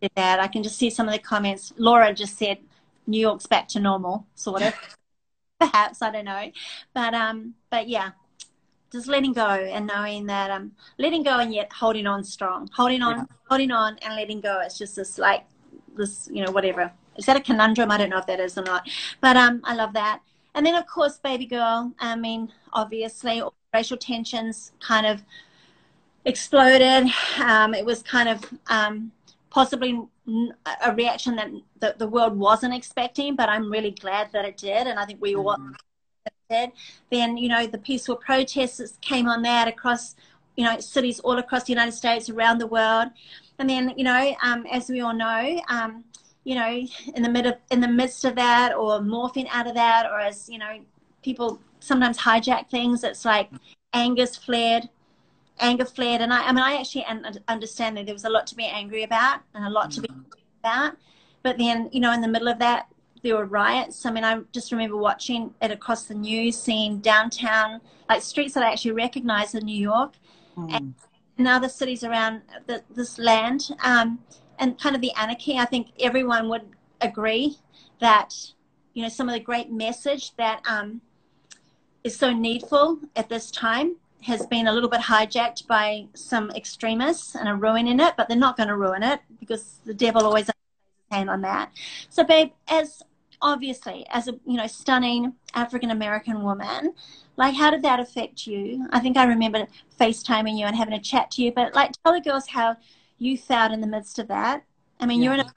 did 0.00 0.10
that. 0.16 0.40
I 0.40 0.48
can 0.48 0.62
just 0.62 0.78
see 0.78 0.88
some 0.88 1.06
of 1.06 1.12
the 1.12 1.20
comments. 1.20 1.72
Laura 1.76 2.14
just 2.14 2.38
said 2.38 2.58
New 3.06 3.20
York's 3.20 3.46
back 3.46 3.68
to 3.68 3.80
normal, 3.80 4.26
sort 4.34 4.62
of. 4.62 4.74
Perhaps, 5.60 6.00
I 6.00 6.10
don't 6.10 6.24
know. 6.24 6.50
But 6.94 7.12
um 7.12 7.54
but 7.68 7.88
yeah. 7.88 8.12
just 8.90 9.06
letting 9.06 9.34
go 9.34 9.48
and 9.48 9.86
knowing 9.86 10.24
that 10.26 10.50
um 10.50 10.72
letting 10.98 11.22
go 11.22 11.40
and 11.40 11.52
yet 11.52 11.70
holding 11.72 12.06
on 12.06 12.24
strong 12.24 12.70
holding 12.72 13.02
on 13.02 13.18
yeah. 13.18 13.24
holding 13.50 13.70
on 13.70 13.98
and 14.02 14.14
letting 14.16 14.40
go 14.40 14.60
it's 14.64 14.78
just 14.78 14.96
this 14.96 15.18
like 15.18 15.44
this 15.94 16.28
you 16.32 16.44
know 16.44 16.52
whatever 16.52 16.90
is 17.16 17.26
that 17.26 17.36
a 17.36 17.40
conundrum? 17.40 17.90
I 17.90 17.98
don't 17.98 18.10
know 18.10 18.18
if 18.18 18.26
that 18.26 18.40
is 18.40 18.56
or 18.56 18.62
not. 18.62 18.88
But 19.20 19.36
um 19.36 19.60
i 19.64 19.74
love 19.74 19.92
that. 19.94 20.20
And 20.54 20.64
then 20.66 20.74
of 20.74 20.86
course 20.86 21.18
baby 21.18 21.46
girl. 21.46 21.92
I 21.98 22.16
mean 22.16 22.52
obviously 22.72 23.42
racial 23.74 23.96
tensions 23.96 24.72
kind 24.80 25.06
of 25.06 25.22
exploded. 26.24 27.10
Um 27.38 27.74
it 27.74 27.84
was 27.84 28.02
kind 28.02 28.28
of 28.28 28.44
um 28.68 29.12
possibly 29.50 30.00
a 30.84 30.94
reaction 30.94 31.36
that 31.36 31.50
the, 31.80 31.94
the 31.98 32.08
world 32.08 32.38
wasn't 32.38 32.72
expecting 32.72 33.34
but 33.34 33.48
i'm 33.48 33.70
really 33.70 33.90
glad 33.90 34.30
that 34.32 34.44
it 34.44 34.56
did 34.56 34.86
and 34.86 34.98
i 34.98 35.04
think 35.04 35.20
we 35.20 35.34
all 35.34 35.56
mm-hmm. 35.56 35.72
did. 36.52 36.72
Then, 37.10 37.36
you 37.36 37.48
know, 37.48 37.66
the 37.66 37.78
peaceful 37.78 38.16
protests 38.16 38.98
came 39.00 39.28
on 39.28 39.42
that 39.42 39.68
across, 39.68 40.14
you 40.56 40.64
know, 40.64 40.78
cities 40.78 41.18
all 41.20 41.38
across 41.38 41.64
the 41.64 41.72
United 41.72 41.92
States, 41.92 42.28
around 42.28 42.58
the 42.58 42.66
world. 42.66 43.08
And 43.58 43.68
then, 43.68 43.94
you 43.96 44.04
know, 44.04 44.34
um, 44.42 44.66
as 44.70 44.88
we 44.88 45.00
all 45.00 45.14
know, 45.14 45.60
um, 45.68 46.04
you 46.44 46.54
know, 46.54 46.86
in 47.14 47.22
the 47.22 47.28
mid 47.28 47.46
of, 47.46 47.54
in 47.70 47.80
the 47.80 47.88
midst 47.88 48.24
of 48.24 48.34
that, 48.36 48.74
or 48.74 49.00
morphing 49.00 49.46
out 49.50 49.66
of 49.66 49.74
that, 49.74 50.06
or 50.06 50.18
as 50.18 50.48
you 50.48 50.58
know, 50.58 50.80
people 51.22 51.60
sometimes 51.80 52.18
hijack 52.18 52.68
things. 52.68 53.04
It's 53.04 53.24
like 53.24 53.50
anger's 53.92 54.36
flared, 54.36 54.88
anger 55.58 55.84
flared, 55.84 56.20
and 56.20 56.32
I, 56.32 56.44
I 56.48 56.52
mean, 56.52 56.64
I 56.64 56.76
actually 56.76 57.06
understand 57.48 57.96
that 57.96 58.06
there 58.06 58.14
was 58.14 58.24
a 58.24 58.30
lot 58.30 58.46
to 58.48 58.54
be 58.54 58.64
angry 58.64 59.02
about 59.02 59.40
and 59.54 59.64
a 59.64 59.70
lot 59.70 59.90
to 59.92 60.00
be 60.00 60.08
mm-hmm. 60.08 60.20
about. 60.64 60.96
But 61.42 61.58
then, 61.58 61.88
you 61.92 62.00
know, 62.00 62.12
in 62.12 62.20
the 62.20 62.28
middle 62.28 62.48
of 62.48 62.58
that, 62.60 62.88
there 63.22 63.36
were 63.36 63.46
riots. 63.46 64.04
I 64.04 64.10
mean, 64.10 64.24
I 64.24 64.40
just 64.52 64.72
remember 64.72 64.96
watching 64.96 65.54
it 65.60 65.70
across 65.70 66.04
the 66.04 66.14
news, 66.14 66.60
seeing 66.60 66.98
downtown, 66.98 67.80
like 68.08 68.22
streets 68.22 68.54
that 68.54 68.62
I 68.62 68.72
actually 68.72 68.92
recognized 68.92 69.54
in 69.54 69.64
New 69.64 69.80
York 69.80 70.14
mm. 70.56 70.72
and 70.74 70.94
in 71.38 71.46
other 71.46 71.68
cities 71.68 72.04
around 72.04 72.42
the, 72.66 72.82
this 72.94 73.18
land, 73.18 73.70
um, 73.82 74.18
and 74.58 74.78
kind 74.78 74.94
of 74.94 75.02
the 75.02 75.12
anarchy. 75.12 75.56
I 75.56 75.64
think 75.64 75.88
everyone 76.00 76.48
would 76.48 76.62
agree 77.00 77.56
that, 78.00 78.34
you 78.94 79.02
know, 79.02 79.08
some 79.08 79.28
of 79.28 79.34
the 79.34 79.40
great 79.40 79.70
message 79.70 80.34
that 80.36 80.62
um, 80.68 81.00
is 82.04 82.16
so 82.16 82.32
needful 82.32 82.98
at 83.16 83.28
this 83.28 83.50
time 83.50 83.96
has 84.22 84.46
been 84.46 84.68
a 84.68 84.72
little 84.72 84.88
bit 84.88 85.00
hijacked 85.00 85.66
by 85.66 86.06
some 86.14 86.50
extremists 86.52 87.34
and 87.34 87.48
are 87.48 87.56
ruining 87.56 87.98
it, 87.98 88.14
but 88.16 88.28
they're 88.28 88.36
not 88.36 88.56
going 88.56 88.68
to 88.68 88.76
ruin 88.76 89.02
it 89.02 89.20
because 89.40 89.80
the 89.84 89.94
devil 89.94 90.24
always 90.24 90.46
has 90.46 90.54
his 91.10 91.16
hand 91.16 91.28
on 91.30 91.40
that. 91.40 91.70
So, 92.08 92.22
babe, 92.22 92.52
as 92.68 93.02
obviously 93.42 94.06
as 94.10 94.28
a 94.28 94.32
you 94.46 94.56
know 94.56 94.66
stunning 94.66 95.32
african 95.54 95.90
american 95.90 96.42
woman 96.42 96.94
like 97.36 97.54
how 97.54 97.70
did 97.70 97.82
that 97.82 97.98
affect 97.98 98.46
you 98.46 98.86
i 98.92 99.00
think 99.00 99.16
i 99.16 99.24
remember 99.24 99.66
facetiming 100.00 100.56
you 100.56 100.64
and 100.64 100.76
having 100.76 100.94
a 100.94 101.00
chat 101.00 101.30
to 101.30 101.42
you 101.42 101.50
but 101.52 101.74
like 101.74 101.90
tell 102.04 102.14
the 102.14 102.20
girls 102.20 102.46
how 102.48 102.76
you 103.22 103.38
felt 103.38 103.72
in 103.72 103.80
the 103.80 103.86
midst 103.86 104.18
of 104.18 104.28
that. 104.28 104.64
I 105.00 105.06
mean 105.06 105.20
yeah. 105.20 105.24
you're 105.24 105.34
in 105.34 105.40
a 105.40 105.52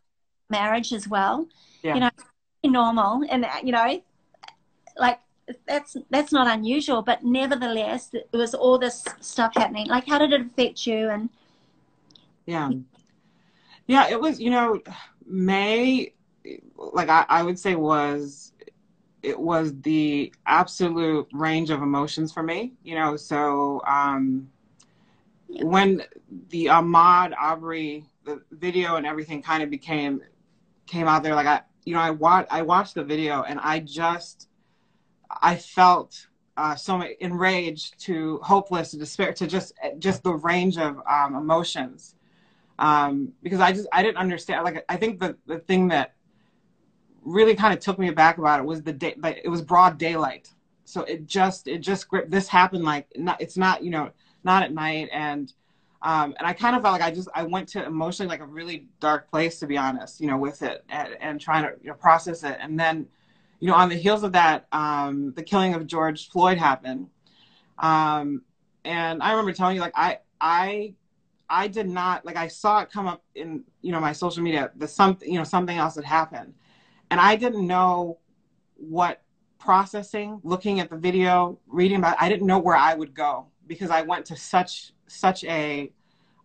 marriage 0.49 0.93
as 0.93 1.07
well. 1.07 1.47
Yeah. 1.81 1.95
you 1.95 1.99
know 2.01 2.11
normal. 2.63 3.23
And 3.29 3.45
you 3.63 3.71
know 3.71 4.01
like 4.97 5.19
that's 5.67 5.97
that's 6.09 6.31
not 6.31 6.47
unusual 6.47 7.01
but 7.03 7.23
nevertheless 7.23 8.09
it 8.13 8.29
was 8.31 8.53
all 8.53 8.77
this 8.77 9.05
stuff 9.21 9.53
happening. 9.55 9.87
Like 9.87 10.07
how 10.07 10.17
did 10.19 10.33
it 10.33 10.41
affect 10.41 10.85
you? 10.87 11.09
And 11.09 11.29
yeah. 12.45 12.71
Yeah 13.87 14.09
it 14.09 14.19
was 14.19 14.39
you 14.39 14.49
know 14.49 14.81
may 15.25 16.13
like 16.77 17.09
I, 17.09 17.25
I 17.29 17.43
would 17.43 17.59
say 17.59 17.75
was 17.75 18.51
it 19.23 19.39
was 19.39 19.73
the 19.81 20.31
absolute 20.45 21.27
range 21.33 21.71
of 21.71 21.81
emotions 21.81 22.31
for 22.31 22.43
me 22.43 22.73
you 22.83 22.95
know. 22.95 23.15
So 23.15 23.81
um 23.87 24.49
when 25.47 26.03
the 26.49 26.65
Ahmaud 26.67 27.33
Arbery 27.37 28.05
the 28.23 28.41
video 28.51 28.95
and 28.95 29.05
everything 29.05 29.41
kind 29.41 29.61
of 29.61 29.69
became 29.69 30.21
came 30.87 31.07
out 31.07 31.21
there 31.21 31.35
like 31.35 31.45
i 31.45 31.61
you 31.83 31.93
know 31.93 31.99
i 31.99 32.09
watched 32.09 32.51
i 32.51 32.61
watched 32.63 32.95
the 32.95 33.03
video 33.03 33.43
and 33.43 33.59
i 33.59 33.79
just 33.79 34.49
i 35.41 35.55
felt 35.55 36.27
uh, 36.57 36.73
so 36.73 37.03
enraged 37.19 37.99
to 37.99 38.39
hopeless 38.41 38.91
to 38.91 38.97
despair 38.97 39.33
to 39.33 39.45
just 39.45 39.73
just 39.99 40.23
the 40.23 40.33
range 40.33 40.77
of 40.77 40.99
um, 41.07 41.35
emotions 41.35 42.15
um, 42.79 43.31
because 43.43 43.59
i 43.59 43.71
just 43.71 43.87
i 43.91 44.01
didn't 44.01 44.17
understand 44.17 44.63
like 44.63 44.83
i 44.89 44.95
think 44.95 45.19
the 45.19 45.37
the 45.45 45.59
thing 45.59 45.89
that 45.89 46.15
really 47.25 47.55
kind 47.55 47.73
of 47.73 47.79
took 47.79 47.99
me 47.99 48.07
aback 48.07 48.37
about 48.37 48.59
it 48.59 48.65
was 48.65 48.83
the 48.83 48.93
day, 48.93 49.15
but 49.17 49.37
it 49.43 49.49
was 49.49 49.61
broad 49.61 49.97
daylight. 49.97 50.53
So 50.85 51.01
it 51.01 51.25
just, 51.25 51.67
it 51.67 51.79
just 51.79 52.07
gripped, 52.07 52.29
this 52.29 52.47
happened 52.47 52.83
like, 52.83 53.07
not, 53.17 53.41
it's 53.41 53.57
not, 53.57 53.83
you 53.83 53.89
know, 53.89 54.11
not 54.45 54.63
at 54.63 54.73
night. 54.73 55.09
And, 55.11 55.51
um, 56.01 56.35
and 56.37 56.47
I 56.47 56.53
kind 56.53 56.75
of 56.75 56.81
felt 56.81 56.93
like 56.93 57.01
I 57.01 57.11
just, 57.13 57.27
I 57.33 57.43
went 57.43 57.67
to 57.69 57.83
emotionally 57.85 58.29
like 58.29 58.41
a 58.41 58.45
really 58.45 58.87
dark 58.99 59.29
place, 59.29 59.59
to 59.59 59.67
be 59.67 59.77
honest, 59.77 60.21
you 60.21 60.27
know, 60.27 60.37
with 60.37 60.61
it 60.61 60.83
and, 60.89 61.09
and 61.19 61.41
trying 61.41 61.63
to 61.63 61.73
you 61.81 61.89
know, 61.89 61.95
process 61.95 62.43
it. 62.43 62.57
And 62.59 62.79
then, 62.79 63.07
you 63.59 63.67
know, 63.67 63.75
on 63.75 63.89
the 63.89 63.95
heels 63.95 64.23
of 64.23 64.31
that, 64.33 64.67
um, 64.71 65.33
the 65.33 65.43
killing 65.43 65.73
of 65.73 65.87
George 65.87 66.29
Floyd 66.29 66.57
happened. 66.57 67.07
Um, 67.79 68.43
and 68.83 69.23
I 69.23 69.31
remember 69.31 69.51
telling 69.51 69.75
you, 69.75 69.81
like, 69.81 69.93
I, 69.95 70.19
I, 70.39 70.93
I 71.49 71.67
did 71.67 71.89
not, 71.89 72.25
like, 72.25 72.35
I 72.35 72.47
saw 72.47 72.81
it 72.81 72.91
come 72.91 73.07
up 73.07 73.23
in, 73.33 73.63
you 73.81 73.91
know, 73.91 73.99
my 73.99 74.13
social 74.13 74.43
media, 74.43 74.71
the 74.75 74.87
something, 74.87 75.31
you 75.31 75.37
know, 75.39 75.43
something 75.43 75.77
else 75.77 75.95
had 75.95 76.05
happened 76.05 76.53
and 77.11 77.19
I 77.19 77.35
didn't 77.35 77.65
know 77.65 78.19
what 78.75 79.21
processing, 79.59 80.39
looking 80.43 80.79
at 80.79 80.89
the 80.89 80.97
video, 80.97 81.59
reading 81.67 81.97
about. 81.97 82.13
It, 82.13 82.23
I 82.23 82.29
didn't 82.29 82.47
know 82.47 82.59
where 82.59 82.75
I 82.75 82.93
would 82.93 83.13
go 83.13 83.47
because 83.67 83.89
I 83.89 84.01
went 84.01 84.25
to 84.27 84.35
such 84.35 84.93
such 85.07 85.43
a 85.45 85.91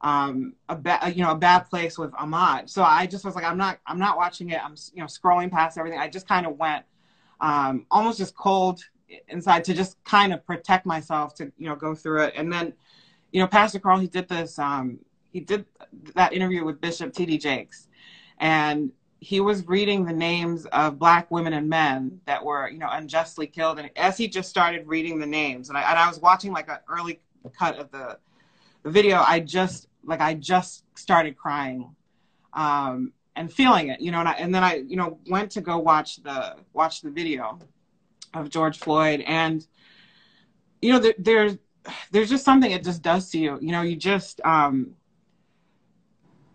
um, 0.03 0.55
a 0.69 0.77
bad 0.77 1.15
you 1.17 1.23
know 1.23 1.33
a 1.33 1.37
bad 1.37 1.61
place 1.71 1.99
with 1.99 2.11
Ahmaud. 2.13 2.69
So 2.69 2.83
I 2.83 3.07
just 3.07 3.25
was 3.25 3.35
like, 3.35 3.45
I'm 3.45 3.59
not 3.59 3.79
I'm 3.87 3.99
not 3.99 4.17
watching 4.17 4.51
it. 4.51 4.65
I'm 4.65 4.75
you 4.95 5.01
know 5.01 5.07
scrolling 5.07 5.51
past 5.51 5.79
everything. 5.79 5.99
I 5.99 6.09
just 6.09 6.29
kind 6.29 6.47
of 6.47 6.57
went 6.57 6.85
um, 7.41 7.87
almost 7.91 8.19
just 8.19 8.35
cold 8.35 8.83
inside 9.29 9.65
to 9.65 9.75
just 9.75 10.03
kind 10.05 10.33
of 10.33 10.45
protect 10.47 10.87
myself 10.87 11.35
to 11.35 11.53
you 11.59 11.69
know 11.69 11.77
go 11.77 11.95
through 11.95 12.25
it. 12.25 12.35
And 12.37 12.53
then 12.53 12.73
you 13.33 13.41
know 13.41 13.47
Pastor 13.47 13.79
Carl 13.79 13.99
he 13.99 14.07
did 14.07 14.29
this 14.29 14.59
um, 14.59 14.99
he 15.33 15.41
did 15.41 15.65
that 16.15 16.33
interview 16.33 16.65
with 16.65 16.81
Bishop 16.81 17.13
T.D. 17.13 17.39
Jakes, 17.39 17.89
and 18.39 18.91
he 19.21 19.41
was 19.41 19.69
reading 19.69 20.05
the 20.05 20.13
names 20.13 20.65
of 20.67 20.99
black 20.99 21.31
women 21.31 21.53
and 21.53 21.69
men 21.69 22.21
that 22.25 22.43
were, 22.43 22.71
you 22.71 22.79
know, 22.79 22.89
unjustly 22.91 23.47
killed. 23.47 23.79
And 23.79 23.91
as 23.97 24.17
he 24.17 24.27
just 24.27 24.49
started 24.49 24.89
reading 24.89 25.19
the 25.19 25.27
names, 25.27 25.69
and 25.69 25.77
I, 25.77 25.83
and 25.83 25.99
I 25.99 26.09
was 26.09 26.19
watching 26.19 26.53
like 26.53 26.71
an 26.71 26.79
early 26.89 27.21
cut 27.57 27.79
of 27.79 27.91
the, 27.91 28.19
the 28.83 28.91
video, 28.91 29.19
I 29.19 29.41
just 29.41 29.89
like 30.05 30.21
I 30.21 30.33
just 30.33 30.85
started 30.99 31.37
crying, 31.37 31.95
um, 32.55 33.13
and 33.37 33.53
feeling 33.53 33.89
it, 33.89 34.01
you 34.01 34.11
know. 34.11 34.21
And, 34.21 34.29
I, 34.29 34.33
and 34.33 34.55
then 34.55 34.65
I, 34.65 34.77
you 34.77 34.97
know, 34.97 35.19
went 35.29 35.51
to 35.53 35.61
go 35.61 35.77
watch 35.77 36.23
the 36.23 36.57
watch 36.73 37.03
the 37.03 37.11
video 37.11 37.59
of 38.33 38.49
George 38.49 38.79
Floyd, 38.79 39.21
and 39.27 39.67
you 40.81 40.95
know, 40.95 40.99
there, 40.99 41.15
there's 41.19 41.59
there's 42.11 42.31
just 42.31 42.45
something 42.45 42.71
it 42.71 42.85
just 42.85 43.03
does 43.03 43.31
to 43.33 43.39
you. 43.39 43.59
You 43.61 43.73
know, 43.73 43.83
you 43.83 43.97
just 43.97 44.41
um, 44.47 44.95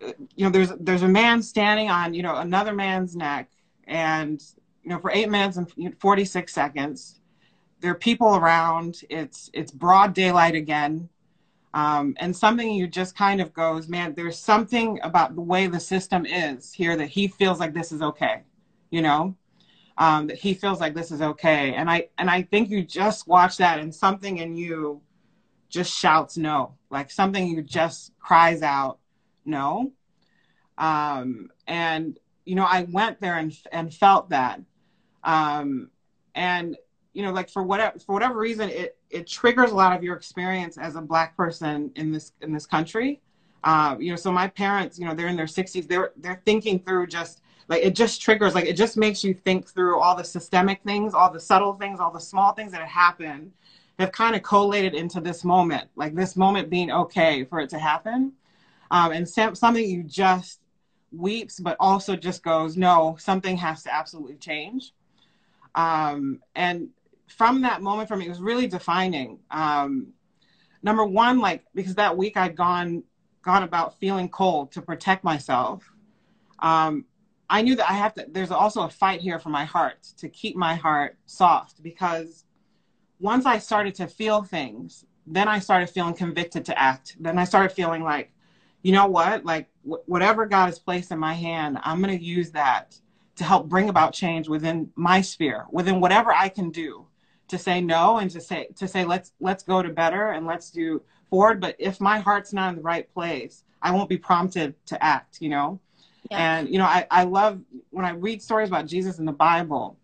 you 0.01 0.45
know, 0.45 0.49
there's 0.49 0.71
there's 0.79 1.03
a 1.03 1.07
man 1.07 1.41
standing 1.41 1.89
on, 1.89 2.13
you 2.13 2.23
know, 2.23 2.35
another 2.35 2.73
man's 2.73 3.15
neck, 3.15 3.49
and 3.85 4.41
you 4.83 4.89
know, 4.89 4.99
for 4.99 5.11
eight 5.11 5.29
minutes 5.29 5.57
and 5.57 5.99
46 5.99 6.53
seconds, 6.53 7.19
there 7.79 7.91
are 7.91 7.95
people 7.95 8.35
around. 8.35 9.01
It's 9.09 9.49
it's 9.53 9.71
broad 9.71 10.13
daylight 10.13 10.55
again, 10.55 11.09
um, 11.73 12.15
and 12.19 12.35
something 12.35 12.71
you 12.71 12.87
just 12.87 13.17
kind 13.17 13.41
of 13.41 13.53
goes, 13.53 13.87
man. 13.87 14.13
There's 14.13 14.37
something 14.37 14.99
about 15.03 15.35
the 15.35 15.41
way 15.41 15.67
the 15.67 15.79
system 15.79 16.25
is 16.25 16.73
here 16.73 16.95
that 16.97 17.07
he 17.07 17.27
feels 17.27 17.59
like 17.59 17.73
this 17.73 17.91
is 17.91 18.01
okay, 18.01 18.43
you 18.91 19.01
know, 19.01 19.35
um, 19.97 20.27
that 20.27 20.37
he 20.37 20.53
feels 20.53 20.79
like 20.79 20.93
this 20.93 21.11
is 21.11 21.21
okay, 21.21 21.73
and 21.73 21.89
I 21.89 22.09
and 22.17 22.29
I 22.29 22.43
think 22.43 22.69
you 22.69 22.83
just 22.83 23.27
watch 23.27 23.57
that, 23.57 23.79
and 23.79 23.93
something 23.93 24.37
in 24.37 24.55
you 24.55 25.01
just 25.69 25.91
shouts 25.91 26.37
no, 26.37 26.75
like 26.89 27.09
something 27.09 27.47
you 27.47 27.61
just 27.61 28.13
cries 28.19 28.61
out 28.61 28.99
no. 29.45 29.91
Um, 30.77 31.51
and, 31.67 32.17
you 32.45 32.55
know, 32.55 32.65
I 32.65 32.83
went 32.91 33.21
there 33.21 33.37
and, 33.37 33.57
and 33.71 33.93
felt 33.93 34.29
that. 34.29 34.59
Um, 35.23 35.89
and, 36.33 36.77
you 37.13 37.23
know, 37.23 37.31
like 37.31 37.49
for 37.49 37.63
whatever, 37.63 37.97
for 37.99 38.13
whatever 38.13 38.37
reason, 38.37 38.69
it, 38.69 38.97
it 39.09 39.27
triggers 39.27 39.71
a 39.71 39.75
lot 39.75 39.95
of 39.95 40.03
your 40.03 40.15
experience 40.15 40.77
as 40.77 40.95
a 40.95 41.01
black 41.01 41.37
person 41.37 41.91
in 41.95 42.11
this, 42.11 42.33
in 42.41 42.51
this 42.51 42.65
country. 42.65 43.21
Uh, 43.63 43.95
you 43.99 44.09
know, 44.11 44.15
so 44.15 44.31
my 44.31 44.47
parents, 44.47 44.99
you 44.99 45.05
know, 45.05 45.15
they're 45.15 45.27
in 45.27 45.35
their 45.35 45.47
sixties, 45.47 45.87
they're, 45.87 46.11
they're 46.17 46.41
thinking 46.45 46.77
through 46.77 47.07
just 47.07 47.41
like, 47.67 47.81
it 47.81 47.95
just 47.95 48.21
triggers, 48.21 48.53
like, 48.53 48.65
it 48.65 48.75
just 48.75 48.95
makes 48.95 49.23
you 49.23 49.33
think 49.33 49.67
through 49.67 49.99
all 49.99 50.15
the 50.15 50.23
systemic 50.23 50.83
things, 50.83 51.15
all 51.15 51.31
the 51.31 51.39
subtle 51.39 51.73
things, 51.73 51.99
all 51.99 52.11
the 52.11 52.19
small 52.19 52.53
things 52.53 52.71
that 52.71 52.81
have 52.81 52.89
happened 52.89 53.51
have 53.97 54.11
kind 54.11 54.35
of 54.35 54.43
collated 54.43 54.93
into 54.93 55.19
this 55.19 55.43
moment, 55.43 55.89
like 55.95 56.13
this 56.13 56.35
moment 56.35 56.69
being 56.69 56.91
okay 56.91 57.43
for 57.45 57.59
it 57.59 57.69
to 57.69 57.79
happen 57.79 58.33
um, 58.91 59.11
and 59.11 59.27
something 59.27 59.88
you 59.88 60.03
just 60.03 60.59
weeps, 61.11 61.59
but 61.59 61.77
also 61.79 62.15
just 62.15 62.43
goes, 62.43 62.77
no, 62.77 63.15
something 63.19 63.57
has 63.57 63.83
to 63.83 63.93
absolutely 63.93 64.36
change. 64.36 64.93
Um, 65.73 66.41
and 66.55 66.89
from 67.27 67.61
that 67.61 67.81
moment 67.81 68.07
for 68.07 68.15
me, 68.15 68.25
it 68.25 68.29
was 68.29 68.41
really 68.41 68.67
defining. 68.67 69.39
Um, 69.51 70.13
number 70.83 71.05
one, 71.05 71.39
like 71.39 71.65
because 71.73 71.95
that 71.95 72.15
week 72.15 72.38
I'd 72.38 72.55
gone 72.55 73.03
gone 73.41 73.63
about 73.63 73.99
feeling 73.99 74.29
cold 74.29 74.71
to 74.71 74.81
protect 74.81 75.23
myself. 75.23 75.83
Um, 76.59 77.05
I 77.49 77.61
knew 77.61 77.75
that 77.75 77.89
I 77.89 77.93
have 77.93 78.13
to. 78.15 78.25
There's 78.29 78.51
also 78.51 78.83
a 78.83 78.89
fight 78.89 79.21
here 79.21 79.38
for 79.39 79.49
my 79.49 79.65
heart 79.65 80.01
to 80.17 80.29
keep 80.29 80.55
my 80.55 80.75
heart 80.75 81.17
soft 81.25 81.83
because 81.83 82.45
once 83.19 83.45
I 83.45 83.59
started 83.59 83.95
to 83.95 84.07
feel 84.07 84.43
things, 84.43 85.05
then 85.27 85.47
I 85.47 85.59
started 85.59 85.89
feeling 85.89 86.15
convicted 86.15 86.65
to 86.65 86.79
act. 86.79 87.17
Then 87.19 87.38
I 87.38 87.43
started 87.43 87.71
feeling 87.71 88.03
like, 88.03 88.31
you 88.86 88.91
know 88.91 89.07
what, 89.07 89.43
like 89.43 89.67
wh- 89.81 90.07
whatever 90.07 90.45
God 90.45 90.67
has 90.67 90.77
placed 90.77 91.09
in 91.09 91.17
my 91.17 91.33
hand, 91.33 91.79
I'm 91.81 92.03
going 92.03 92.15
to 92.15 92.23
use 92.23 92.51
that 92.51 92.95
to 93.36 93.43
help 93.43 93.67
bring 93.67 93.89
about 93.89 94.13
change 94.13 94.47
within 94.47 94.91
my 94.95 95.21
sphere, 95.21 95.65
within 95.71 95.99
whatever 95.99 96.31
I 96.31 96.49
can 96.49 96.69
do 96.69 97.07
to 97.47 97.57
say 97.57 97.81
no 97.81 98.17
and 98.17 98.29
to 98.29 98.39
say 98.39 98.67
to 98.75 98.88
say 98.88 99.03
let's 99.03 99.31
let's 99.39 99.63
go 99.63 99.81
to 99.81 99.89
better 99.89 100.33
and 100.33 100.45
let's 100.45 100.69
do 100.69 101.01
forward. 101.31 101.59
But 101.59 101.75
if 101.79 101.99
my 101.99 102.19
heart's 102.19 102.53
not 102.53 102.69
in 102.69 102.75
the 102.75 102.83
right 102.83 103.11
place, 103.11 103.63
I 103.81 103.89
won't 103.89 104.07
be 104.07 104.19
prompted 104.19 104.75
to 104.86 105.03
act. 105.03 105.41
You 105.41 105.49
know. 105.49 105.79
Yeah. 106.29 106.59
And 106.59 106.69
you 106.69 106.77
know, 106.77 106.86
I, 106.86 107.07
I 107.09 107.23
love 107.23 107.61
when 107.89 108.05
I 108.05 108.11
read 108.11 108.39
stories 108.39 108.69
about 108.69 108.86
Jesus 108.86 109.17
in 109.17 109.25
the 109.25 109.31
Bible. 109.31 109.97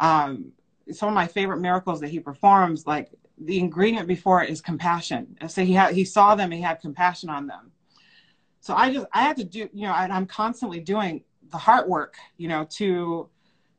Um, 0.00 0.52
some 0.90 1.10
of 1.10 1.14
my 1.14 1.26
favorite 1.26 1.60
miracles 1.60 2.00
that 2.00 2.08
he 2.08 2.20
performs, 2.20 2.86
like 2.86 3.10
the 3.36 3.58
ingredient 3.58 4.08
before 4.08 4.42
it 4.42 4.48
is 4.48 4.62
compassion. 4.62 5.36
And 5.42 5.50
so 5.50 5.62
he 5.62 5.74
had 5.74 5.94
he 5.94 6.06
saw 6.06 6.34
them, 6.34 6.50
he 6.50 6.62
had 6.62 6.80
compassion 6.80 7.28
on 7.28 7.46
them. 7.46 7.72
So 8.66 8.74
I 8.74 8.92
just 8.92 9.06
I 9.12 9.22
had 9.22 9.36
to 9.36 9.44
do, 9.44 9.68
you 9.72 9.82
know, 9.86 9.92
I, 9.92 10.08
I'm 10.08 10.26
constantly 10.26 10.80
doing 10.80 11.22
the 11.52 11.56
heart 11.56 11.88
work, 11.88 12.16
you 12.36 12.48
know, 12.48 12.66
to 12.70 13.28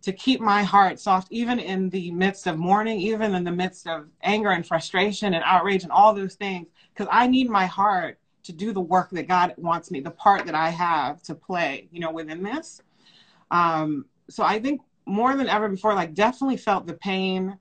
to 0.02 0.14
keep 0.14 0.40
my 0.40 0.64
heart 0.64 0.98
soft, 0.98 1.28
even 1.30 1.60
in 1.60 1.90
the 1.90 2.10
midst 2.12 2.48
of 2.48 2.58
mourning, 2.58 2.98
even 3.02 3.36
in 3.36 3.44
the 3.44 3.52
midst 3.52 3.86
of 3.86 4.08
anger 4.24 4.52
and 4.52 4.66
frustration 4.66 5.34
and 5.34 5.44
outrage 5.46 5.84
and 5.84 5.92
all 5.92 6.14
those 6.14 6.36
things, 6.36 6.68
because 6.94 7.10
I 7.12 7.28
need 7.28 7.50
my 7.50 7.66
heart 7.66 8.18
to 8.44 8.54
do 8.54 8.72
the 8.72 8.80
work 8.80 9.10
that 9.10 9.28
God 9.28 9.54
wants 9.58 9.92
me, 9.92 10.00
the 10.00 10.12
part 10.12 10.46
that 10.46 10.56
I 10.56 10.70
have 10.70 11.22
to 11.24 11.36
play, 11.36 11.90
you 11.92 12.00
know, 12.00 12.12
within 12.12 12.42
this. 12.42 12.82
Um, 13.52 14.06
so 14.30 14.46
I 14.46 14.58
think 14.58 14.80
more 15.06 15.36
than 15.36 15.50
ever 15.50 15.68
before, 15.68 15.96
like 15.96 16.14
definitely 16.14 16.56
felt 16.56 16.88
the 16.88 16.94
pain, 16.94 17.58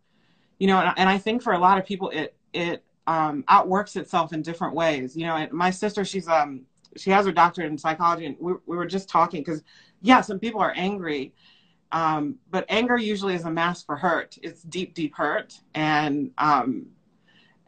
you 0.61 0.68
know, 0.68 0.79
and, 0.79 0.97
and 0.97 1.09
I 1.09 1.18
think 1.18 1.43
for 1.43 1.55
a 1.55 1.59
lot 1.59 1.77
of 1.77 1.85
people, 1.85 2.11
it 2.11 2.37
it 2.53 2.85
um, 3.09 3.43
outworks 3.49 3.97
itself 3.97 4.33
in 4.33 4.43
different 4.43 4.77
ways. 4.77 5.16
You 5.16 5.27
know, 5.27 5.49
my 5.51 5.70
sister, 5.70 6.05
she's 6.05 6.29
um 6.29 6.66
she 6.97 7.11
has 7.11 7.27
her 7.27 7.33
doctorate 7.33 7.71
in 7.71 7.79
psychology, 7.79 8.27
and 8.27 8.37
we 8.41 8.55
we 8.67 8.77
were 8.77 8.87
just 8.87 9.09
talking 9.09 9.43
because 9.43 9.63
yeah, 10.03 10.21
some 10.21 10.39
people 10.39 10.61
are 10.61 10.73
angry, 10.77 11.33
um, 11.93 12.37
but 12.51 12.65
anger 12.69 12.97
usually 12.97 13.35
is 13.35 13.45
a 13.45 13.51
mask 13.51 13.87
for 13.87 13.97
hurt. 13.97 14.39
It's 14.43 14.63
deep, 14.63 14.95
deep 14.95 15.15
hurt, 15.17 15.61
and 15.75 16.31
um, 16.39 16.87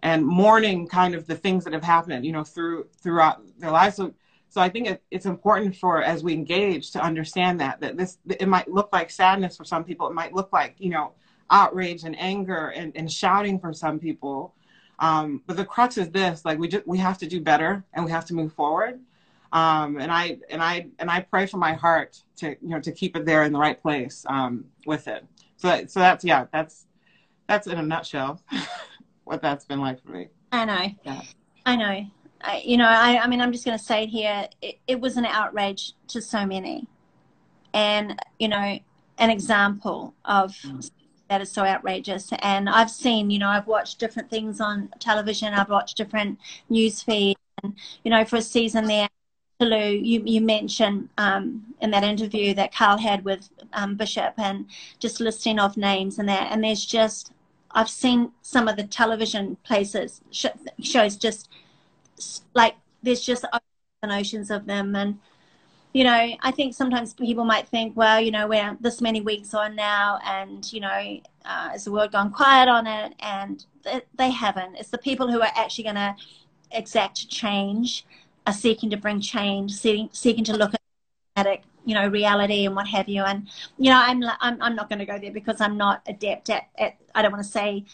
and 0.02 0.26
mourning 0.26 0.86
kind 0.86 1.14
of 1.14 1.26
the 1.26 1.34
things 1.34 1.64
that 1.64 1.72
have 1.72 1.82
happened, 1.82 2.24
you 2.24 2.32
know, 2.32 2.44
through 2.44 2.86
throughout 3.02 3.42
their 3.58 3.70
lives. 3.70 3.96
So, 3.96 4.14
so 4.48 4.60
I 4.60 4.68
think 4.68 4.88
it, 4.88 5.02
it's 5.10 5.26
important 5.26 5.76
for 5.76 6.02
as 6.02 6.22
we 6.22 6.32
engage 6.32 6.90
to 6.92 7.00
understand 7.00 7.60
that 7.60 7.80
that 7.80 7.96
this 7.96 8.18
it 8.28 8.48
might 8.48 8.68
look 8.68 8.90
like 8.92 9.10
sadness 9.10 9.56
for 9.56 9.64
some 9.64 9.84
people. 9.84 10.06
It 10.08 10.14
might 10.14 10.34
look 10.34 10.52
like 10.52 10.74
you 10.78 10.90
know 10.90 11.12
outrage 11.50 12.04
and 12.04 12.18
anger 12.18 12.68
and, 12.68 12.94
and 12.96 13.10
shouting 13.10 13.58
for 13.58 13.72
some 13.72 13.98
people. 13.98 14.54
Um, 14.98 15.42
but 15.46 15.56
the 15.56 15.64
crux 15.64 15.96
is 15.96 16.10
this: 16.10 16.44
like 16.44 16.58
we 16.58 16.68
just 16.68 16.86
we 16.86 16.98
have 16.98 17.18
to 17.18 17.26
do 17.26 17.40
better 17.40 17.84
and 17.94 18.04
we 18.04 18.10
have 18.10 18.24
to 18.26 18.34
move 18.34 18.52
forward. 18.52 19.00
Um, 19.52 19.98
and 19.98 20.12
I 20.12 20.38
and 20.50 20.62
I 20.62 20.88
and 20.98 21.10
I 21.10 21.20
pray 21.20 21.46
for 21.46 21.56
my 21.56 21.72
heart 21.72 22.22
to 22.36 22.50
you 22.50 22.68
know 22.68 22.80
to 22.80 22.92
keep 22.92 23.16
it 23.16 23.24
there 23.24 23.44
in 23.44 23.52
the 23.52 23.58
right 23.58 23.80
place 23.80 24.24
um, 24.28 24.64
with 24.86 25.08
it. 25.08 25.24
So 25.56 25.86
so 25.86 26.00
that's 26.00 26.24
yeah 26.24 26.46
that's 26.52 26.86
that's 27.46 27.66
in 27.66 27.78
a 27.78 27.82
nutshell. 27.82 28.42
what 29.28 29.42
that's 29.42 29.64
been 29.64 29.80
like 29.80 30.02
for 30.02 30.10
me. 30.10 30.28
I 30.50 30.64
know. 30.64 30.86
Yeah. 31.04 31.22
I 31.66 31.76
know. 31.76 32.06
I, 32.40 32.62
you 32.64 32.76
know, 32.76 32.86
I, 32.86 33.18
I 33.22 33.26
mean, 33.26 33.40
I'm 33.40 33.52
just 33.52 33.64
going 33.64 33.76
to 33.76 33.84
say 33.84 34.04
it 34.04 34.08
here. 34.08 34.48
It, 34.62 34.78
it 34.86 35.00
was 35.00 35.16
an 35.16 35.26
outrage 35.26 35.92
to 36.08 36.22
so 36.22 36.46
many. 36.46 36.86
And, 37.74 38.18
you 38.38 38.48
know, 38.48 38.78
an 39.18 39.30
example 39.30 40.14
of 40.24 40.52
mm. 40.52 40.90
that 41.28 41.40
is 41.40 41.50
so 41.50 41.64
outrageous. 41.64 42.30
And 42.40 42.68
I've 42.68 42.90
seen, 42.90 43.30
you 43.30 43.38
know, 43.38 43.48
I've 43.48 43.66
watched 43.66 43.98
different 43.98 44.30
things 44.30 44.60
on 44.60 44.88
television. 44.98 45.52
I've 45.52 45.68
watched 45.68 45.96
different 45.96 46.38
news 46.68 47.02
feeds. 47.02 47.38
And, 47.62 47.74
you 48.04 48.10
know, 48.10 48.24
for 48.24 48.36
a 48.36 48.42
season 48.42 48.86
there, 48.86 49.08
Lou, 49.60 49.90
you, 49.90 50.22
you 50.24 50.40
mentioned 50.40 51.08
um, 51.18 51.74
in 51.80 51.90
that 51.90 52.04
interview 52.04 52.54
that 52.54 52.72
Carl 52.72 52.98
had 52.98 53.24
with 53.24 53.48
um, 53.72 53.96
Bishop 53.96 54.34
and 54.38 54.66
just 55.00 55.18
listing 55.18 55.58
off 55.58 55.76
names 55.76 56.18
and 56.18 56.28
that. 56.28 56.52
And 56.52 56.62
there's 56.62 56.84
just 56.84 57.32
I've 57.72 57.90
seen 57.90 58.32
some 58.40 58.68
of 58.68 58.76
the 58.76 58.84
television 58.84 59.56
places 59.64 60.20
sh- 60.30 60.46
shows 60.80 61.16
just 61.16 61.48
like 62.54 62.76
there's 63.02 63.20
just 63.20 63.44
oceans 64.04 64.50
of 64.52 64.66
them. 64.66 64.94
And 64.94 65.18
you 65.92 66.04
know 66.04 66.36
I 66.42 66.52
think 66.52 66.74
sometimes 66.74 67.14
people 67.14 67.44
might 67.44 67.66
think 67.68 67.96
well 67.96 68.20
you 68.20 68.30
know 68.30 68.46
we're 68.46 68.76
this 68.80 69.00
many 69.00 69.20
weeks 69.20 69.54
on 69.54 69.74
now 69.74 70.20
and 70.24 70.70
you 70.72 70.80
know 70.80 71.20
uh, 71.44 71.70
has 71.70 71.84
the 71.84 71.90
world 71.92 72.12
gone 72.12 72.30
quiet 72.30 72.68
on 72.68 72.86
it? 72.86 73.12
And 73.18 73.64
they, 73.82 74.02
they 74.16 74.30
haven't. 74.30 74.76
It's 74.76 74.90
the 74.90 74.98
people 74.98 75.32
who 75.32 75.40
are 75.40 75.52
actually 75.56 75.84
going 75.84 75.96
to 75.96 76.14
exact 76.70 77.28
change 77.28 78.04
are 78.48 78.52
seeking 78.52 78.88
to 78.88 78.96
bring 78.96 79.20
change 79.20 79.72
seeking, 79.72 80.08
seeking 80.12 80.44
to 80.44 80.56
look 80.56 80.72
at 81.36 81.46
you 81.84 81.94
know 81.94 82.08
reality 82.08 82.64
and 82.64 82.74
what 82.74 82.88
have 82.88 83.08
you. 83.08 83.22
And 83.22 83.48
you 83.78 83.90
know 83.90 84.00
i'm 84.00 84.22
i'm, 84.40 84.60
I'm 84.60 84.74
not 84.74 84.88
going 84.88 84.98
to 84.98 85.06
go 85.06 85.18
there 85.18 85.30
because 85.30 85.60
i'm 85.60 85.76
not 85.76 86.02
adept 86.06 86.50
at, 86.50 86.68
at 86.78 86.96
i 87.14 87.22
don't 87.22 87.32
want 87.32 87.44
to 87.44 87.50
say 87.50 87.84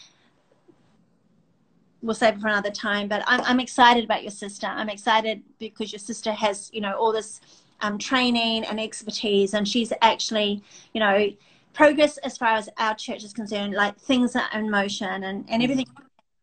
we'll 2.01 2.15
save 2.15 2.35
it 2.35 2.41
for 2.41 2.47
another 2.47 2.71
time 2.71 3.07
but 3.07 3.23
I'm, 3.27 3.41
I'm 3.41 3.59
excited 3.59 4.03
about 4.03 4.21
your 4.21 4.31
sister. 4.31 4.67
I'm 4.67 4.89
excited 4.89 5.41
because 5.59 5.91
your 5.91 5.99
sister 5.99 6.31
has 6.31 6.69
you 6.73 6.81
know 6.81 6.95
all 6.97 7.11
this 7.11 7.41
um, 7.81 7.97
training 7.97 8.63
and 8.63 8.79
expertise 8.79 9.53
and 9.53 9.67
she's 9.67 9.91
actually 10.01 10.63
you 10.93 10.99
know 10.99 11.29
progress 11.73 12.17
as 12.19 12.37
far 12.37 12.55
as 12.55 12.69
our 12.77 12.95
church 12.95 13.23
is 13.23 13.33
concerned 13.33 13.73
like 13.73 13.99
things 13.99 14.35
are 14.35 14.47
in 14.53 14.71
motion 14.71 15.25
and, 15.25 15.45
and 15.49 15.61
everything 15.61 15.85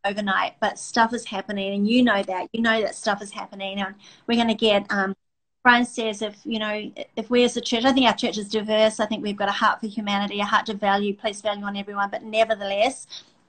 overnight 0.05 0.55
but 0.61 0.79
stuff 0.79 1.15
is 1.15 1.25
happening 1.25 1.75
and 1.75 1.89
you 1.89 2.03
know 2.03 2.23
that 2.23 2.49
you 2.53 2.61
know 2.61 2.81
that 2.81 2.95
stuff 2.95 3.23
is 3.23 3.31
happening 3.31 3.79
and 3.79 3.95
we're 4.27 4.35
going 4.35 4.49
to 4.49 4.55
get 4.55 4.85
um, 4.91 5.15
Brian 5.63 5.85
says 5.85 6.23
if 6.23 6.41
you 6.45 6.59
know 6.59 6.91
if 7.17 7.31
we 7.31 7.45
as 7.45 7.57
a 7.57 7.61
church, 7.61 7.85
I 7.85 7.93
think 7.93 8.07
our 8.07 8.17
church 8.17 8.37
is 8.37 8.49
diverse. 8.49 8.99
I 8.99 9.07
think 9.07 9.23
we've 9.23 9.37
got 9.37 9.49
a 9.49 9.53
heart 9.53 9.81
for 9.81 9.87
humanity, 9.87 10.41
a 10.41 10.45
heart 10.45 10.67
to 10.67 10.75
value, 10.75 11.15
place 11.15 11.41
value 11.41 11.65
on 11.65 11.77
everyone. 11.77 12.11
But 12.11 12.25
nevertheless, 12.25 13.07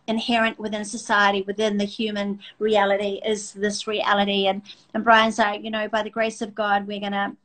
inherent 0.08 0.60
within 0.60 0.86
society, 0.86 1.42
within 1.42 1.78
the 1.78 1.86
human 1.86 2.40
reality, 2.60 3.20
is 3.26 3.54
this 3.54 3.88
reality. 3.88 4.46
And 4.46 4.62
and 4.94 5.04
Brian's 5.04 5.40
like, 5.40 5.64
you 5.64 5.72
know, 5.72 5.88
by 5.88 6.04
the 6.04 6.12
grace 6.12 6.44
of 6.44 6.54
God, 6.54 6.86
we're 6.86 7.00
gonna, 7.00 7.36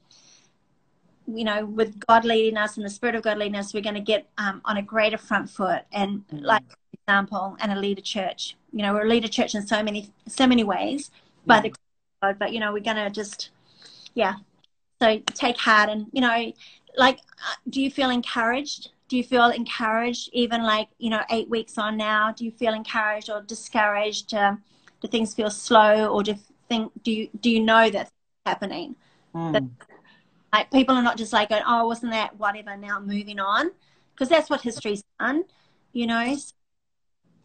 you 1.27 1.45
know, 1.45 1.65
with 1.65 1.99
God 2.07 2.27
leading 2.27 2.59
us 2.59 2.77
and 2.77 2.85
the 2.85 2.91
Spirit 2.91 3.15
of 3.15 3.23
God 3.23 3.39
leading 3.39 3.57
us, 3.57 3.73
we're 3.73 3.83
gonna 3.83 4.01
get 4.01 4.29
um, 4.37 4.61
on 4.67 4.77
a 4.77 4.83
greater 4.83 5.19
front 5.19 5.49
foot. 5.49 5.85
And 5.93 6.27
mm-hmm. 6.29 6.45
like 6.45 6.65
example, 6.93 7.57
and 7.61 7.73
a 7.73 7.77
leader 7.77 8.03
church. 8.03 8.58
You 8.73 8.83
know, 8.83 8.95
we're 8.95 9.07
a 9.07 9.09
leader 9.09 9.29
church 9.29 9.55
in 9.55 9.67
so 9.67 9.83
many 9.83 10.11
so 10.27 10.47
many 10.47 10.65
ways 10.65 11.11
by 11.47 11.61
the 11.61 11.73
God, 12.23 12.39
but 12.39 12.53
you 12.53 12.61
know, 12.61 12.73
we're 12.73 12.81
gonna 12.81 13.11
just 13.11 13.51
yeah 14.15 14.37
so 15.01 15.19
take 15.35 15.59
heart 15.59 15.91
and, 15.91 16.07
you 16.13 16.21
know, 16.21 16.53
like, 16.97 17.19
uh, 17.19 17.55
do 17.69 17.81
you 17.81 17.91
feel 17.91 18.11
encouraged? 18.11 18.91
Do 19.09 19.17
you 19.17 19.25
feel 19.25 19.47
encouraged 19.47 20.31
even 20.33 20.63
like, 20.63 20.89
you 20.99 21.11
know, 21.11 21.23
eight 21.31 21.49
weeks 21.49 21.79
on 21.79 21.97
now? 21.97 22.33
Do 22.33 22.45
you 22.45 22.51
feel 22.51 22.75
encouraged 22.75 23.31
or 23.31 23.43
discouraged? 23.43 24.35
Um, 24.35 24.63
do 25.01 25.09
things 25.09 25.35
feel 25.35 25.51
slow 25.51 26.09
or 26.09 26.23
do 26.23 26.33
you 26.33 26.39
think, 26.69 26.93
do 27.05 27.13
you, 27.13 27.29
do 27.41 27.51
you 27.51 27.61
know 27.61 27.89
that's 27.89 28.11
happening? 28.45 28.97
Mm. 29.35 29.53
That, 29.53 29.63
like 30.53 30.71
people 30.73 30.97
are 30.97 31.03
not 31.03 31.17
just 31.17 31.33
like, 31.33 31.51
going, 31.51 31.63
oh, 31.67 31.87
wasn't 31.87 32.13
that 32.13 32.37
whatever, 32.37 32.77
now 32.77 32.99
moving 32.99 33.39
on? 33.39 33.71
Because 34.15 34.29
that's 34.29 34.51
what 34.51 34.63
history's 34.63 35.05
done, 35.21 35.45
you 35.93 36.07
know? 36.07 36.37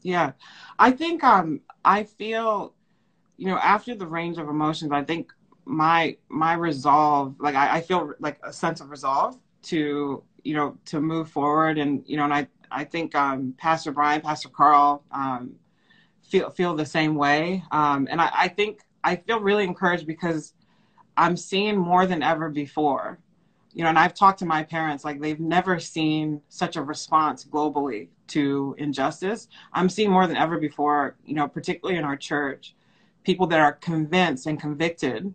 Yeah. 0.03 0.33
I 0.79 0.91
think 0.91 1.23
um, 1.23 1.61
I 1.85 2.03
feel, 2.03 2.73
you 3.37 3.47
know, 3.47 3.57
after 3.57 3.95
the 3.95 4.07
range 4.07 4.37
of 4.37 4.49
emotions, 4.49 4.91
I 4.91 5.03
think 5.03 5.33
my 5.65 6.17
my 6.29 6.53
resolve 6.53 7.35
like 7.39 7.55
I, 7.55 7.77
I 7.77 7.81
feel 7.81 8.13
like 8.19 8.39
a 8.43 8.51
sense 8.53 8.81
of 8.81 8.91
resolve 8.91 9.39
to 9.63 10.23
you 10.43 10.55
know 10.55 10.77
to 10.85 11.01
move 11.01 11.29
forward. 11.29 11.77
And 11.77 12.03
you 12.07 12.17
know 12.17 12.25
and 12.25 12.33
i 12.33 12.47
i 12.71 12.83
think 12.83 13.15
um 13.15 13.53
pastor 13.57 13.91
brian 13.91 14.21
pastor 14.21 14.49
carl 14.49 15.03
um 15.11 15.55
feel 16.23 16.49
feel 16.49 16.75
the 16.75 16.85
same 16.85 17.15
way. 17.15 17.63
Um 17.71 18.07
and 18.11 18.21
i 18.21 18.31
i 18.33 18.47
think 18.49 18.81
i 19.03 19.15
feel 19.15 19.39
really 19.39 19.63
encouraged 19.63 20.07
because 20.07 20.53
i'm 21.17 21.37
seeing 21.37 21.77
more 21.77 22.05
than 22.07 22.23
ever 22.23 22.49
before 22.49 23.19
you 23.73 23.83
know 23.83 23.89
and 23.89 23.99
i've 23.99 24.13
talked 24.13 24.39
to 24.39 24.45
my 24.45 24.63
parents 24.63 25.03
like 25.03 25.19
they've 25.19 25.39
never 25.39 25.79
seen 25.79 26.41
such 26.49 26.75
a 26.75 26.81
response 26.81 27.43
globally 27.45 28.07
to 28.27 28.75
injustice 28.77 29.47
i'm 29.73 29.89
seeing 29.89 30.11
more 30.11 30.27
than 30.27 30.37
ever 30.37 30.59
before 30.59 31.15
you 31.25 31.33
know 31.33 31.47
particularly 31.47 31.97
in 31.97 32.05
our 32.05 32.17
church 32.17 32.75
people 33.23 33.47
that 33.47 33.59
are 33.59 33.73
convinced 33.73 34.47
and 34.47 34.59
convicted 34.59 35.33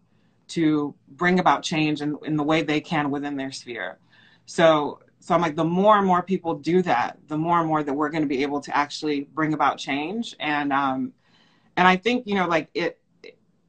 to 0.48 0.94
bring 1.08 1.38
about 1.38 1.62
change 1.62 2.00
in, 2.00 2.16
in 2.24 2.36
the 2.36 2.42
way 2.42 2.62
they 2.62 2.80
can 2.80 3.10
within 3.10 3.36
their 3.36 3.52
sphere. 3.52 3.98
So, 4.46 5.00
so 5.20 5.34
I'm 5.34 5.42
like, 5.42 5.56
the 5.56 5.64
more 5.64 5.98
and 5.98 6.06
more 6.06 6.22
people 6.22 6.54
do 6.54 6.80
that, 6.82 7.18
the 7.28 7.36
more 7.36 7.58
and 7.58 7.68
more 7.68 7.82
that 7.82 7.92
we're 7.92 8.08
going 8.08 8.22
to 8.22 8.28
be 8.28 8.42
able 8.42 8.60
to 8.62 8.76
actually 8.76 9.22
bring 9.34 9.52
about 9.52 9.78
change. 9.78 10.34
And, 10.40 10.72
um, 10.72 11.12
and 11.76 11.86
I 11.86 11.96
think 11.96 12.26
you 12.26 12.34
know 12.34 12.48
like 12.48 12.68
it 12.74 12.98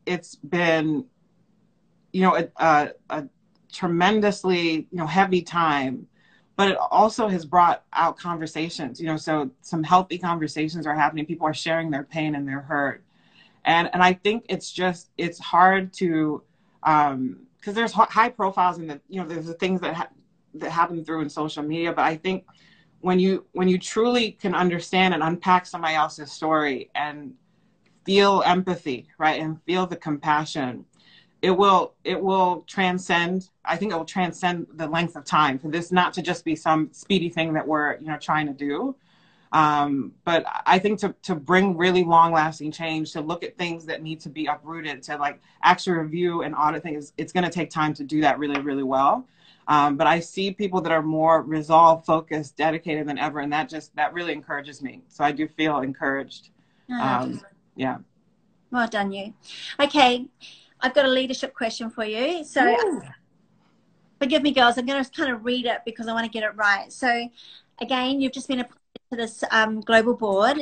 it's 0.06 0.36
been 0.36 1.06
you 2.12 2.22
know 2.22 2.36
a, 2.36 2.48
a, 2.58 2.92
a 3.12 3.28
tremendously 3.72 4.88
you 4.92 4.98
know 4.98 5.08
heavy 5.08 5.42
time 5.42 6.08
but 6.56 6.70
it 6.72 6.78
also 6.92 7.28
has 7.28 7.46
brought 7.46 7.84
out 7.94 8.18
conversations 8.18 9.00
you 9.00 9.08
know 9.08 9.18
so 9.18 9.50
some 9.62 9.84
healthy 9.84 10.18
conversations 10.18 10.86
are 10.86 10.96
happening. 10.96 11.26
People 11.26 11.48
are 11.48 11.54
sharing 11.54 11.90
their 11.90 12.04
pain 12.04 12.36
and 12.36 12.48
their 12.48 12.62
hurt. 12.62 13.04
And 13.66 13.90
and 13.94 14.02
i 14.04 14.14
think 14.14 14.46
it's 14.50 14.72
just 14.72 15.10
it's 15.18 15.40
hard 15.40 15.94
to 15.94 16.44
um 16.84 17.40
because 17.60 17.76
there's 17.76 17.94
high 17.94 18.30
profiles 18.30 18.78
and 18.78 18.90
the 18.90 19.02
you 19.10 19.22
know 19.22 19.28
there's 19.28 19.46
the 19.46 19.54
things 19.54 19.82
that 19.82 19.94
ha- 19.94 20.10
that 20.56 20.72
happen 20.72 21.04
through 21.04 21.22
in 21.22 21.30
social 21.30 21.64
media 21.64 21.94
but 21.94 22.04
i 22.06 22.16
think 22.16 22.46
when 23.02 23.20
you 23.20 23.46
when 23.52 23.68
you 23.68 23.78
truly 23.78 24.32
can 24.32 24.56
understand 24.56 25.14
and 25.14 25.24
unpack 25.24 25.66
somebody 25.66 25.96
else's 25.96 26.32
story 26.32 26.90
and 26.96 27.34
feel 28.06 28.42
empathy 28.46 29.08
right 29.18 29.40
and 29.42 29.62
feel 29.64 29.86
the 29.86 29.96
compassion 29.96 30.86
it 31.42 31.52
will 31.52 31.94
it 32.04 32.22
will 32.22 32.64
transcend 32.68 33.50
i 33.66 33.76
think 33.76 33.92
it 33.92 33.96
will 33.96 34.06
transcend 34.06 34.68
the 34.76 34.88
length 34.88 35.16
of 35.16 35.24
time 35.24 35.58
for 35.58 35.70
this 35.70 35.92
not 35.92 36.14
to 36.14 36.22
just 36.22 36.44
be 36.44 36.56
some 36.56 36.90
speedy 36.92 37.30
thing 37.30 37.54
that 37.54 37.68
we're 37.68 37.98
you 37.98 38.08
know 38.08 38.18
trying 38.18 38.48
to 38.48 38.54
do. 38.54 38.96
Um, 39.52 40.14
but 40.26 40.46
i 40.68 40.78
think 40.78 41.00
to, 41.00 41.16
to 41.24 41.34
bring 41.34 41.76
really 41.76 42.04
long 42.04 42.32
lasting 42.32 42.72
change 42.72 43.14
to 43.14 43.22
look 43.22 43.44
at 43.44 43.58
things 43.58 43.84
that 43.86 44.04
need 44.04 44.20
to 44.22 44.30
be 44.30 44.46
uprooted 44.46 45.02
to 45.04 45.18
like 45.18 45.42
actually 45.64 45.98
review 45.98 46.44
and 46.44 46.54
audit 46.54 46.84
things 46.84 47.14
it's 47.18 47.34
going 47.34 47.46
to 47.46 47.50
take 47.50 47.72
time 47.72 47.94
to 47.96 48.04
do 48.04 48.22
that 48.22 48.38
really 48.38 48.62
really 48.62 48.84
well. 48.84 49.26
Um, 49.68 49.98
but 49.98 50.06
i 50.06 50.20
see 50.20 50.52
people 50.52 50.82
that 50.82 50.92
are 50.92 51.02
more 51.02 51.42
resolved 51.42 52.06
focused 52.06 52.58
dedicated 52.58 53.08
than 53.08 53.18
ever 53.18 53.40
and 53.40 53.52
that 53.52 53.70
just 53.70 53.96
that 53.96 54.14
really 54.14 54.34
encourages 54.34 54.84
me. 54.84 55.02
So 55.08 55.24
i 55.24 55.32
do 55.32 55.48
feel 55.48 55.80
encouraged. 55.80 56.50
Um, 56.92 57.42
yeah. 57.76 57.98
Well 58.72 58.88
done 58.88 59.12
you. 59.12 59.34
Okay 59.80 60.28
I've 60.82 60.94
got 60.94 61.06
a 61.06 61.10
leadership 61.10 61.54
question 61.54 61.90
for 61.90 62.06
you. 62.06 62.44
So, 62.44 62.66
Ooh. 62.66 63.02
forgive 64.20 64.42
me, 64.42 64.52
girls. 64.52 64.78
I'm 64.78 64.86
going 64.86 65.04
to 65.04 65.12
kind 65.12 65.32
of 65.32 65.46
read 65.46 65.66
it 65.66 65.80
because 65.86 66.08
I 66.08 66.14
want 66.14 66.26
to 66.26 66.32
get 66.32 66.44
it 66.44 66.56
right. 66.56 66.92
So, 66.92 67.30
again, 67.82 68.22
you've 68.22 68.34
just 68.34 68.48
been 68.48 68.60
appointed 68.60 68.80
to 69.12 69.18
this 69.18 69.44
um, 69.52 69.82
global 69.82 70.16
board. 70.16 70.58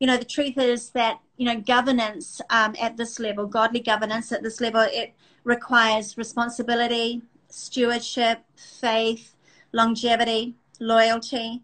You 0.00 0.06
know, 0.06 0.16
the 0.16 0.24
truth 0.24 0.58
is 0.58 0.90
that 0.90 1.20
you 1.36 1.46
know 1.46 1.60
governance 1.60 2.40
um, 2.50 2.74
at 2.80 2.96
this 2.96 3.18
level, 3.18 3.46
godly 3.46 3.80
governance 3.80 4.32
at 4.32 4.42
this 4.42 4.60
level, 4.60 4.82
it 4.82 5.14
requires 5.44 6.16
responsibility, 6.16 7.22
stewardship, 7.48 8.42
faith, 8.56 9.34
longevity, 9.72 10.54
loyalty. 10.80 11.62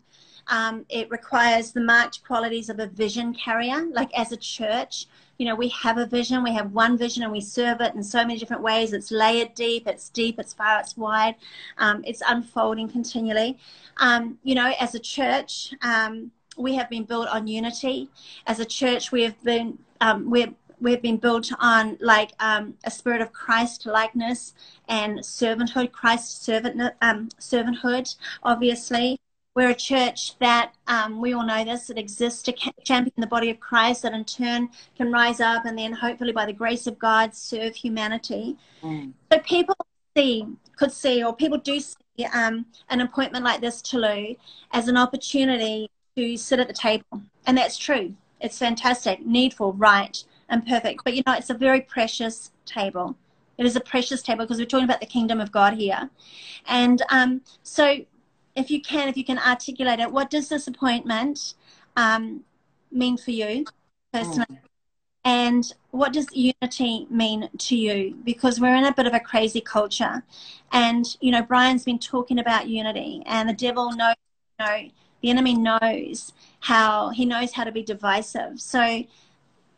Um, 0.49 0.85
it 0.89 1.11
requires 1.11 1.73
the 1.73 1.81
marked 1.81 2.25
qualities 2.25 2.69
of 2.69 2.79
a 2.79 2.87
vision 2.87 3.35
carrier. 3.35 3.87
Like 3.91 4.11
as 4.19 4.33
a 4.33 4.37
church, 4.37 5.07
you 5.39 5.47
know, 5.47 5.55
we 5.55 5.69
have 5.69 5.99
a 5.99 6.07
vision, 6.07 6.43
we 6.43 6.55
have 6.55 6.73
one 6.73 6.97
vision, 6.97 7.23
and 7.23 7.33
we 7.33 7.41
serve 7.41 7.81
it 7.81 7.95
in 7.95 8.03
so 8.03 8.19
many 8.19 8.39
different 8.39 8.63
ways. 8.63 8.93
It's 8.93 9.11
layered 9.11 9.55
deep, 9.55 9.87
it's 9.87 10.09
deep, 10.09 10.39
it's 10.39 10.53
far, 10.53 10.81
it's 10.81 10.97
wide, 10.97 11.35
um, 11.79 12.03
it's 12.07 12.23
unfolding 12.27 12.89
continually. 12.89 13.59
Um, 13.97 14.39
you 14.43 14.55
know, 14.55 14.73
as 14.79 14.95
a 14.95 15.01
church, 15.01 15.75
um, 15.83 16.31
we 16.57 16.75
have 16.75 16.89
been 16.89 17.05
built 17.05 17.29
on 17.29 17.47
unity. 17.47 18.09
As 18.47 18.61
a 18.61 18.65
church, 18.65 19.11
we 19.11 19.23
have 19.23 19.43
been 19.43 19.79
um, 20.01 20.31
we're 20.31 20.55
we've 20.81 21.03
been 21.03 21.17
built 21.17 21.51
on 21.59 21.97
like 22.01 22.33
um, 22.41 22.75
a 22.85 22.91
spirit 22.91 23.21
of 23.21 23.33
Christ 23.33 23.87
likeness 23.87 24.55
and 24.89 25.19
servanthood, 25.21 25.93
Christ 25.93 26.45
servant 26.45 26.81
um, 27.01 27.29
servanthood, 27.41 28.15
obviously. 28.43 29.19
We're 29.55 29.71
a 29.71 29.75
church 29.75 30.37
that 30.41 30.75
um, 30.89 31.21
we 31.21 31.33
all 31.33 31.47
know 31.47 31.65
this, 31.65 31.87
that 31.87 31.99
exists 31.99 32.43
to 32.43 32.53
champion 32.83 33.15
the 33.17 33.27
body 33.27 33.51
of 33.51 33.61
Christ 33.61 34.03
that 34.03 34.13
in 34.13 34.25
turn 34.25 34.69
can 34.97 35.13
rise 35.13 35.41
up 35.41 35.65
and 35.65 35.79
then 35.79 35.93
hopefully 35.93 36.33
by 36.33 36.47
the 36.47 36.53
grace 36.53 36.89
of 36.89 36.99
God 36.99 37.35
serve 37.35 37.77
humanity. 37.77 38.57
Mm. 38.83 39.13
So 39.31 39.39
people 39.41 39.77
see, 40.17 40.47
could 40.77 40.91
see, 40.91 41.23
or 41.23 41.35
people 41.37 41.59
do 41.59 41.79
see 41.79 42.25
um, 42.33 42.67
an 42.91 43.01
appointment 43.01 43.45
like 43.45 43.61
this, 43.61 43.81
to 43.83 43.99
Lou 43.99 44.37
as 44.73 44.89
an 44.89 44.97
opportunity 44.97 45.89
to 46.17 46.37
sit 46.37 46.59
at 46.59 46.67
the 46.67 46.75
table. 46.75 47.23
And 47.47 47.57
that's 47.57 47.79
true. 47.79 48.15
It's 48.41 48.59
fantastic, 48.59 49.25
needful, 49.25 49.73
right, 49.75 50.23
and 50.49 50.67
perfect. 50.67 51.03
But 51.05 51.15
you 51.15 51.23
know, 51.27 51.35
it's 51.35 51.51
a 51.51 51.55
very 51.55 51.81
precious 51.81 52.51
table. 52.67 53.17
It 53.57 53.67
is 53.67 53.77
a 53.77 53.81
precious 53.81 54.21
table 54.21 54.45
because 54.45 54.59
we're 54.59 54.67
talking 54.67 54.85
about 54.85 55.01
the 55.01 55.07
kingdom 55.07 55.41
of 55.41 55.53
God 55.53 55.75
here. 55.75 56.11
And 56.67 57.03
um, 57.11 57.43
so 57.63 58.05
if 58.57 58.71
you 58.71 58.81
can, 58.81 59.09
if 59.09 59.17
you 59.17 59.25
can 59.25 59.39
articulate 59.39 60.01
it, 60.01 60.11
what 60.11 60.31
does 60.31 60.49
this 60.49 60.67
appointment 60.67 61.55
um, 61.97 62.45
mean 62.91 63.17
for 63.17 63.31
you 63.31 63.65
personally? 64.13 64.47
Mm. 64.51 64.59
And 65.27 65.73
what 65.91 66.13
does 66.13 66.27
unity 66.35 67.07
mean 67.09 67.49
to 67.57 67.77
you? 67.77 68.17
Because 68.25 68.61
we're 68.61 68.77
in 68.77 68.85
a 68.85 68.93
bit 68.93 69.07
of 69.07 69.15
a 69.15 69.21
crazy 69.21 69.61
culture. 69.61 70.23
And, 70.71 71.17
you 71.21 71.31
know, 71.31 71.43
Brian's 71.43 71.85
been 71.85 71.99
talking 71.99 72.39
about 72.39 72.69
unity, 72.69 73.23
and 73.25 73.49
the 73.49 73.55
devil 73.55 73.91
knows, 73.93 74.17
you 74.61 74.67
know, 74.67 74.91
the 75.23 75.31
enemy 75.31 75.55
knows 75.55 76.35
how, 76.61 77.09
he 77.09 77.25
knows 77.25 77.53
how 77.53 77.65
to 77.65 77.73
be 77.73 77.83
divisive. 77.83 78.61
So, 78.61 79.05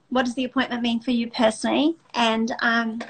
what 0.09 0.25
does 0.25 0.35
the 0.35 0.45
appointment 0.45 0.83
mean 0.83 1.01
for 1.01 1.13
you 1.13 1.31
personally? 1.31 1.97
And 2.15 2.53
um, 2.61 3.01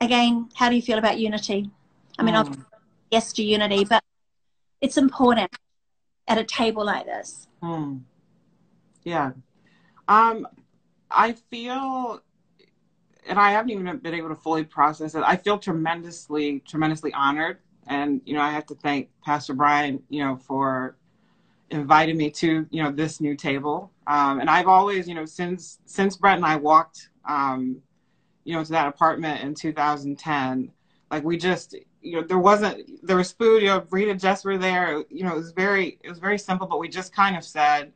again, 0.00 0.50
how 0.54 0.68
do 0.68 0.76
you 0.76 0.82
feel 0.82 0.98
about 0.98 1.18
unity? 1.18 1.70
I 2.18 2.22
mean, 2.22 2.34
mm. 2.34 2.64
yes 3.10 3.32
to 3.34 3.42
unity, 3.42 3.84
but 3.84 4.02
it's 4.80 4.96
important 4.96 5.50
at 6.26 6.38
a 6.38 6.44
table 6.44 6.84
like 6.84 7.06
this. 7.06 7.48
Hmm. 7.62 7.98
Yeah. 9.04 9.32
Um, 10.06 10.46
I 11.10 11.32
feel, 11.32 12.22
and 13.26 13.38
I 13.38 13.50
haven't 13.52 13.70
even 13.70 13.98
been 13.98 14.14
able 14.14 14.28
to 14.28 14.34
fully 14.34 14.64
process 14.64 15.14
it. 15.14 15.22
I 15.24 15.36
feel 15.36 15.58
tremendously, 15.58 16.60
tremendously 16.60 17.12
honored. 17.12 17.58
And, 17.86 18.20
you 18.26 18.34
know, 18.34 18.40
I 18.40 18.50
have 18.50 18.66
to 18.66 18.74
thank 18.74 19.08
Pastor 19.24 19.54
Brian, 19.54 20.02
you 20.10 20.22
know, 20.22 20.36
for 20.36 20.96
inviting 21.70 22.16
me 22.16 22.30
to, 22.30 22.66
you 22.70 22.82
know, 22.82 22.90
this 22.90 23.20
new 23.20 23.34
table. 23.34 23.90
Um, 24.06 24.40
and 24.40 24.50
I've 24.50 24.68
always, 24.68 25.08
you 25.08 25.14
know, 25.14 25.24
since, 25.24 25.78
since 25.86 26.16
Brett 26.16 26.36
and 26.36 26.44
I 26.44 26.56
walked, 26.56 27.10
um, 27.26 27.80
you 28.44 28.54
know, 28.54 28.64
to 28.64 28.70
that 28.72 28.88
apartment 28.88 29.42
in 29.42 29.54
2010, 29.54 30.70
like 31.10 31.24
we 31.24 31.36
just, 31.36 31.74
you 32.00 32.20
know, 32.20 32.22
there 32.22 32.38
wasn't 32.38 33.06
there 33.06 33.16
was 33.16 33.32
food. 33.32 33.62
You 33.62 33.68
know, 33.68 33.86
Rita, 33.90 34.14
Jess 34.14 34.44
were 34.44 34.58
there. 34.58 35.04
You 35.10 35.24
know, 35.24 35.32
it 35.32 35.36
was 35.36 35.52
very 35.52 35.98
it 36.02 36.08
was 36.08 36.18
very 36.18 36.38
simple, 36.38 36.66
but 36.66 36.78
we 36.78 36.88
just 36.88 37.12
kind 37.12 37.36
of 37.36 37.44
said, 37.44 37.92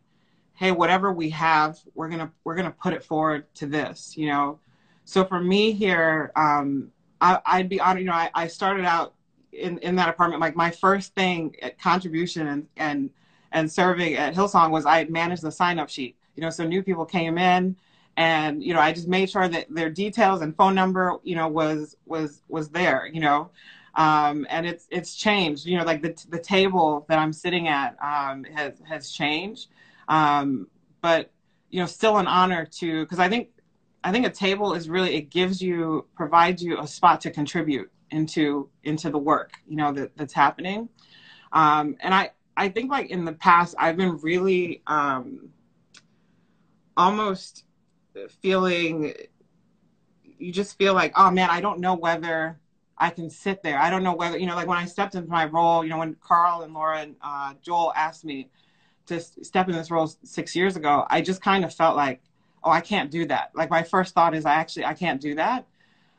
hey, 0.55 0.73
whatever 0.73 1.13
we 1.13 1.31
have, 1.31 1.79
we're 1.95 2.09
gonna 2.09 2.31
we're 2.45 2.55
gonna 2.57 2.75
put 2.83 2.93
it 2.93 3.05
forward 3.05 3.53
to 3.55 3.67
this. 3.67 4.17
You 4.17 4.29
know, 4.29 4.59
so 5.05 5.25
for 5.25 5.41
me 5.41 5.73
here, 5.73 6.33
um, 6.37 6.91
I, 7.21 7.59
would 7.59 7.69
be 7.69 7.81
honored. 7.81 8.03
You 8.03 8.09
know, 8.09 8.15
I, 8.15 8.31
I 8.35 8.47
started 8.49 8.85
out 8.85 9.15
in 9.53 9.79
in 9.79 9.97
that 9.97 10.09
apartment. 10.09 10.41
Like 10.41 10.57
my 10.57 10.71
first 10.71 11.15
thing 11.15 11.55
at 11.63 11.79
contribution 11.79 12.49
and 12.49 12.67
and 12.77 13.11
and 13.53 13.71
serving 13.71 14.15
at 14.15 14.35
Hillsong 14.35 14.71
was 14.71 14.87
I 14.87 15.05
managed 15.05 15.43
the 15.43 15.53
sign 15.53 15.79
up 15.79 15.89
sheet. 15.89 16.17
You 16.35 16.43
know, 16.43 16.51
so 16.51 16.67
new 16.67 16.83
people 16.83 17.05
came 17.05 17.39
in 17.39 17.77
and 18.17 18.63
you 18.63 18.75
know 18.75 18.81
i 18.81 18.93
just 18.93 19.09
made 19.09 19.31
sure 19.31 19.49
that 19.49 19.67
their 19.71 19.89
details 19.89 20.43
and 20.43 20.55
phone 20.55 20.75
number 20.75 21.17
you 21.23 21.35
know 21.35 21.49
was 21.49 21.97
was 22.05 22.43
was 22.49 22.69
there 22.69 23.09
you 23.13 23.21
know 23.21 23.51
um, 23.95 24.47
and 24.49 24.67
it's 24.67 24.87
it's 24.91 25.15
changed. 25.15 25.67
You 25.67 25.79
know, 25.79 25.85
like 25.85 26.03
the 26.03 26.17
the 26.29 26.39
table 26.39 27.05
that 27.09 27.19
I'm 27.19 27.33
sitting 27.33 27.69
at 27.69 27.97
um, 28.03 28.45
has 28.45 28.81
has 28.89 29.11
changed, 29.11 29.69
um, 30.09 30.69
but 31.01 31.31
you 31.71 31.81
know, 31.81 31.87
still 31.87 32.19
an 32.19 32.27
honor 32.27 32.67
to 32.79 33.05
because 33.05 33.19
I 33.19 33.29
think 33.29 33.49
I 34.03 34.13
think 34.13 34.27
a 34.27 34.31
table 34.31 34.75
is 34.75 34.89
really 34.89 35.15
it 35.15 35.31
gives 35.31 35.61
you 35.61 36.07
provides 36.15 36.63
you 36.63 36.79
a 36.81 36.87
spot 36.87 37.21
to 37.23 37.31
contribute 37.31 37.91
into 38.11 38.69
into 38.85 39.09
the 39.09 39.19
work 39.19 39.53
you 39.67 39.77
know 39.77 39.93
that, 39.93 40.17
that's 40.17 40.35
happening, 40.35 40.89
um, 41.53 41.97
and 42.01 42.15
I 42.15 42.31
I 42.57 42.69
think 42.69 42.91
like 42.91 43.11
in 43.11 43.25
the 43.25 43.33
past 43.33 43.75
I've 43.79 43.97
been 43.97 44.17
really 44.19 44.83
um, 44.87 45.51
almost 46.97 47.65
feeling 48.43 49.15
you 50.39 50.53
just 50.53 50.77
feel 50.77 50.95
like 50.95 51.13
oh 51.17 51.31
man 51.31 51.51
I 51.51 51.61
don't 51.61 51.81
know 51.81 51.95
whether 51.95 52.59
I 52.99 53.11
can 53.11 53.31
sit 53.31 53.63
there. 53.63 53.79
I 53.79 53.91
don't 53.91 54.03
know 54.03 54.15
whether, 54.15 54.39
you 54.39 54.47
know, 54.47 54.55
like 54.55 54.69
when 54.69 54.79
I 54.79 54.85
stepped 54.85 55.15
into 55.15 55.29
my 55.29 55.47
role, 55.47 55.83
you 55.83 55.91
know, 55.91 55.99
when 55.99 56.15
Carl 56.21 56.63
and 56.63 56.73
Laura 56.75 57.01
and 57.01 57.17
uh, 57.23 57.55
Joel 57.63 57.93
asked 57.97 58.25
me 58.25 58.49
to 59.07 59.21
step 59.21 59.69
in 59.69 59.75
this 59.75 59.91
role 59.91 60.07
six 60.23 60.55
years 60.55 60.77
ago, 60.77 61.07
I 61.09 61.21
just 61.21 61.43
kind 61.43 61.65
of 61.65 61.75
felt 61.75 61.97
like, 61.97 62.21
oh, 62.63 62.71
I 62.71 62.81
can't 62.81 63.11
do 63.11 63.27
that. 63.27 63.51
Like 63.55 63.71
my 63.71 63.83
first 63.83 64.15
thought 64.15 64.35
is, 64.35 64.47
I 64.47 64.55
actually, 64.55 64.85
I 64.85 64.95
can't 64.95 65.21
do 65.21 65.35
that. 65.35 65.67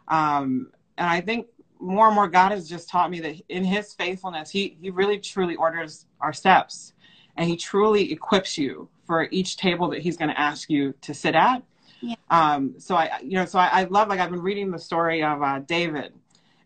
Um, 0.08 0.72
and 0.98 1.08
I 1.08 1.22
think 1.22 1.48
more 1.80 2.08
and 2.08 2.16
more 2.16 2.28
God 2.28 2.52
has 2.52 2.68
just 2.68 2.90
taught 2.90 3.10
me 3.10 3.20
that 3.22 3.36
in 3.50 3.64
his 3.64 3.94
faithfulness, 3.94 4.50
he, 4.50 4.78
he 4.82 4.90
really 4.90 5.20
truly 5.20 5.56
orders 5.56 6.06
our 6.20 6.34
steps 6.34 6.94
and 7.38 7.50
he 7.50 7.56
truly 7.56 8.12
equips 8.12 8.58
you 8.58 8.90
for 9.06 9.28
each 9.32 9.58
table 9.58 9.90
that 9.90 10.02
he's 10.02 10.18
going 10.18 10.30
to 10.30 10.40
ask 10.40 10.70
you 10.70 10.94
to 11.02 11.14
sit 11.14 11.36
at. 11.36 11.64
Yeah. 12.02 12.16
Um, 12.30 12.76
so 12.78 12.96
I, 12.96 13.20
you 13.24 13.38
know, 13.38 13.46
so 13.46 13.60
I, 13.60 13.82
I, 13.82 13.84
love, 13.86 14.10
like 14.10 14.20
I've 14.20 14.30
been 14.30 14.42
reading 14.42 14.72
the 14.72 14.80
story 14.80 15.24
of 15.24 15.42
uh, 15.42 15.60
David 15.60 16.14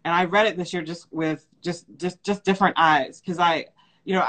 and 0.07 0.15
I 0.15 0.23
read 0.23 0.47
it 0.47 0.55
this 0.55 0.71
year 0.71 0.81
just 0.81 1.11
with 1.11 1.45
just 1.61 1.85
just 1.97 2.23
just 2.23 2.45
different 2.45 2.75
eyes. 2.77 3.19
Because 3.19 3.39
I, 3.39 3.65
you 4.05 4.13
know, 4.13 4.25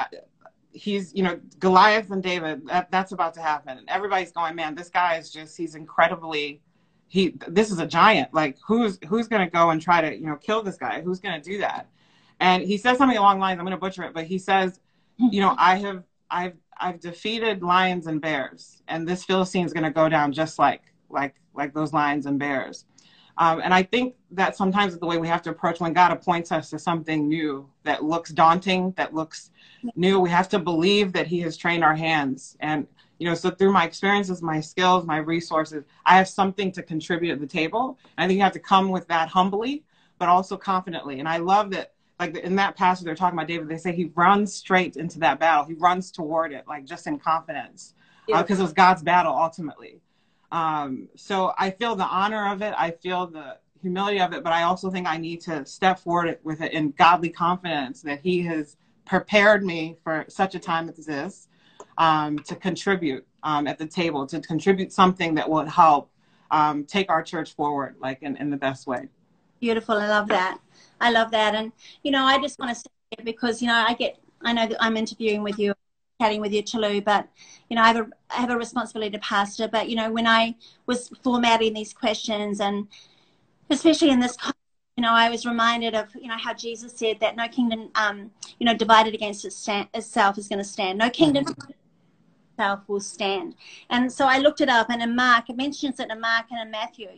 he's 0.72 1.14
you 1.14 1.22
know 1.22 1.39
Goliath 1.61 2.11
and 2.11 2.20
David 2.20 2.66
that, 2.66 2.91
that's 2.91 3.12
about 3.12 3.35
to 3.35 3.41
happen. 3.41 3.79
And 3.79 3.89
everybody's 3.89 4.33
going 4.33 4.57
man 4.57 4.74
this 4.74 4.91
guy 4.91 5.18
is 5.18 5.31
just 5.31 5.57
he's 5.57 5.76
incredibly 5.76 6.61
he 7.07 7.37
this 7.47 7.70
is 7.70 7.79
a 7.79 7.87
giant. 7.87 8.35
Like 8.35 8.59
who's 8.66 8.99
who's 9.07 9.29
going 9.29 9.47
to 9.47 9.53
go 9.53 9.70
and 9.70 9.81
try 9.81 10.01
to 10.01 10.12
you 10.12 10.26
know 10.26 10.35
kill 10.35 10.64
this 10.64 10.76
guy? 10.76 11.01
Who's 11.01 11.20
going 11.20 11.41
to 11.41 11.49
do 11.51 11.59
that? 11.59 11.89
And 12.41 12.64
he 12.64 12.76
says 12.76 12.99
something 12.99 13.16
along 13.16 13.37
the 13.37 13.43
lines 13.43 13.61
I'm 13.61 13.64
going 13.64 13.70
to 13.70 13.81
butcher 13.81 14.03
it 14.03 14.14
but 14.14 14.24
he 14.24 14.39
says 14.39 14.81
you 15.16 15.41
know 15.41 15.55
I 15.57 15.76
have 15.76 16.03
I've 16.29 16.57
I've 16.76 16.99
defeated 16.99 17.62
lions 17.62 18.09
and 18.09 18.20
bears 18.20 18.83
and 18.89 19.07
this 19.07 19.24
philistine 19.24 19.64
is 19.64 19.72
going 19.72 19.85
to 19.85 19.93
go 19.93 20.09
down 20.09 20.33
just 20.33 20.59
like 20.59 20.83
like 21.09 21.37
like 21.55 21.72
those 21.72 21.93
lions 21.93 22.26
and 22.26 22.37
bears 22.37 22.85
um, 23.39 23.61
and 23.62 23.72
I 23.72 23.84
think 23.84 24.16
that 24.32 24.57
sometimes 24.57 24.99
the 24.99 25.07
way 25.07 25.16
we 25.16 25.28
have 25.28 25.43
to 25.43 25.51
approach 25.51 25.78
when 25.78 25.93
God 25.93 26.11
appoints 26.11 26.51
us 26.51 26.70
to 26.70 26.78
something 26.78 27.28
new 27.28 27.70
that 27.84 28.03
looks 28.03 28.30
daunting, 28.30 28.93
that 28.97 29.14
looks 29.14 29.51
new, 29.95 30.18
we 30.18 30.28
have 30.28 30.49
to 30.51 30.59
believe 30.59 31.12
that 31.12 31.28
He 31.28 31.41
has 31.41 31.57
trained 31.57 31.84
our 31.84 31.95
hands. 31.95 32.57
And, 32.59 32.86
you 33.18 33.28
know, 33.28 33.34
so 33.34 33.51
through 33.51 33.72
my 33.72 33.84
experiences, 33.84 34.43
my 34.43 34.61
skills, 34.61 35.07
my 35.07 35.18
resources, 35.18 35.84
I 36.05 36.16
have 36.16 36.28
something 36.28 36.72
to 36.72 36.82
contribute 36.82 37.32
at 37.32 37.41
the 37.41 37.47
table. 37.47 37.97
And 38.16 38.24
I 38.24 38.26
think 38.26 38.39
you 38.39 38.43
have 38.43 38.53
to 38.55 38.59
come 38.59 38.89
with 38.89 39.07
that 39.07 39.28
humbly, 39.28 39.84
but 40.18 40.28
also 40.28 40.57
confidently. 40.57 41.20
And 41.20 41.28
I 41.28 41.36
love 41.36 41.70
that, 41.70 41.93
like 42.18 42.36
in 42.39 42.57
that 42.57 42.76
passage 42.76 43.05
they're 43.05 43.14
talking 43.14 43.39
about 43.39 43.47
David, 43.47 43.68
they 43.68 43.78
say 43.78 43.95
he 43.95 44.11
runs 44.16 44.53
straight 44.53 44.97
into 44.97 45.20
that 45.20 45.39
battle. 45.39 45.64
He 45.64 45.74
runs 45.74 46.11
toward 46.11 46.53
it, 46.53 46.64
like 46.66 46.84
just 46.84 47.07
in 47.07 47.20
confidence, 47.20 47.95
because 48.26 48.41
uh, 48.41 48.47
yeah. 48.49 48.57
uh, 48.57 48.59
it 48.59 48.62
was 48.62 48.72
God's 48.72 49.03
battle 49.05 49.32
ultimately. 49.32 50.01
Um, 50.51 51.09
so 51.17 51.53
I 51.59 51.71
feel 51.71 51.95
the 51.95 52.05
honor 52.05 52.53
of 52.53 52.63
it. 52.63 52.75
I 52.77 52.91
feel 52.91 53.27
the 53.27 53.59
humility 53.81 54.21
of 54.21 54.33
it, 54.33 54.43
but 54.43 54.53
I 54.53 54.63
also 54.63 54.91
think 54.91 55.07
I 55.07 55.17
need 55.17 55.41
to 55.43 55.65
step 55.67 55.99
forward 55.99 56.39
with 56.43 56.61
it 56.61 56.73
in 56.73 56.91
godly 56.93 57.29
confidence 57.31 58.03
that 58.03 58.21
He 58.21 58.43
has 58.43 58.77
prepared 59.05 59.65
me 59.65 59.97
for 60.03 60.25
such 60.29 60.55
a 60.55 60.59
time 60.59 60.89
as 60.89 61.07
this 61.07 61.49
um, 61.97 62.39
to 62.41 62.55
contribute 62.55 63.27
um, 63.43 63.67
at 63.67 63.79
the 63.79 63.87
table, 63.87 64.27
to 64.27 64.41
contribute 64.41 64.93
something 64.93 65.35
that 65.35 65.49
will 65.49 65.65
help 65.67 66.11
um, 66.51 66.85
take 66.85 67.11
our 67.11 67.23
church 67.23 67.55
forward, 67.55 67.97
like 68.01 68.23
in, 68.23 68.37
in 68.37 68.51
the 68.51 68.57
best 68.57 68.87
way. 68.87 69.09
Beautiful. 69.61 69.97
I 69.97 70.09
love 70.09 70.29
that. 70.29 70.59
I 71.01 71.11
love 71.11 71.31
that. 71.33 71.55
And, 71.55 71.73
you 72.03 72.11
know, 72.11 72.25
I 72.25 72.41
just 72.41 72.59
want 72.59 72.75
to 72.75 72.75
say 72.75 72.91
it 73.13 73.25
because, 73.25 73.61
you 73.61 73.69
know, 73.69 73.85
I 73.87 73.95
get, 73.95 74.19
I 74.43 74.53
know 74.53 74.67
that 74.67 74.83
I'm 74.83 74.97
interviewing 74.97 75.43
with 75.43 75.59
you 75.59 75.75
chatting 76.21 76.41
with 76.41 76.53
you, 76.53 76.62
Tolu, 76.62 77.01
but 77.01 77.29
you 77.69 77.77
know, 77.77 77.83
I 77.83 77.89
have 77.89 77.97
a 77.97 78.09
I 78.31 78.37
have 78.37 78.51
a 78.51 78.57
responsibility 78.57 79.12
to 79.12 79.19
pastor. 79.19 79.69
But 79.69 79.89
you 79.89 79.97
know, 79.97 80.11
when 80.11 80.27
I 80.27 80.57
was 80.87 81.11
formatting 81.23 81.75
these 81.75 81.93
questions, 81.93 82.61
and 82.61 82.89
especially 83.71 84.11
in 84.11 84.21
this, 84.21 84.37
you 84.97 85.03
know, 85.03 85.12
I 85.12 85.31
was 85.31 85.47
reminded 85.47 85.95
of 85.95 86.14
you 86.14 86.29
know 86.29 86.37
how 86.37 86.55
Jesus 86.55 86.93
said 86.97 87.21
that 87.21 87.37
no 87.37 87.47
kingdom, 87.49 87.91
um, 87.95 88.31
you 88.59 88.66
know, 88.66 88.75
divided 88.75 89.14
against 89.14 89.45
itself 89.45 90.39
is 90.39 90.49
going 90.49 90.59
to 90.59 90.64
stand. 90.64 90.99
No 90.99 91.11
kingdom 91.11 91.45
itself 92.53 92.81
will 92.89 93.01
stand. 93.01 93.55
And 93.91 94.12
so 94.12 94.27
I 94.27 94.39
looked 94.39 94.61
it 94.61 94.69
up, 94.69 94.91
and 94.91 95.03
in 95.03 95.14
Mark, 95.14 95.49
it 95.49 95.57
mentions 95.57 96.01
it 96.01 96.11
in 96.11 96.21
Mark 96.21 96.47
and 96.51 96.61
in 96.61 96.71
Matthew. 96.71 97.09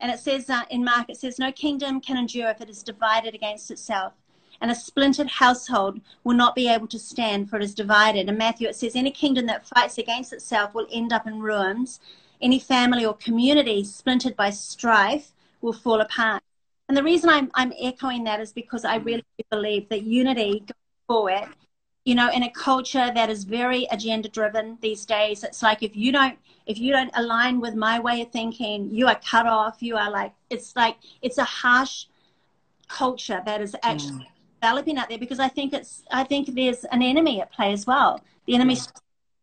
And 0.00 0.10
it 0.10 0.18
says 0.18 0.48
uh, 0.48 0.62
in 0.70 0.82
Mark, 0.82 1.10
it 1.10 1.18
says, 1.18 1.38
No 1.38 1.52
kingdom 1.52 2.00
can 2.00 2.16
endure 2.16 2.48
if 2.48 2.62
it 2.62 2.70
is 2.70 2.82
divided 2.82 3.34
against 3.34 3.70
itself 3.70 4.14
and 4.60 4.70
a 4.70 4.74
splintered 4.74 5.28
household 5.28 6.00
will 6.24 6.36
not 6.36 6.54
be 6.54 6.68
able 6.68 6.86
to 6.88 6.98
stand, 6.98 7.48
for 7.48 7.56
it 7.56 7.62
is 7.62 7.74
divided. 7.74 8.28
In 8.28 8.36
Matthew, 8.36 8.68
it 8.68 8.76
says, 8.76 8.94
Any 8.94 9.10
kingdom 9.10 9.46
that 9.46 9.66
fights 9.66 9.98
against 9.98 10.32
itself 10.32 10.74
will 10.74 10.86
end 10.92 11.12
up 11.12 11.26
in 11.26 11.40
ruins. 11.40 12.00
Any 12.42 12.58
family 12.58 13.04
or 13.04 13.14
community 13.14 13.84
splintered 13.84 14.36
by 14.36 14.50
strife 14.50 15.32
will 15.60 15.72
fall 15.72 16.00
apart. 16.00 16.42
And 16.88 16.96
the 16.96 17.02
reason 17.02 17.30
I'm, 17.30 17.50
I'm 17.54 17.72
echoing 17.80 18.24
that 18.24 18.40
is 18.40 18.52
because 18.52 18.84
I 18.84 18.96
really 18.96 19.24
believe 19.50 19.88
that 19.88 20.02
unity 20.02 20.60
going 20.60 21.06
forward, 21.06 21.48
you 22.04 22.14
know, 22.14 22.30
in 22.30 22.42
a 22.42 22.50
culture 22.50 23.12
that 23.14 23.30
is 23.30 23.44
very 23.44 23.86
agenda 23.92 24.28
driven 24.28 24.76
these 24.80 25.06
days, 25.06 25.44
it's 25.44 25.62
like 25.62 25.82
if 25.82 25.94
you 25.94 26.12
don't 26.12 26.38
if 26.66 26.78
you 26.78 26.92
don't 26.92 27.10
align 27.14 27.60
with 27.60 27.74
my 27.74 27.98
way 27.98 28.22
of 28.22 28.30
thinking, 28.30 28.90
you 28.92 29.06
are 29.06 29.20
cut 29.24 29.46
off. 29.46 29.82
You 29.82 29.96
are 29.96 30.10
like 30.10 30.32
it's 30.50 30.74
like 30.76 30.96
it's 31.22 31.38
a 31.38 31.44
harsh 31.44 32.06
culture 32.88 33.42
that 33.46 33.60
is 33.60 33.76
actually 33.82 34.24
mm 34.24 34.29
developing 34.60 34.98
out 34.98 35.08
there 35.08 35.18
because 35.18 35.40
I 35.40 35.48
think 35.48 35.72
it's 35.72 36.02
I 36.10 36.24
think 36.24 36.54
there's 36.54 36.84
an 36.84 37.02
enemy 37.02 37.40
at 37.40 37.52
play 37.52 37.72
as 37.72 37.86
well. 37.86 38.22
The 38.46 38.54
enemy 38.54 38.76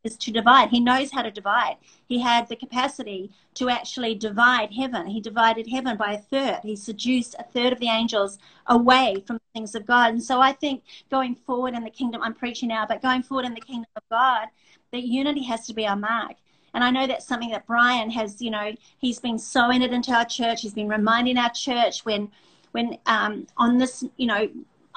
is 0.03 0.18
to 0.18 0.32
divide. 0.32 0.70
He 0.70 0.80
knows 0.80 1.11
how 1.11 1.22
to 1.22 1.32
divide. 1.32 1.78
He 2.05 2.20
had 2.20 2.47
the 2.47 2.55
capacity 2.55 3.32
to 3.55 3.70
actually 3.70 4.15
divide 4.15 4.72
heaven. 4.74 5.07
He 5.07 5.20
divided 5.20 5.68
heaven 5.68 5.97
by 5.97 6.13
a 6.13 6.18
third. 6.18 6.59
He 6.63 6.76
seduced 6.76 7.36
a 7.38 7.43
third 7.43 7.74
of 7.74 7.80
the 7.80 7.89
angels 7.89 8.38
away 8.68 9.24
from 9.26 9.38
the 9.38 9.59
things 9.59 9.76
of 9.76 9.86
God. 9.86 10.13
And 10.13 10.24
so 10.24 10.39
I 10.39 10.53
think 10.53 10.84
going 11.11 11.36
forward 11.36 11.74
in 11.74 11.84
the 11.84 11.89
kingdom, 11.89 12.22
I'm 12.24 12.34
preaching 12.34 12.70
now, 12.70 12.86
but 12.88 13.01
going 13.01 13.24
forward 13.24 13.45
in 13.45 13.53
the 13.53 13.61
kingdom 13.61 13.89
of 13.95 14.03
God, 14.09 14.47
that 14.91 15.03
unity 15.03 15.43
has 15.43 15.65
to 15.68 15.74
be 15.74 15.86
our 15.86 15.97
mark. 15.97 16.36
And 16.74 16.84
I 16.84 16.91
know 16.91 17.07
that's 17.07 17.26
something 17.26 17.49
that 17.49 17.65
Brian 17.65 18.09
has, 18.11 18.41
you 18.41 18.51
know, 18.51 18.74
he's 18.99 19.20
been 19.20 19.39
sowing 19.39 19.82
it 19.82 19.91
into 19.91 20.11
our 20.11 20.26
church. 20.26 20.61
He's 20.61 20.74
been 20.74 20.88
reminding 20.88 21.38
our 21.38 21.49
church 21.49 22.05
when, 22.05 22.30
when 22.72 22.97
um, 23.07 23.47
on 23.57 23.78
this, 23.78 24.05
you 24.18 24.28
know, 24.28 24.47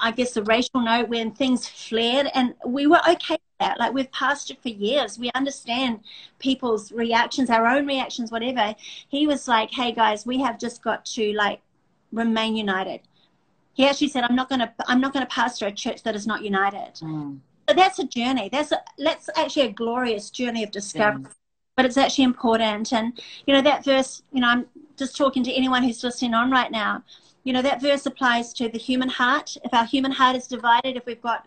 I 0.01 0.11
guess, 0.11 0.33
the 0.33 0.43
racial 0.43 0.81
note 0.81 1.07
when 1.07 1.31
things 1.31 1.67
flared, 1.67 2.27
and 2.33 2.55
we 2.65 2.87
were 2.87 2.99
okay 3.07 3.35
with 3.35 3.59
that. 3.59 3.79
Like 3.79 3.93
we've 3.93 4.11
passed 4.11 4.49
it 4.49 4.61
for 4.61 4.69
years, 4.69 5.19
we 5.19 5.31
understand 5.35 6.01
people's 6.39 6.91
reactions, 6.91 7.49
our 7.49 7.67
own 7.67 7.85
reactions, 7.85 8.31
whatever. 8.31 8.75
He 9.07 9.27
was 9.27 9.47
like, 9.47 9.71
"Hey 9.71 9.91
guys, 9.91 10.25
we 10.25 10.39
have 10.41 10.59
just 10.59 10.83
got 10.83 11.05
to 11.05 11.33
like 11.33 11.61
remain 12.11 12.55
united." 12.55 13.01
He 13.73 13.87
actually 13.87 14.09
said, 14.09 14.23
"I'm 14.23 14.35
not 14.35 14.49
gonna, 14.49 14.73
I'm 14.87 14.99
not 14.99 15.13
gonna 15.13 15.27
pastor 15.27 15.67
a 15.67 15.71
church 15.71 16.03
that 16.03 16.15
is 16.15 16.25
not 16.25 16.43
united." 16.43 16.95
Mm. 16.95 17.39
But 17.67 17.75
that's 17.75 17.99
a 17.99 18.03
journey. 18.03 18.49
That's 18.51 18.71
a, 18.71 18.81
that's 18.97 19.29
actually 19.35 19.67
a 19.67 19.71
glorious 19.71 20.29
journey 20.29 20.63
of 20.63 20.71
discovery. 20.71 21.23
Yeah. 21.23 21.29
But 21.77 21.85
it's 21.85 21.97
actually 21.97 22.25
important, 22.25 22.91
and 22.91 23.21
you 23.45 23.53
know 23.53 23.61
that 23.61 23.85
verse. 23.85 24.23
You 24.33 24.41
know, 24.41 24.49
I'm 24.49 24.65
just 24.97 25.15
talking 25.15 25.43
to 25.43 25.51
anyone 25.53 25.83
who's 25.83 26.03
listening 26.03 26.33
on 26.33 26.51
right 26.51 26.71
now 26.71 27.03
you 27.43 27.53
know, 27.53 27.61
that 27.61 27.81
verse 27.81 28.05
applies 28.05 28.53
to 28.53 28.69
the 28.69 28.77
human 28.77 29.09
heart. 29.09 29.57
If 29.63 29.73
our 29.73 29.85
human 29.85 30.11
heart 30.11 30.35
is 30.35 30.47
divided, 30.47 30.95
if 30.95 31.05
we've 31.05 31.21
got, 31.21 31.45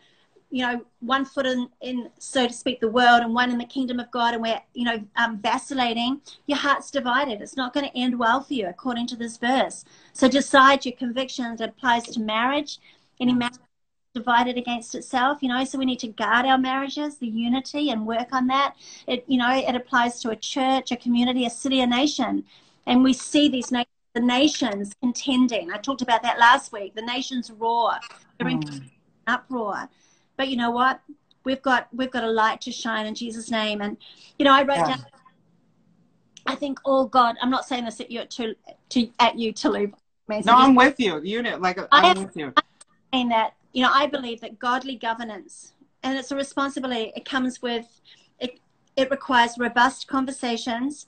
you 0.51 0.63
know, 0.63 0.85
one 1.01 1.25
foot 1.25 1.47
in, 1.47 1.69
in 1.81 2.11
so 2.19 2.47
to 2.47 2.53
speak, 2.53 2.81
the 2.81 2.89
world 2.89 3.23
and 3.23 3.35
one 3.35 3.51
in 3.51 3.59
the 3.59 3.65
kingdom 3.65 4.01
of 4.01 4.11
God, 4.11 4.35
and 4.35 4.43
we're, 4.43 4.61
you 4.75 4.85
know, 4.85 5.03
um, 5.17 5.39
vacillating, 5.39 6.21
your 6.47 6.59
heart's 6.59 6.91
divided. 6.91 7.41
It's 7.41 7.57
not 7.57 7.73
going 7.73 7.89
to 7.89 7.97
end 7.97 8.19
well 8.19 8.41
for 8.41 8.55
you, 8.55 8.69
according 8.69 9.07
to 9.09 9.17
this 9.17 9.37
verse. 9.37 9.85
So 10.13 10.29
decide 10.29 10.85
your 10.85 10.95
convictions. 10.95 11.61
It 11.61 11.71
applies 11.71 12.05
to 12.05 12.21
marriage. 12.21 12.79
Any 13.21 13.33
marriage 13.33 13.59
divided 14.15 14.57
against 14.57 14.95
itself, 14.95 15.43
you 15.43 15.49
know, 15.49 15.65
so 15.65 15.77
we 15.77 15.85
need 15.85 15.99
to 15.99 16.07
guard 16.09 16.47
our 16.47 16.57
marriages, 16.57 17.19
the 17.19 17.27
unity, 17.27 17.91
and 17.91 18.07
work 18.07 18.33
on 18.33 18.47
that. 18.47 18.77
It, 19.09 19.25
you 19.27 19.39
know, 19.39 19.51
it 19.51 19.75
applies 19.75 20.21
to 20.21 20.31
a 20.31 20.37
church, 20.37 20.93
a 20.93 20.97
community, 20.97 21.45
a 21.47 21.51
city, 21.51 21.81
a 21.81 21.87
nation. 21.87 22.45
And 22.87 23.03
we 23.03 23.13
see 23.13 23.49
these 23.49 23.73
nations 23.73 23.94
the 24.15 24.21
nations 24.21 24.95
contending. 25.01 25.73
I 25.73 25.79
talked 25.79 26.03
about 26.03 26.23
that 26.23 26.39
last 26.39 26.73
week. 26.73 26.95
The 26.95 27.03
nations 27.03 27.51
roar. 27.51 27.93
They're 28.39 28.49
in 28.49 28.61
mm. 28.61 28.91
uproar. 29.27 29.89
But 30.37 30.49
you 30.49 30.57
know 30.57 30.71
what? 30.71 31.01
We've 31.45 31.61
got 31.61 31.89
we've 31.93 32.11
got 32.11 32.25
a 32.25 32.31
light 32.31 32.61
to 32.63 32.73
shine 32.73 33.07
in 33.07 33.15
Jesus' 33.15 33.51
name. 33.51 33.83
And 33.83 33.97
you 34.39 34.45
know, 34.45 34.53
I 34.53 34.63
wrote 34.63 34.79
yeah. 34.79 34.97
down 34.97 35.07
I 36.47 36.55
think 36.55 36.79
all 36.85 37.07
God 37.07 37.37
I'm 37.43 37.51
not 37.51 37.67
saying 37.67 37.85
this 37.85 38.01
at 38.01 38.11
you 38.11 38.25
to 38.25 38.55
to 38.91 39.09
at 39.19 39.39
you 39.39 39.53
to 39.53 39.69
Lou. 39.69 39.93
No, 40.29 40.55
I'm 40.55 40.75
with 40.75 40.99
you. 40.99 41.21
Unit 41.23 41.61
like 41.61 41.79
I'm 41.93 42.25
with 42.25 42.37
you. 42.37 42.53
I'm 42.57 42.65
saying 43.13 43.29
that, 43.29 43.55
you 43.73 43.83
know, 43.83 43.91
I 43.93 44.07
believe 44.07 44.41
that 44.41 44.59
godly 44.59 44.97
governance 44.97 45.75
and 46.03 46.17
it's 46.17 46.31
a 46.31 46.37
responsibility. 46.37 47.13
It 47.17 47.25
comes 47.25 47.61
with 47.61 48.01
it 48.39 48.61
it 48.97 49.11
requires 49.11 49.59
robust 49.59 50.07
conversations 50.07 51.07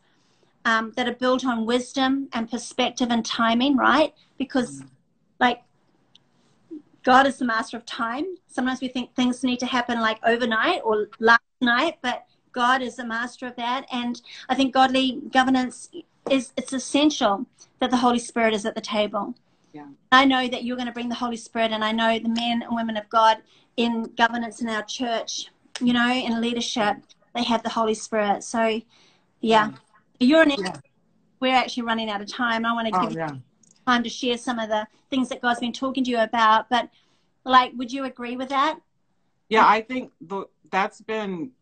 um, 0.66 0.92
that 0.96 1.08
are 1.08 1.14
built 1.14 1.46
on 1.46 1.64
wisdom 1.64 2.28
and 2.32 2.50
perspective 2.50 3.08
and 3.10 3.24
timing, 3.24 3.76
right? 3.76 4.12
Because, 4.36 4.82
mm. 4.82 4.88
like, 5.40 5.62
God 7.04 7.24
is 7.26 7.38
the 7.38 7.44
master 7.44 7.76
of 7.76 7.86
time. 7.86 8.24
Sometimes 8.48 8.80
we 8.80 8.88
think 8.88 9.14
things 9.14 9.44
need 9.44 9.60
to 9.60 9.66
happen 9.66 10.00
like 10.00 10.18
overnight 10.26 10.80
or 10.84 11.08
last 11.20 11.40
night, 11.60 11.98
but 12.02 12.26
God 12.50 12.82
is 12.82 12.96
the 12.96 13.06
master 13.06 13.46
of 13.46 13.54
that. 13.54 13.86
And 13.92 14.20
I 14.48 14.56
think 14.56 14.74
godly 14.74 15.20
governance 15.32 15.88
is 16.28 16.52
it's 16.56 16.72
essential 16.72 17.46
that 17.78 17.90
the 17.92 17.98
Holy 17.98 18.18
Spirit 18.18 18.52
is 18.52 18.66
at 18.66 18.74
the 18.74 18.80
table. 18.80 19.34
Yeah. 19.72 19.86
I 20.10 20.24
know 20.24 20.48
that 20.48 20.64
you're 20.64 20.76
going 20.76 20.88
to 20.88 20.92
bring 20.92 21.08
the 21.08 21.14
Holy 21.14 21.36
Spirit, 21.36 21.70
and 21.70 21.84
I 21.84 21.92
know 21.92 22.18
the 22.18 22.28
men 22.28 22.62
and 22.62 22.74
women 22.74 22.96
of 22.96 23.08
God 23.08 23.38
in 23.76 24.10
governance 24.16 24.60
in 24.60 24.68
our 24.68 24.82
church, 24.82 25.48
you 25.80 25.92
know, 25.92 26.10
in 26.10 26.40
leadership, 26.40 26.96
they 27.36 27.44
have 27.44 27.62
the 27.62 27.68
Holy 27.68 27.94
Spirit. 27.94 28.42
So, 28.42 28.80
yeah, 29.40 29.72
you're 30.20 30.42
an 30.42 30.50
yeah. 30.50 30.76
we're 31.40 31.54
actually 31.54 31.84
running 31.84 32.10
out 32.10 32.20
of 32.20 32.28
time. 32.28 32.64
I 32.64 32.72
want 32.72 32.86
to 32.86 33.00
give 33.00 33.12
oh, 33.12 33.16
yeah. 33.16 33.36
time 33.86 34.02
to 34.02 34.08
share 34.08 34.38
some 34.38 34.58
of 34.58 34.68
the 34.68 34.86
things 35.10 35.28
that 35.28 35.42
God's 35.42 35.60
been 35.60 35.72
talking 35.72 36.04
to 36.04 36.10
you 36.10 36.18
about. 36.18 36.68
But 36.68 36.88
like, 37.44 37.72
would 37.76 37.92
you 37.92 38.04
agree 38.04 38.36
with 38.36 38.48
that? 38.50 38.78
Yeah, 39.48 39.66
I 39.66 39.80
think 39.80 40.12
the, 40.20 40.46
that's 40.70 41.00
been 41.00 41.52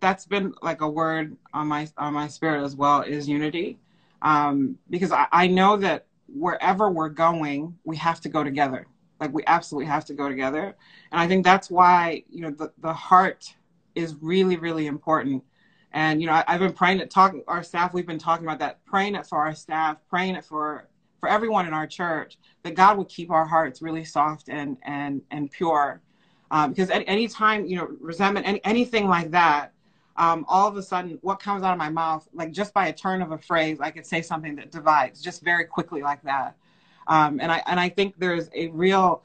that's 0.00 0.26
been 0.26 0.52
like 0.62 0.80
a 0.80 0.88
word 0.88 1.36
on 1.54 1.68
my 1.68 1.88
on 1.96 2.12
my 2.12 2.28
spirit 2.28 2.64
as 2.64 2.76
well 2.76 3.02
is 3.02 3.28
unity, 3.28 3.78
um, 4.20 4.78
because 4.90 5.12
I, 5.12 5.26
I 5.32 5.46
know 5.46 5.76
that 5.78 6.06
wherever 6.28 6.90
we're 6.90 7.08
going, 7.08 7.78
we 7.84 7.96
have 7.96 8.20
to 8.22 8.28
go 8.28 8.44
together. 8.44 8.86
Like 9.20 9.32
we 9.32 9.44
absolutely 9.46 9.86
have 9.86 10.04
to 10.06 10.14
go 10.14 10.28
together, 10.28 10.76
and 11.12 11.20
I 11.20 11.28
think 11.28 11.44
that's 11.44 11.70
why 11.70 12.24
you 12.28 12.42
know 12.42 12.50
the 12.50 12.72
the 12.78 12.92
heart 12.92 13.54
is 13.94 14.16
really, 14.20 14.56
really 14.56 14.86
important. 14.86 15.44
And, 15.92 16.20
you 16.20 16.26
know, 16.26 16.42
I, 16.46 16.52
have 16.52 16.60
been 16.60 16.72
praying 16.72 17.00
it, 17.00 17.10
talking, 17.10 17.42
our 17.46 17.62
staff, 17.62 17.92
we've 17.92 18.06
been 18.06 18.18
talking 18.18 18.46
about 18.46 18.58
that, 18.60 18.84
praying 18.84 19.14
it 19.14 19.26
for 19.26 19.38
our 19.38 19.54
staff, 19.54 19.98
praying 20.08 20.36
it 20.36 20.44
for, 20.44 20.88
for 21.20 21.28
everyone 21.28 21.66
in 21.66 21.74
our 21.74 21.86
church, 21.86 22.38
that 22.62 22.74
God 22.74 22.96
would 22.96 23.08
keep 23.08 23.30
our 23.30 23.44
hearts 23.44 23.82
really 23.82 24.04
soft 24.04 24.48
and, 24.48 24.78
and, 24.82 25.20
and 25.30 25.50
pure. 25.50 26.00
Um, 26.50 26.70
because 26.70 26.90
at 26.90 26.96
any, 26.96 27.06
anytime, 27.06 27.66
you 27.66 27.76
know, 27.76 27.88
resentment, 28.00 28.46
any, 28.46 28.60
anything 28.64 29.06
like 29.06 29.30
that, 29.32 29.72
um, 30.16 30.44
all 30.48 30.68
of 30.68 30.76
a 30.76 30.82
sudden 30.82 31.18
what 31.22 31.40
comes 31.40 31.62
out 31.62 31.72
of 31.72 31.78
my 31.78 31.88
mouth, 31.88 32.26
like 32.32 32.52
just 32.52 32.74
by 32.74 32.88
a 32.88 32.92
turn 32.92 33.22
of 33.22 33.32
a 33.32 33.38
phrase, 33.38 33.78
I 33.80 33.90
could 33.90 34.06
say 34.06 34.22
something 34.22 34.56
that 34.56 34.70
divides 34.70 35.22
just 35.22 35.42
very 35.42 35.64
quickly 35.64 36.02
like 36.02 36.22
that. 36.22 36.56
Um, 37.06 37.40
and 37.40 37.50
I, 37.50 37.62
and 37.66 37.80
I 37.80 37.88
think 37.88 38.14
there's 38.18 38.48
a 38.54 38.68
real, 38.68 39.24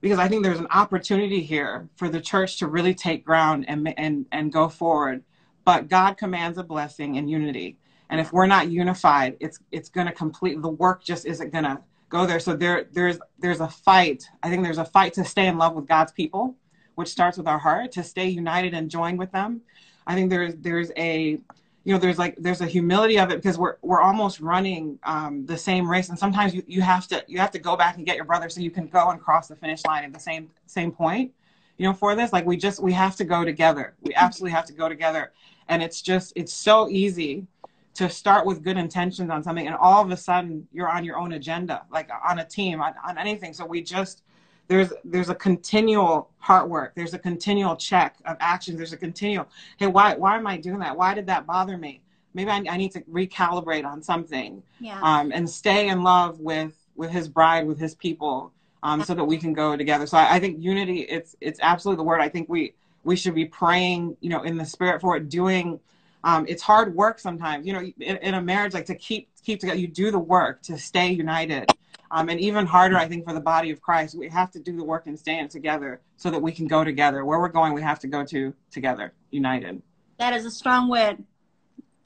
because 0.00 0.18
I 0.18 0.28
think 0.28 0.42
there's 0.42 0.58
an 0.58 0.68
opportunity 0.70 1.40
here 1.40 1.88
for 1.96 2.08
the 2.08 2.20
church 2.20 2.58
to 2.58 2.66
really 2.66 2.94
take 2.94 3.24
ground 3.24 3.64
and, 3.68 3.92
and, 3.98 4.26
and 4.30 4.52
go 4.52 4.68
forward. 4.68 5.22
But 5.68 5.88
God 5.88 6.16
commands 6.16 6.56
a 6.56 6.62
blessing 6.62 7.18
and 7.18 7.28
unity. 7.28 7.76
And 8.08 8.18
if 8.18 8.32
we're 8.32 8.46
not 8.46 8.70
unified, 8.70 9.36
it's, 9.38 9.58
it's 9.70 9.90
going 9.90 10.06
to 10.06 10.14
complete, 10.14 10.62
the 10.62 10.70
work 10.70 11.04
just 11.04 11.26
isn't 11.26 11.52
going 11.52 11.64
to 11.64 11.78
go 12.08 12.24
there. 12.24 12.40
So 12.40 12.56
there, 12.56 12.86
there's, 12.90 13.18
there's 13.38 13.60
a 13.60 13.68
fight. 13.68 14.24
I 14.42 14.48
think 14.48 14.62
there's 14.64 14.78
a 14.78 14.84
fight 14.86 15.12
to 15.12 15.26
stay 15.26 15.46
in 15.46 15.58
love 15.58 15.74
with 15.74 15.86
God's 15.86 16.10
people, 16.12 16.54
which 16.94 17.08
starts 17.08 17.36
with 17.36 17.46
our 17.46 17.58
heart, 17.58 17.92
to 17.92 18.02
stay 18.02 18.26
united 18.28 18.72
and 18.72 18.90
joined 18.90 19.18
with 19.18 19.30
them. 19.30 19.60
I 20.06 20.14
think 20.14 20.30
there's, 20.30 20.54
there's 20.54 20.90
a, 20.96 21.38
you 21.84 21.92
know 21.92 21.98
there's 21.98 22.18
like 22.18 22.36
there's 22.38 22.62
a 22.62 22.66
humility 22.66 23.18
of 23.18 23.30
it 23.30 23.36
because 23.36 23.58
we're 23.58 23.76
we're 23.82 24.00
almost 24.00 24.40
running 24.40 24.98
um, 25.02 25.44
the 25.44 25.56
same 25.56 25.90
race 25.90 26.08
and 26.08 26.18
sometimes 26.18 26.54
you, 26.54 26.62
you 26.66 26.80
have 26.80 27.06
to 27.08 27.22
you 27.28 27.38
have 27.38 27.50
to 27.50 27.58
go 27.58 27.76
back 27.76 27.96
and 27.96 28.04
get 28.04 28.16
your 28.16 28.26
brother 28.26 28.48
so 28.50 28.60
you 28.60 28.70
can 28.70 28.86
go 28.86 29.10
and 29.10 29.20
cross 29.20 29.48
the 29.48 29.56
finish 29.56 29.82
line 29.86 30.04
at 30.04 30.12
the 30.12 30.18
same 30.18 30.50
same 30.66 30.92
point 30.92 31.32
you 31.78 31.86
know 31.86 31.94
for 31.94 32.14
this 32.14 32.30
like 32.30 32.44
we 32.44 32.58
just 32.58 32.82
we 32.82 32.92
have 32.92 33.16
to 33.16 33.24
go 33.24 33.42
together 33.42 33.94
we 34.02 34.12
absolutely 34.14 34.50
have 34.50 34.66
to 34.66 34.74
go 34.74 34.86
together 34.86 35.32
and 35.68 35.82
it's 35.82 36.02
just 36.02 36.32
it's 36.36 36.52
so 36.52 36.88
easy 36.88 37.46
to 37.94 38.08
start 38.08 38.46
with 38.46 38.62
good 38.62 38.76
intentions 38.76 39.28
on 39.28 39.42
something 39.42 39.66
and 39.66 39.74
all 39.74 40.02
of 40.02 40.10
a 40.10 40.16
sudden 40.16 40.66
you're 40.72 40.88
on 40.88 41.04
your 41.04 41.18
own 41.18 41.32
agenda 41.32 41.82
like 41.90 42.08
on 42.28 42.38
a 42.38 42.44
team 42.44 42.80
on, 42.80 42.94
on 43.04 43.18
anything. 43.18 43.52
So 43.52 43.66
we 43.66 43.82
just 43.82 44.22
there's 44.68 44.92
there's 45.04 45.30
a 45.30 45.34
continual 45.34 46.30
heart 46.38 46.68
work. 46.68 46.92
There's 46.94 47.14
a 47.14 47.18
continual 47.18 47.74
check 47.74 48.16
of 48.24 48.36
actions. 48.40 48.76
There's 48.76 48.92
a 48.92 48.96
continual 48.96 49.48
hey 49.78 49.88
why 49.88 50.14
why 50.14 50.36
am 50.36 50.46
i 50.46 50.56
doing 50.56 50.78
that? 50.80 50.96
Why 50.96 51.14
did 51.14 51.26
that 51.26 51.46
bother 51.46 51.76
me? 51.76 52.00
Maybe 52.34 52.50
i, 52.50 52.62
I 52.70 52.76
need 52.76 52.92
to 52.92 53.00
recalibrate 53.02 53.84
on 53.84 54.02
something 54.02 54.62
yeah. 54.80 55.00
um, 55.02 55.32
and 55.32 55.48
stay 55.48 55.88
in 55.88 56.02
love 56.02 56.40
with 56.40 56.74
with 56.94 57.10
his 57.10 57.28
bride 57.28 57.66
with 57.66 57.78
his 57.78 57.94
people 57.94 58.52
um, 58.82 59.02
so 59.02 59.14
that 59.14 59.24
we 59.24 59.38
can 59.38 59.52
go 59.52 59.76
together. 59.76 60.06
So 60.06 60.18
I, 60.18 60.34
I 60.36 60.40
think 60.40 60.62
unity 60.62 61.00
it's 61.00 61.34
it's 61.40 61.58
absolutely 61.62 61.96
the 61.96 62.04
word. 62.04 62.20
I 62.20 62.28
think 62.28 62.48
we 62.48 62.74
we 63.08 63.16
should 63.16 63.34
be 63.34 63.44
praying 63.44 64.16
you 64.20 64.28
know 64.28 64.42
in 64.42 64.56
the 64.56 64.64
spirit 64.64 65.00
for 65.00 65.16
it 65.16 65.28
doing 65.28 65.80
um, 66.24 66.44
it's 66.48 66.62
hard 66.62 66.94
work 66.94 67.18
sometimes 67.18 67.66
you 67.66 67.72
know 67.72 67.80
in, 67.80 68.16
in 68.18 68.34
a 68.34 68.42
marriage 68.42 68.74
like 68.74 68.86
to 68.86 68.94
keep 68.94 69.28
keep 69.42 69.58
together 69.60 69.78
you 69.78 69.88
do 69.88 70.10
the 70.10 70.18
work 70.18 70.62
to 70.62 70.78
stay 70.78 71.10
united 71.10 71.72
um, 72.10 72.28
and 72.28 72.40
even 72.40 72.64
harder, 72.64 72.96
I 72.96 73.06
think, 73.06 73.24
for 73.24 73.34
the 73.34 73.40
body 73.40 73.70
of 73.70 73.80
Christ. 73.80 74.14
We 74.14 74.28
have 74.28 74.50
to 74.52 74.58
do 74.58 74.76
the 74.76 74.84
work 74.84 75.06
and 75.06 75.18
stand 75.18 75.50
together 75.50 76.00
so 76.16 76.30
that 76.30 76.40
we 76.40 76.52
can 76.52 76.66
go 76.66 76.82
together. 76.82 77.24
Where 77.24 77.38
we're 77.38 77.48
going, 77.48 77.74
we 77.74 77.82
have 77.82 78.00
to 78.00 78.06
go 78.06 78.24
to 78.24 78.54
together, 78.70 79.12
united. 79.30 79.82
That 80.18 80.32
is 80.32 80.46
a 80.46 80.50
strong 80.50 80.88
word. 80.88 81.22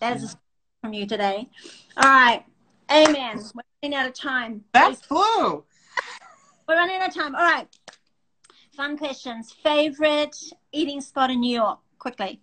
That 0.01 0.17
is 0.17 0.35
a 0.35 0.37
from 0.81 0.93
you 0.93 1.07
today. 1.07 1.49
All 1.97 2.09
right. 2.09 2.45
Amen. 2.91 3.39
We're 3.55 3.63
running 3.83 3.97
out 3.97 4.09
of 4.09 4.15
time. 4.15 4.65
That's 4.75 5.01
flew. 5.03 5.65
We're 6.69 6.75
running 6.75 7.01
out 7.01 7.09
of 7.09 7.15
time. 7.15 7.37
All 7.37 7.45
right. 7.45 7.69
Fun 8.77 8.99
questions. 8.99 9.55
Favorite 9.63 10.37
eating 10.73 11.01
spot 11.01 11.31
in 11.31 11.41
New 11.41 11.55
York? 11.55 11.79
Quickly. 11.99 12.41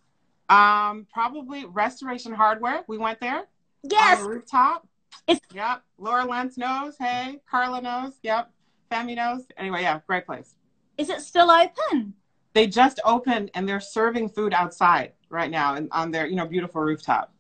Um, 0.50 1.06
probably 1.14 1.66
Restoration 1.66 2.34
Hardware. 2.34 2.84
We 2.88 2.98
went 2.98 3.20
there. 3.20 3.46
Yes. 3.84 4.20
On 4.20 4.24
the 4.24 4.30
rooftop. 4.30 4.88
It's 5.28 5.42
yep. 5.54 5.84
Laura 5.98 6.26
Lentz 6.26 6.58
knows. 6.58 6.96
Hey, 6.98 7.40
Carla 7.50 7.82
knows. 7.82 8.14
Yep. 8.24 8.52
Femi 8.92 9.16
knows. 9.16 9.44
Anyway, 9.58 9.82
yeah, 9.82 10.00
great 10.08 10.26
place. 10.26 10.56
Is 10.98 11.10
it 11.10 11.22
still 11.22 11.52
open? 11.52 12.14
They 12.54 12.68
just 12.68 13.00
opened 13.06 13.52
and 13.54 13.70
they're 13.70 13.80
serving 13.80 14.30
food 14.30 14.54
outside 14.54 15.14
right 15.30 15.52
now 15.52 15.76
and 15.76 15.88
on 15.92 16.12
their, 16.12 16.26
you 16.26 16.36
know, 16.36 16.48
beautiful 16.48 16.82
rooftop. 16.82 17.32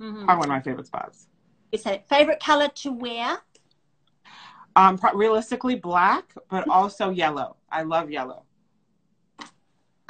Mm-hmm. 0.00 0.24
Probably 0.24 0.38
one 0.38 0.48
of 0.48 0.48
my 0.48 0.60
favorite 0.60 0.86
spots. 0.86 1.28
You 1.72 1.78
said 1.78 2.02
favorite 2.08 2.40
color 2.40 2.68
to 2.68 2.92
wear? 2.92 3.38
Um, 4.76 4.98
realistically 5.14 5.76
black, 5.76 6.32
but 6.48 6.68
also 6.68 7.10
yellow. 7.10 7.56
I 7.70 7.82
love 7.82 8.10
yellow. 8.10 8.44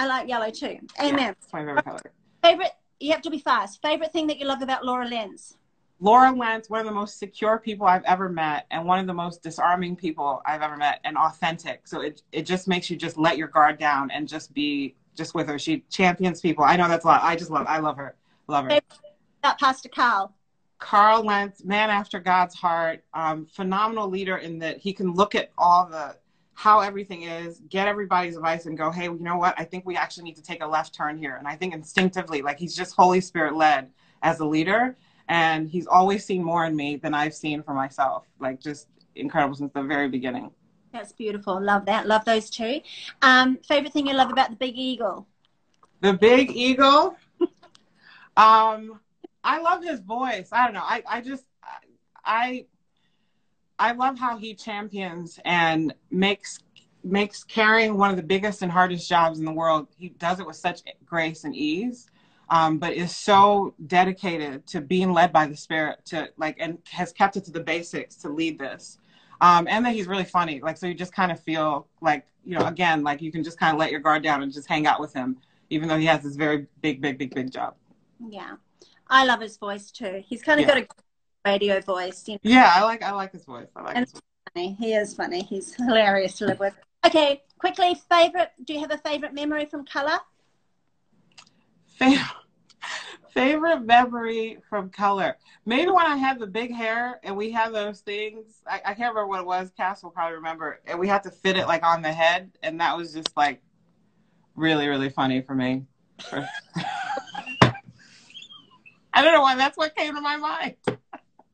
I 0.00 0.06
like 0.06 0.28
yellow 0.28 0.50
too. 0.50 0.78
Amen. 0.98 1.18
Yeah, 1.18 1.30
it's 1.32 1.52
my 1.52 1.58
favorite 1.58 1.84
color. 1.84 2.00
Favorite, 2.42 2.70
you 3.00 3.12
have 3.12 3.20
to 3.20 3.28
be 3.28 3.38
fast. 3.38 3.82
Favorite 3.82 4.14
thing 4.14 4.26
that 4.28 4.38
you 4.38 4.46
love 4.46 4.62
about 4.62 4.82
Laura 4.82 5.06
Lentz? 5.06 5.58
Laura 6.00 6.32
Lentz, 6.32 6.70
one 6.70 6.80
of 6.80 6.86
the 6.86 6.92
most 6.92 7.18
secure 7.18 7.58
people 7.58 7.86
I've 7.86 8.04
ever 8.04 8.30
met, 8.30 8.64
and 8.70 8.86
one 8.86 8.98
of 8.98 9.06
the 9.06 9.12
most 9.12 9.42
disarming 9.42 9.96
people 9.96 10.40
I've 10.46 10.62
ever 10.62 10.78
met, 10.78 11.00
and 11.04 11.18
authentic. 11.18 11.86
So 11.86 12.00
it 12.00 12.22
it 12.32 12.46
just 12.46 12.66
makes 12.66 12.88
you 12.88 12.96
just 12.96 13.18
let 13.18 13.36
your 13.36 13.48
guard 13.48 13.78
down 13.78 14.10
and 14.10 14.26
just 14.26 14.54
be 14.54 14.94
just 15.14 15.34
with 15.34 15.46
her. 15.48 15.58
She 15.58 15.84
champions 15.90 16.40
people. 16.40 16.64
I 16.64 16.76
know 16.76 16.88
that's 16.88 17.04
a 17.04 17.08
lot. 17.08 17.22
I 17.22 17.36
just 17.36 17.50
love. 17.50 17.66
I 17.68 17.78
love 17.80 17.98
her. 17.98 18.16
Love 18.48 18.70
her. 18.70 18.80
That 19.42 19.58
Pastor 19.58 19.90
Carl. 19.90 20.32
Carl 20.78 21.26
Lentz, 21.26 21.62
man 21.62 21.90
after 21.90 22.18
God's 22.18 22.54
heart, 22.54 23.04
um, 23.12 23.44
phenomenal 23.44 24.08
leader 24.08 24.38
in 24.38 24.58
that 24.60 24.78
he 24.78 24.94
can 24.94 25.12
look 25.12 25.34
at 25.34 25.50
all 25.58 25.84
the 25.84 26.16
how 26.60 26.80
everything 26.80 27.22
is, 27.22 27.62
get 27.70 27.88
everybody's 27.88 28.36
advice, 28.36 28.66
and 28.66 28.76
go, 28.76 28.90
hey, 28.90 29.04
you 29.04 29.18
know 29.18 29.38
what? 29.38 29.54
I 29.56 29.64
think 29.64 29.86
we 29.86 29.96
actually 29.96 30.24
need 30.24 30.36
to 30.36 30.42
take 30.42 30.62
a 30.62 30.66
left 30.66 30.94
turn 30.94 31.16
here. 31.16 31.36
And 31.36 31.48
I 31.48 31.56
think 31.56 31.72
instinctively, 31.72 32.42
like 32.42 32.58
he's 32.58 32.76
just 32.76 32.94
Holy 32.94 33.22
Spirit 33.22 33.56
led 33.56 33.88
as 34.22 34.40
a 34.40 34.44
leader 34.44 34.94
and 35.26 35.70
he's 35.70 35.86
always 35.86 36.22
seen 36.22 36.44
more 36.44 36.66
in 36.66 36.76
me 36.76 36.96
than 36.96 37.14
I've 37.14 37.32
seen 37.32 37.62
for 37.62 37.72
myself. 37.72 38.26
Like 38.40 38.60
just 38.60 38.88
incredible 39.14 39.54
since 39.54 39.72
the 39.72 39.82
very 39.82 40.06
beginning. 40.06 40.50
That's 40.92 41.12
beautiful. 41.12 41.58
Love 41.58 41.86
that. 41.86 42.06
Love 42.06 42.26
those 42.26 42.50
two. 42.50 42.82
Um, 43.22 43.56
favorite 43.66 43.94
thing 43.94 44.06
you 44.06 44.12
love 44.12 44.30
about 44.30 44.50
the 44.50 44.56
Big 44.56 44.76
Eagle? 44.76 45.26
The 46.02 46.12
Big 46.12 46.50
Eagle. 46.50 47.16
um, 48.36 49.00
I 49.42 49.62
love 49.62 49.82
his 49.82 50.00
voice. 50.00 50.50
I 50.52 50.66
don't 50.66 50.74
know. 50.74 50.84
I, 50.84 51.02
I 51.08 51.20
just 51.22 51.46
I 51.64 51.78
I 52.22 52.66
love 53.92 54.18
how 54.18 54.36
he 54.36 54.54
champions 54.54 55.38
and 55.44 55.94
makes 56.10 56.60
makes 57.02 57.42
carrying 57.44 57.96
one 57.96 58.10
of 58.10 58.16
the 58.16 58.22
biggest 58.22 58.60
and 58.60 58.70
hardest 58.70 59.08
jobs 59.08 59.38
in 59.38 59.44
the 59.44 59.52
world. 59.52 59.88
He 59.96 60.10
does 60.10 60.38
it 60.38 60.46
with 60.46 60.56
such 60.56 60.82
grace 61.06 61.44
and 61.44 61.56
ease 61.56 62.10
um, 62.50 62.78
but 62.78 62.92
is 62.92 63.14
so 63.14 63.74
dedicated 63.86 64.66
to 64.66 64.80
being 64.80 65.12
led 65.12 65.32
by 65.32 65.46
the 65.46 65.56
Spirit 65.56 66.04
to 66.06 66.28
like, 66.36 66.56
and 66.58 66.78
has 66.90 67.12
kept 67.12 67.36
it 67.36 67.44
to 67.44 67.52
the 67.52 67.60
basics 67.60 68.16
to 68.16 68.28
lead 68.28 68.58
this. 68.58 68.98
Um, 69.40 69.66
and 69.68 69.86
that 69.86 69.94
he's 69.94 70.06
really 70.06 70.24
funny. 70.24 70.60
Like, 70.60 70.76
so 70.76 70.86
you 70.86 70.94
just 70.94 71.14
kind 71.14 71.32
of 71.32 71.40
feel 71.40 71.86
like, 72.02 72.26
you 72.44 72.58
know, 72.58 72.66
again, 72.66 73.02
like 73.02 73.22
you 73.22 73.32
can 73.32 73.42
just 73.42 73.58
kind 73.58 73.72
of 73.72 73.78
let 73.78 73.90
your 73.90 74.00
guard 74.00 74.22
down 74.22 74.42
and 74.42 74.52
just 74.52 74.68
hang 74.68 74.86
out 74.86 75.00
with 75.00 75.14
him, 75.14 75.38
even 75.70 75.88
though 75.88 75.96
he 75.96 76.04
has 76.06 76.22
this 76.22 76.36
very 76.36 76.66
big, 76.82 77.00
big, 77.00 77.16
big, 77.16 77.34
big 77.34 77.50
job. 77.50 77.74
Yeah. 78.28 78.56
I 79.08 79.24
love 79.24 79.40
his 79.40 79.56
voice 79.56 79.90
too. 79.90 80.22
He's 80.26 80.42
kind 80.42 80.60
of 80.60 80.66
yeah. 80.66 80.74
got 80.74 80.82
a 80.82 80.86
radio 81.44 81.80
voice. 81.80 82.26
You 82.26 82.34
know? 82.34 82.40
Yeah, 82.42 82.72
I 82.74 82.82
like, 82.84 83.02
I 83.02 83.12
like 83.12 83.32
his 83.32 83.44
voice. 83.44 83.68
I 83.74 83.82
like 83.82 83.96
and 83.96 84.04
his 84.04 84.12
voice. 84.12 84.20
Funny. 84.54 84.76
He 84.78 84.94
is 84.94 85.14
funny. 85.14 85.42
He's 85.42 85.74
hilarious 85.74 86.38
to 86.38 86.46
live 86.46 86.60
with. 86.60 86.74
Okay, 87.06 87.42
quickly, 87.58 87.96
favorite. 88.10 88.50
Do 88.64 88.74
you 88.74 88.80
have 88.80 88.90
a 88.90 88.98
favorite 88.98 89.32
memory 89.32 89.66
from 89.66 89.84
color? 89.86 90.18
favorite 93.32 93.80
memory 93.80 94.58
from 94.68 94.90
color. 94.90 95.36
Maybe 95.66 95.90
when 95.90 96.06
I 96.06 96.16
had 96.16 96.38
the 96.38 96.46
big 96.46 96.72
hair 96.72 97.20
and 97.22 97.36
we 97.36 97.50
had 97.50 97.72
those 97.72 98.00
things. 98.00 98.62
I, 98.66 98.80
I, 98.84 98.94
can't 98.94 99.14
remember 99.14 99.26
what 99.26 99.40
it 99.40 99.46
was. 99.46 99.70
Cass 99.76 100.02
will 100.02 100.10
probably 100.10 100.36
remember. 100.36 100.80
And 100.86 100.98
we 100.98 101.08
had 101.08 101.22
to 101.24 101.30
fit 101.30 101.56
it 101.56 101.66
like 101.66 101.84
on 101.84 102.02
the 102.02 102.12
head, 102.12 102.50
and 102.62 102.80
that 102.80 102.96
was 102.96 103.12
just 103.12 103.36
like 103.36 103.60
really, 104.56 104.88
really 104.88 105.10
funny 105.10 105.42
for 105.42 105.54
me. 105.54 105.84
I 109.12 109.22
don't 109.22 109.32
know 109.32 109.42
why. 109.42 109.56
That's 109.56 109.76
what 109.76 109.94
came 109.96 110.14
to 110.14 110.20
my 110.20 110.36
mind. 110.36 110.76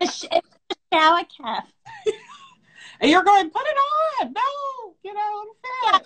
A 0.00 0.06
shower 0.06 1.22
cap. 1.24 1.68
and 3.00 3.10
you're 3.10 3.24
going, 3.24 3.50
put 3.50 3.62
it 3.62 3.76
on. 4.24 4.32
No, 4.32 4.94
you 5.02 5.14
know, 5.14 5.46
yeah, 5.84 5.98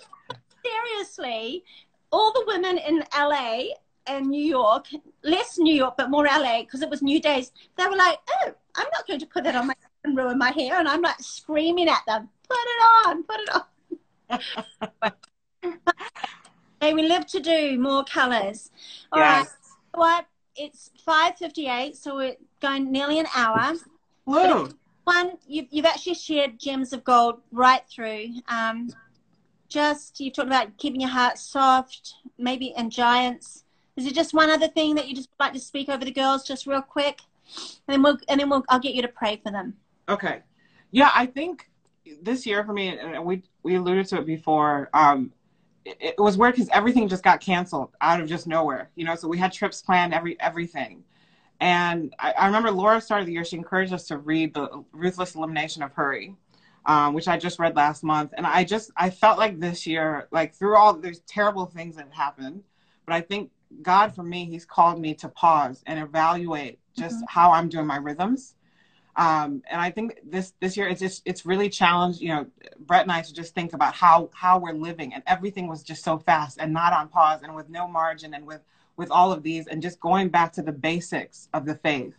seriously, 0.63 1.63
all 2.11 2.31
the 2.33 2.43
women 2.47 2.77
in 2.77 3.03
LA 3.17 3.73
and 4.07 4.27
New 4.27 4.43
York, 4.43 4.87
less 5.23 5.57
New 5.57 5.73
York, 5.73 5.95
but 5.97 6.09
more 6.09 6.25
LA, 6.25 6.61
because 6.61 6.81
it 6.81 6.89
was 6.89 7.01
New 7.01 7.19
Days, 7.19 7.51
they 7.77 7.85
were 7.85 7.95
like, 7.95 8.19
oh, 8.29 8.53
I'm 8.75 8.87
not 8.93 9.07
going 9.07 9.19
to 9.19 9.25
put 9.25 9.43
that 9.43 9.55
on 9.55 9.67
my 9.67 9.73
and 10.03 10.17
ruin 10.17 10.37
my 10.37 10.51
hair. 10.51 10.79
And 10.79 10.87
I'm 10.87 11.01
like 11.01 11.19
screaming 11.19 11.87
at 11.87 12.01
them, 12.07 12.29
put 12.47 12.57
it 12.57 13.07
on, 13.07 13.23
put 13.23 13.39
it 13.39 13.49
on. 13.53 15.11
hey, 16.81 16.93
we 16.93 17.07
live 17.07 17.25
to 17.27 17.39
do 17.39 17.79
more 17.79 18.03
colors. 18.03 18.71
All 19.11 19.19
yes. 19.19 19.47
right. 19.47 19.47
What? 19.93 20.25
It's 20.55 20.91
5.58, 21.07 21.95
so 21.95 22.15
we're 22.15 22.35
going 22.61 22.91
nearly 22.91 23.19
an 23.19 23.27
hour. 23.35 23.73
Whoa. 24.25 24.69
One, 25.03 25.37
you've, 25.47 25.65
you've 25.71 25.85
actually 25.85 26.13
shared 26.13 26.59
gems 26.59 26.93
of 26.93 27.03
gold 27.03 27.41
right 27.51 27.81
through. 27.93 28.27
Um, 28.47 28.89
just, 29.67 30.19
you've 30.19 30.33
talked 30.33 30.47
about 30.47 30.77
keeping 30.77 31.01
your 31.01 31.09
heart 31.09 31.37
soft, 31.37 32.13
maybe 32.37 32.73
in 32.77 32.89
giants 32.89 33.63
Is 33.95 34.05
there 34.05 34.13
just 34.13 34.33
one 34.33 34.49
other 34.49 34.67
thing 34.67 34.95
that 34.95 35.07
you 35.07 35.15
just 35.15 35.29
like 35.39 35.53
to 35.53 35.59
speak 35.59 35.89
over 35.89 36.05
the 36.05 36.11
girls, 36.11 36.43
just 36.43 36.65
real 36.65 36.81
quick, 36.81 37.19
and 37.55 37.93
then 37.93 38.01
we'll 38.01 38.17
and 38.29 38.39
then 38.39 38.49
we'll 38.49 38.63
I'll 38.69 38.79
get 38.79 38.95
you 38.95 39.01
to 39.01 39.07
pray 39.07 39.39
for 39.43 39.51
them. 39.51 39.75
Okay. 40.07 40.41
Yeah, 40.91 41.11
I 41.13 41.25
think 41.25 41.69
this 42.21 42.45
year 42.45 42.63
for 42.63 42.73
me, 42.73 42.97
and 42.97 43.23
we 43.25 43.43
we 43.63 43.75
alluded 43.75 44.07
to 44.07 44.17
it 44.19 44.25
before. 44.25 44.89
Um, 44.93 45.31
it, 45.83 45.97
it 45.99 46.19
was 46.19 46.37
weird 46.37 46.55
because 46.55 46.69
everything 46.69 47.07
just 47.07 47.23
got 47.23 47.41
canceled 47.41 47.91
out 48.01 48.21
of 48.21 48.27
just 48.27 48.47
nowhere. 48.47 48.89
You 48.95 49.05
know, 49.05 49.15
so 49.15 49.27
we 49.27 49.37
had 49.37 49.51
trips 49.51 49.81
planned, 49.81 50.13
every 50.13 50.39
everything. 50.39 51.03
And 51.61 52.13
I, 52.19 52.33
I 52.33 52.45
remember 52.47 52.71
Laura 52.71 52.99
started 52.99 53.27
the 53.27 53.31
year. 53.31 53.45
She 53.45 53.55
encouraged 53.55 53.93
us 53.93 54.07
to 54.07 54.17
read 54.17 54.53
the 54.53 54.83
Ruthless 54.91 55.35
Elimination 55.35 55.83
of 55.83 55.93
Hurry, 55.93 56.35
um, 56.85 57.13
which 57.13 57.29
I 57.29 57.37
just 57.37 57.59
read 57.59 57.75
last 57.75 58.03
month. 58.03 58.33
And 58.35 58.45
I 58.45 58.65
just 58.65 58.91
I 58.97 59.09
felt 59.09 59.37
like 59.37 59.59
this 59.59 59.87
year, 59.87 60.27
like 60.31 60.53
through 60.53 60.75
all 60.75 60.93
there's 60.93 61.19
terrible 61.21 61.67
things 61.67 61.95
that 61.95 62.11
happened, 62.11 62.63
but 63.05 63.13
I 63.13 63.21
think 63.21 63.51
God 63.81 64.13
for 64.13 64.23
me, 64.23 64.45
He's 64.45 64.65
called 64.65 64.99
me 64.99 65.13
to 65.15 65.29
pause 65.29 65.81
and 65.85 65.99
evaluate 65.99 66.79
just 66.97 67.15
mm-hmm. 67.15 67.25
how 67.29 67.51
I'm 67.51 67.69
doing 67.69 67.87
my 67.87 67.97
rhythms 67.97 68.55
um, 69.15 69.61
and 69.69 69.81
I 69.81 69.91
think 69.91 70.19
this 70.23 70.53
this 70.59 70.77
year 70.77 70.87
it's 70.87 71.01
just 71.01 71.21
it's 71.25 71.45
really 71.45 71.69
challenged. 71.69 72.21
You 72.21 72.29
know, 72.29 72.45
Brett 72.79 73.03
and 73.03 73.11
I 73.11 73.21
to 73.21 73.33
just 73.33 73.53
think 73.53 73.73
about 73.73 73.93
how 73.93 74.29
how 74.33 74.57
we're 74.59 74.73
living, 74.73 75.13
and 75.13 75.21
everything 75.27 75.67
was 75.67 75.83
just 75.83 76.03
so 76.03 76.17
fast 76.17 76.57
and 76.59 76.71
not 76.71 76.93
on 76.93 77.09
pause, 77.09 77.41
and 77.43 77.53
with 77.53 77.69
no 77.69 77.87
margin, 77.87 78.33
and 78.33 78.45
with 78.45 78.61
with 78.97 79.11
all 79.11 79.31
of 79.31 79.43
these, 79.43 79.67
and 79.67 79.81
just 79.81 79.99
going 79.99 80.29
back 80.29 80.53
to 80.53 80.61
the 80.61 80.71
basics 80.71 81.49
of 81.53 81.65
the 81.65 81.75
faith. 81.75 82.13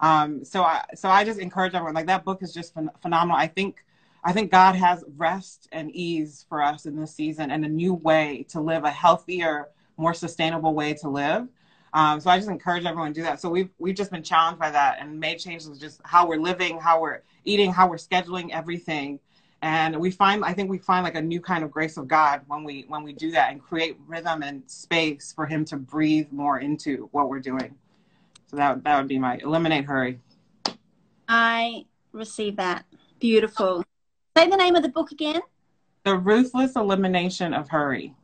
Um, 0.00 0.44
so 0.44 0.62
I 0.62 0.84
so 0.94 1.08
I 1.08 1.24
just 1.24 1.38
encourage 1.38 1.74
everyone. 1.74 1.94
Like 1.94 2.06
that 2.06 2.24
book 2.24 2.42
is 2.42 2.52
just 2.52 2.74
ph- 2.74 2.88
phenomenal. 3.02 3.36
I 3.36 3.46
think 3.46 3.84
I 4.24 4.32
think 4.32 4.50
God 4.50 4.74
has 4.74 5.04
rest 5.16 5.68
and 5.72 5.90
ease 5.94 6.46
for 6.48 6.62
us 6.62 6.86
in 6.86 6.96
this 6.96 7.14
season, 7.14 7.50
and 7.50 7.64
a 7.64 7.68
new 7.68 7.94
way 7.94 8.46
to 8.50 8.60
live 8.60 8.84
a 8.84 8.90
healthier, 8.90 9.68
more 9.96 10.14
sustainable 10.14 10.74
way 10.74 10.94
to 10.94 11.08
live. 11.08 11.48
Um, 11.92 12.20
so 12.20 12.30
I 12.30 12.38
just 12.38 12.48
encourage 12.48 12.84
everyone 12.84 13.12
to 13.12 13.20
do 13.20 13.22
that. 13.24 13.40
So 13.40 13.50
we've 13.50 13.70
we've 13.78 13.94
just 13.94 14.10
been 14.10 14.22
challenged 14.22 14.60
by 14.60 14.70
that 14.70 14.98
and 15.00 15.18
made 15.18 15.38
changes 15.38 15.78
just 15.78 16.00
how 16.04 16.26
we're 16.26 16.40
living, 16.40 16.78
how 16.78 17.00
we're 17.00 17.22
eating, 17.44 17.72
how 17.72 17.88
we're 17.88 17.96
scheduling 17.96 18.50
everything. 18.52 19.18
And 19.62 19.96
we 20.00 20.10
find 20.10 20.44
I 20.44 20.54
think 20.54 20.70
we 20.70 20.78
find 20.78 21.04
like 21.04 21.16
a 21.16 21.20
new 21.20 21.40
kind 21.40 21.62
of 21.64 21.70
grace 21.70 21.96
of 21.96 22.08
God 22.08 22.42
when 22.46 22.64
we 22.64 22.86
when 22.88 23.02
we 23.02 23.12
do 23.12 23.30
that 23.32 23.52
and 23.52 23.62
create 23.62 23.98
rhythm 24.06 24.42
and 24.42 24.62
space 24.66 25.32
for 25.32 25.46
him 25.46 25.64
to 25.66 25.76
breathe 25.76 26.28
more 26.30 26.60
into 26.60 27.08
what 27.12 27.28
we're 27.28 27.40
doing. 27.40 27.74
So 28.46 28.56
that 28.56 28.82
that 28.84 28.96
would 28.96 29.08
be 29.08 29.18
my 29.18 29.36
eliminate 29.36 29.84
hurry. 29.84 30.18
I 31.28 31.84
receive 32.12 32.56
that. 32.56 32.84
Beautiful. 33.20 33.84
Say 34.36 34.48
the 34.48 34.56
name 34.56 34.76
of 34.76 34.82
the 34.82 34.88
book 34.88 35.12
again. 35.12 35.40
The 36.04 36.16
Ruthless 36.16 36.76
Elimination 36.76 37.52
of 37.52 37.68
Hurry. 37.68 38.14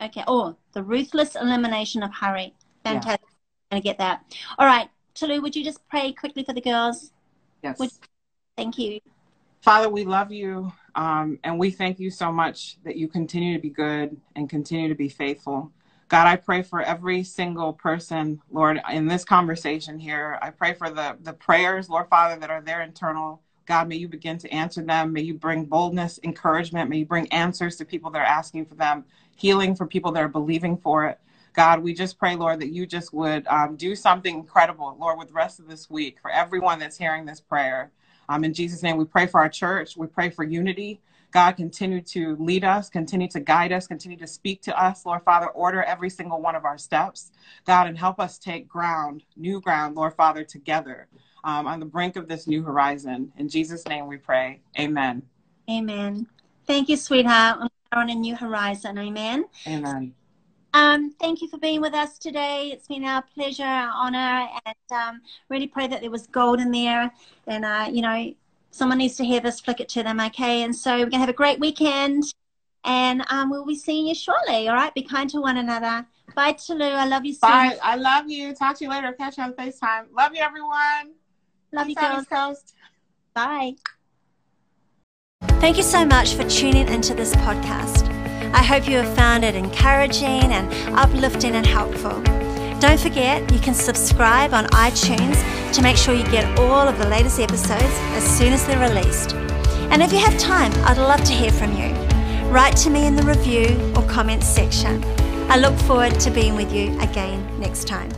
Okay. 0.00 0.22
Oh, 0.26 0.56
The 0.72 0.82
Ruthless 0.82 1.34
Elimination 1.34 2.02
of 2.02 2.12
Hurry. 2.12 2.54
Fantastic. 2.84 3.28
Yeah. 3.70 3.78
To 3.78 3.82
get 3.82 3.98
that. 3.98 4.24
All 4.58 4.66
right. 4.66 4.88
Tolu, 5.14 5.40
would 5.40 5.56
you 5.56 5.64
just 5.64 5.86
pray 5.88 6.12
quickly 6.12 6.44
for 6.44 6.52
the 6.52 6.60
girls? 6.60 7.12
Yes. 7.62 7.78
Would, 7.78 7.90
thank 8.56 8.78
you. 8.78 9.00
Father, 9.62 9.88
we 9.88 10.04
love 10.04 10.30
you. 10.30 10.72
Um, 10.94 11.38
and 11.44 11.58
we 11.58 11.70
thank 11.70 11.98
you 11.98 12.10
so 12.10 12.32
much 12.32 12.76
that 12.84 12.96
you 12.96 13.08
continue 13.08 13.54
to 13.56 13.62
be 13.62 13.70
good 13.70 14.16
and 14.36 14.48
continue 14.48 14.88
to 14.88 14.94
be 14.94 15.08
faithful. 15.08 15.72
God, 16.08 16.26
I 16.26 16.36
pray 16.36 16.62
for 16.62 16.82
every 16.82 17.24
single 17.24 17.72
person, 17.72 18.42
Lord, 18.50 18.80
in 18.92 19.06
this 19.06 19.24
conversation 19.24 19.98
here. 19.98 20.38
I 20.42 20.50
pray 20.50 20.74
for 20.74 20.90
the, 20.90 21.16
the 21.22 21.32
prayers, 21.32 21.88
Lord 21.88 22.08
Father, 22.08 22.38
that 22.38 22.50
are 22.50 22.60
there 22.60 22.82
internal. 22.82 23.40
God, 23.64 23.88
may 23.88 23.96
you 23.96 24.08
begin 24.08 24.36
to 24.38 24.52
answer 24.52 24.82
them. 24.82 25.12
May 25.14 25.22
you 25.22 25.34
bring 25.34 25.64
boldness, 25.64 26.20
encouragement. 26.22 26.90
May 26.90 26.98
you 26.98 27.06
bring 27.06 27.32
answers 27.32 27.76
to 27.76 27.86
people 27.86 28.10
that 28.10 28.18
are 28.18 28.26
asking 28.26 28.66
for 28.66 28.74
them, 28.74 29.04
healing 29.36 29.74
for 29.74 29.86
people 29.86 30.12
that 30.12 30.22
are 30.22 30.28
believing 30.28 30.76
for 30.76 31.06
it. 31.06 31.18
God, 31.54 31.82
we 31.82 31.94
just 31.94 32.18
pray, 32.18 32.36
Lord, 32.36 32.60
that 32.60 32.72
you 32.72 32.86
just 32.86 33.14
would 33.14 33.46
um, 33.46 33.76
do 33.76 33.94
something 33.94 34.34
incredible, 34.34 34.96
Lord, 35.00 35.18
with 35.18 35.28
the 35.28 35.34
rest 35.34 35.60
of 35.60 35.68
this 35.68 35.88
week 35.88 36.18
for 36.20 36.30
everyone 36.30 36.78
that's 36.78 36.98
hearing 36.98 37.24
this 37.24 37.40
prayer. 37.40 37.90
Um, 38.28 38.44
in 38.44 38.54
Jesus' 38.54 38.82
name, 38.82 38.96
we 38.96 39.04
pray 39.04 39.26
for 39.26 39.40
our 39.40 39.48
church. 39.48 39.96
We 39.96 40.06
pray 40.06 40.30
for 40.30 40.44
unity. 40.44 41.00
God, 41.32 41.52
continue 41.52 42.02
to 42.02 42.36
lead 42.36 42.62
us, 42.62 42.90
continue 42.90 43.26
to 43.28 43.40
guide 43.40 43.72
us, 43.72 43.86
continue 43.86 44.18
to 44.18 44.26
speak 44.26 44.60
to 44.62 44.80
us, 44.80 45.06
Lord 45.06 45.22
Father. 45.22 45.46
Order 45.48 45.82
every 45.82 46.10
single 46.10 46.42
one 46.42 46.54
of 46.54 46.66
our 46.66 46.76
steps, 46.76 47.32
God, 47.64 47.86
and 47.86 47.96
help 47.96 48.20
us 48.20 48.36
take 48.36 48.68
ground, 48.68 49.24
new 49.34 49.58
ground, 49.60 49.96
Lord 49.96 50.14
Father, 50.14 50.44
together 50.44 51.08
um, 51.44 51.66
on 51.66 51.80
the 51.80 51.86
brink 51.86 52.16
of 52.16 52.28
this 52.28 52.46
new 52.46 52.62
horizon. 52.62 53.32
In 53.38 53.48
Jesus' 53.48 53.86
name 53.88 54.06
we 54.06 54.18
pray. 54.18 54.60
Amen. 54.78 55.22
Amen. 55.70 56.26
Thank 56.66 56.90
you, 56.90 56.96
sweetheart. 56.96 57.60
On 57.92 58.10
a 58.10 58.14
new 58.14 58.36
horizon. 58.36 58.98
Amen. 58.98 59.46
Amen. 59.66 60.14
Um, 60.74 61.10
thank 61.20 61.42
you 61.42 61.48
for 61.48 61.58
being 61.58 61.80
with 61.80 61.94
us 61.94 62.18
today. 62.18 62.70
It's 62.72 62.88
been 62.88 63.04
our 63.04 63.22
pleasure, 63.34 63.62
our 63.64 63.92
honor, 63.94 64.48
and 64.64 64.76
um, 64.90 65.20
really 65.48 65.66
pray 65.66 65.86
that 65.86 66.00
there 66.00 66.10
was 66.10 66.26
gold 66.26 66.60
in 66.60 66.70
there. 66.70 67.12
And, 67.46 67.64
uh, 67.64 67.88
you 67.90 68.00
know, 68.02 68.34
someone 68.70 68.98
needs 68.98 69.16
to 69.16 69.24
hear 69.24 69.40
this, 69.40 69.60
flick 69.60 69.80
it 69.80 69.88
to 69.90 70.02
them, 70.02 70.18
okay? 70.20 70.62
And 70.62 70.74
so 70.74 70.92
we're 70.92 71.00
going 71.00 71.12
to 71.12 71.18
have 71.18 71.28
a 71.28 71.34
great 71.34 71.60
weekend, 71.60 72.24
and 72.84 73.24
um, 73.30 73.50
we'll 73.50 73.66
be 73.66 73.76
seeing 73.76 74.06
you 74.06 74.14
shortly, 74.14 74.68
all 74.68 74.74
right? 74.74 74.94
Be 74.94 75.02
kind 75.02 75.28
to 75.30 75.40
one 75.40 75.58
another. 75.58 76.06
Bye, 76.34 76.52
Tolu. 76.52 76.84
I 76.84 77.06
love 77.06 77.26
you 77.26 77.34
so 77.34 77.46
Bye. 77.46 77.76
I 77.82 77.96
love 77.96 78.30
you. 78.30 78.54
Talk 78.54 78.78
to 78.78 78.84
you 78.84 78.90
later. 78.90 79.12
Catch 79.12 79.36
you 79.36 79.44
on 79.44 79.52
FaceTime. 79.52 80.06
Love 80.16 80.34
you, 80.34 80.40
everyone. 80.40 81.12
Love 81.72 81.86
Peace 81.86 81.96
you, 82.00 82.08
girls. 82.08 82.26
Coast. 82.26 82.74
Bye. 83.34 83.74
Thank 85.60 85.76
you 85.76 85.82
so 85.82 86.04
much 86.04 86.34
for 86.34 86.44
tuning 86.48 86.88
into 86.88 87.14
this 87.14 87.34
podcast. 87.36 88.11
I 88.54 88.62
hope 88.62 88.88
you 88.88 88.96
have 88.98 89.16
found 89.16 89.44
it 89.44 89.54
encouraging 89.54 90.52
and 90.52 90.72
uplifting 90.96 91.54
and 91.54 91.66
helpful. 91.66 92.22
Don't 92.80 93.00
forget, 93.00 93.50
you 93.52 93.58
can 93.60 93.74
subscribe 93.74 94.52
on 94.52 94.66
iTunes 94.66 95.38
to 95.72 95.82
make 95.82 95.96
sure 95.96 96.14
you 96.14 96.24
get 96.24 96.58
all 96.58 96.88
of 96.88 96.98
the 96.98 97.08
latest 97.08 97.38
episodes 97.38 97.94
as 98.16 98.24
soon 98.24 98.52
as 98.52 98.66
they're 98.66 98.88
released. 98.88 99.34
And 99.92 100.02
if 100.02 100.12
you 100.12 100.18
have 100.18 100.36
time, 100.38 100.72
I'd 100.84 100.98
love 100.98 101.22
to 101.24 101.32
hear 101.32 101.52
from 101.52 101.72
you. 101.76 101.92
Write 102.50 102.76
to 102.78 102.90
me 102.90 103.06
in 103.06 103.16
the 103.16 103.22
review 103.22 103.92
or 103.96 104.02
comments 104.08 104.46
section. 104.46 105.02
I 105.50 105.58
look 105.58 105.78
forward 105.80 106.18
to 106.20 106.30
being 106.30 106.54
with 106.54 106.72
you 106.72 106.98
again 107.00 107.60
next 107.60 107.86
time. 107.86 108.10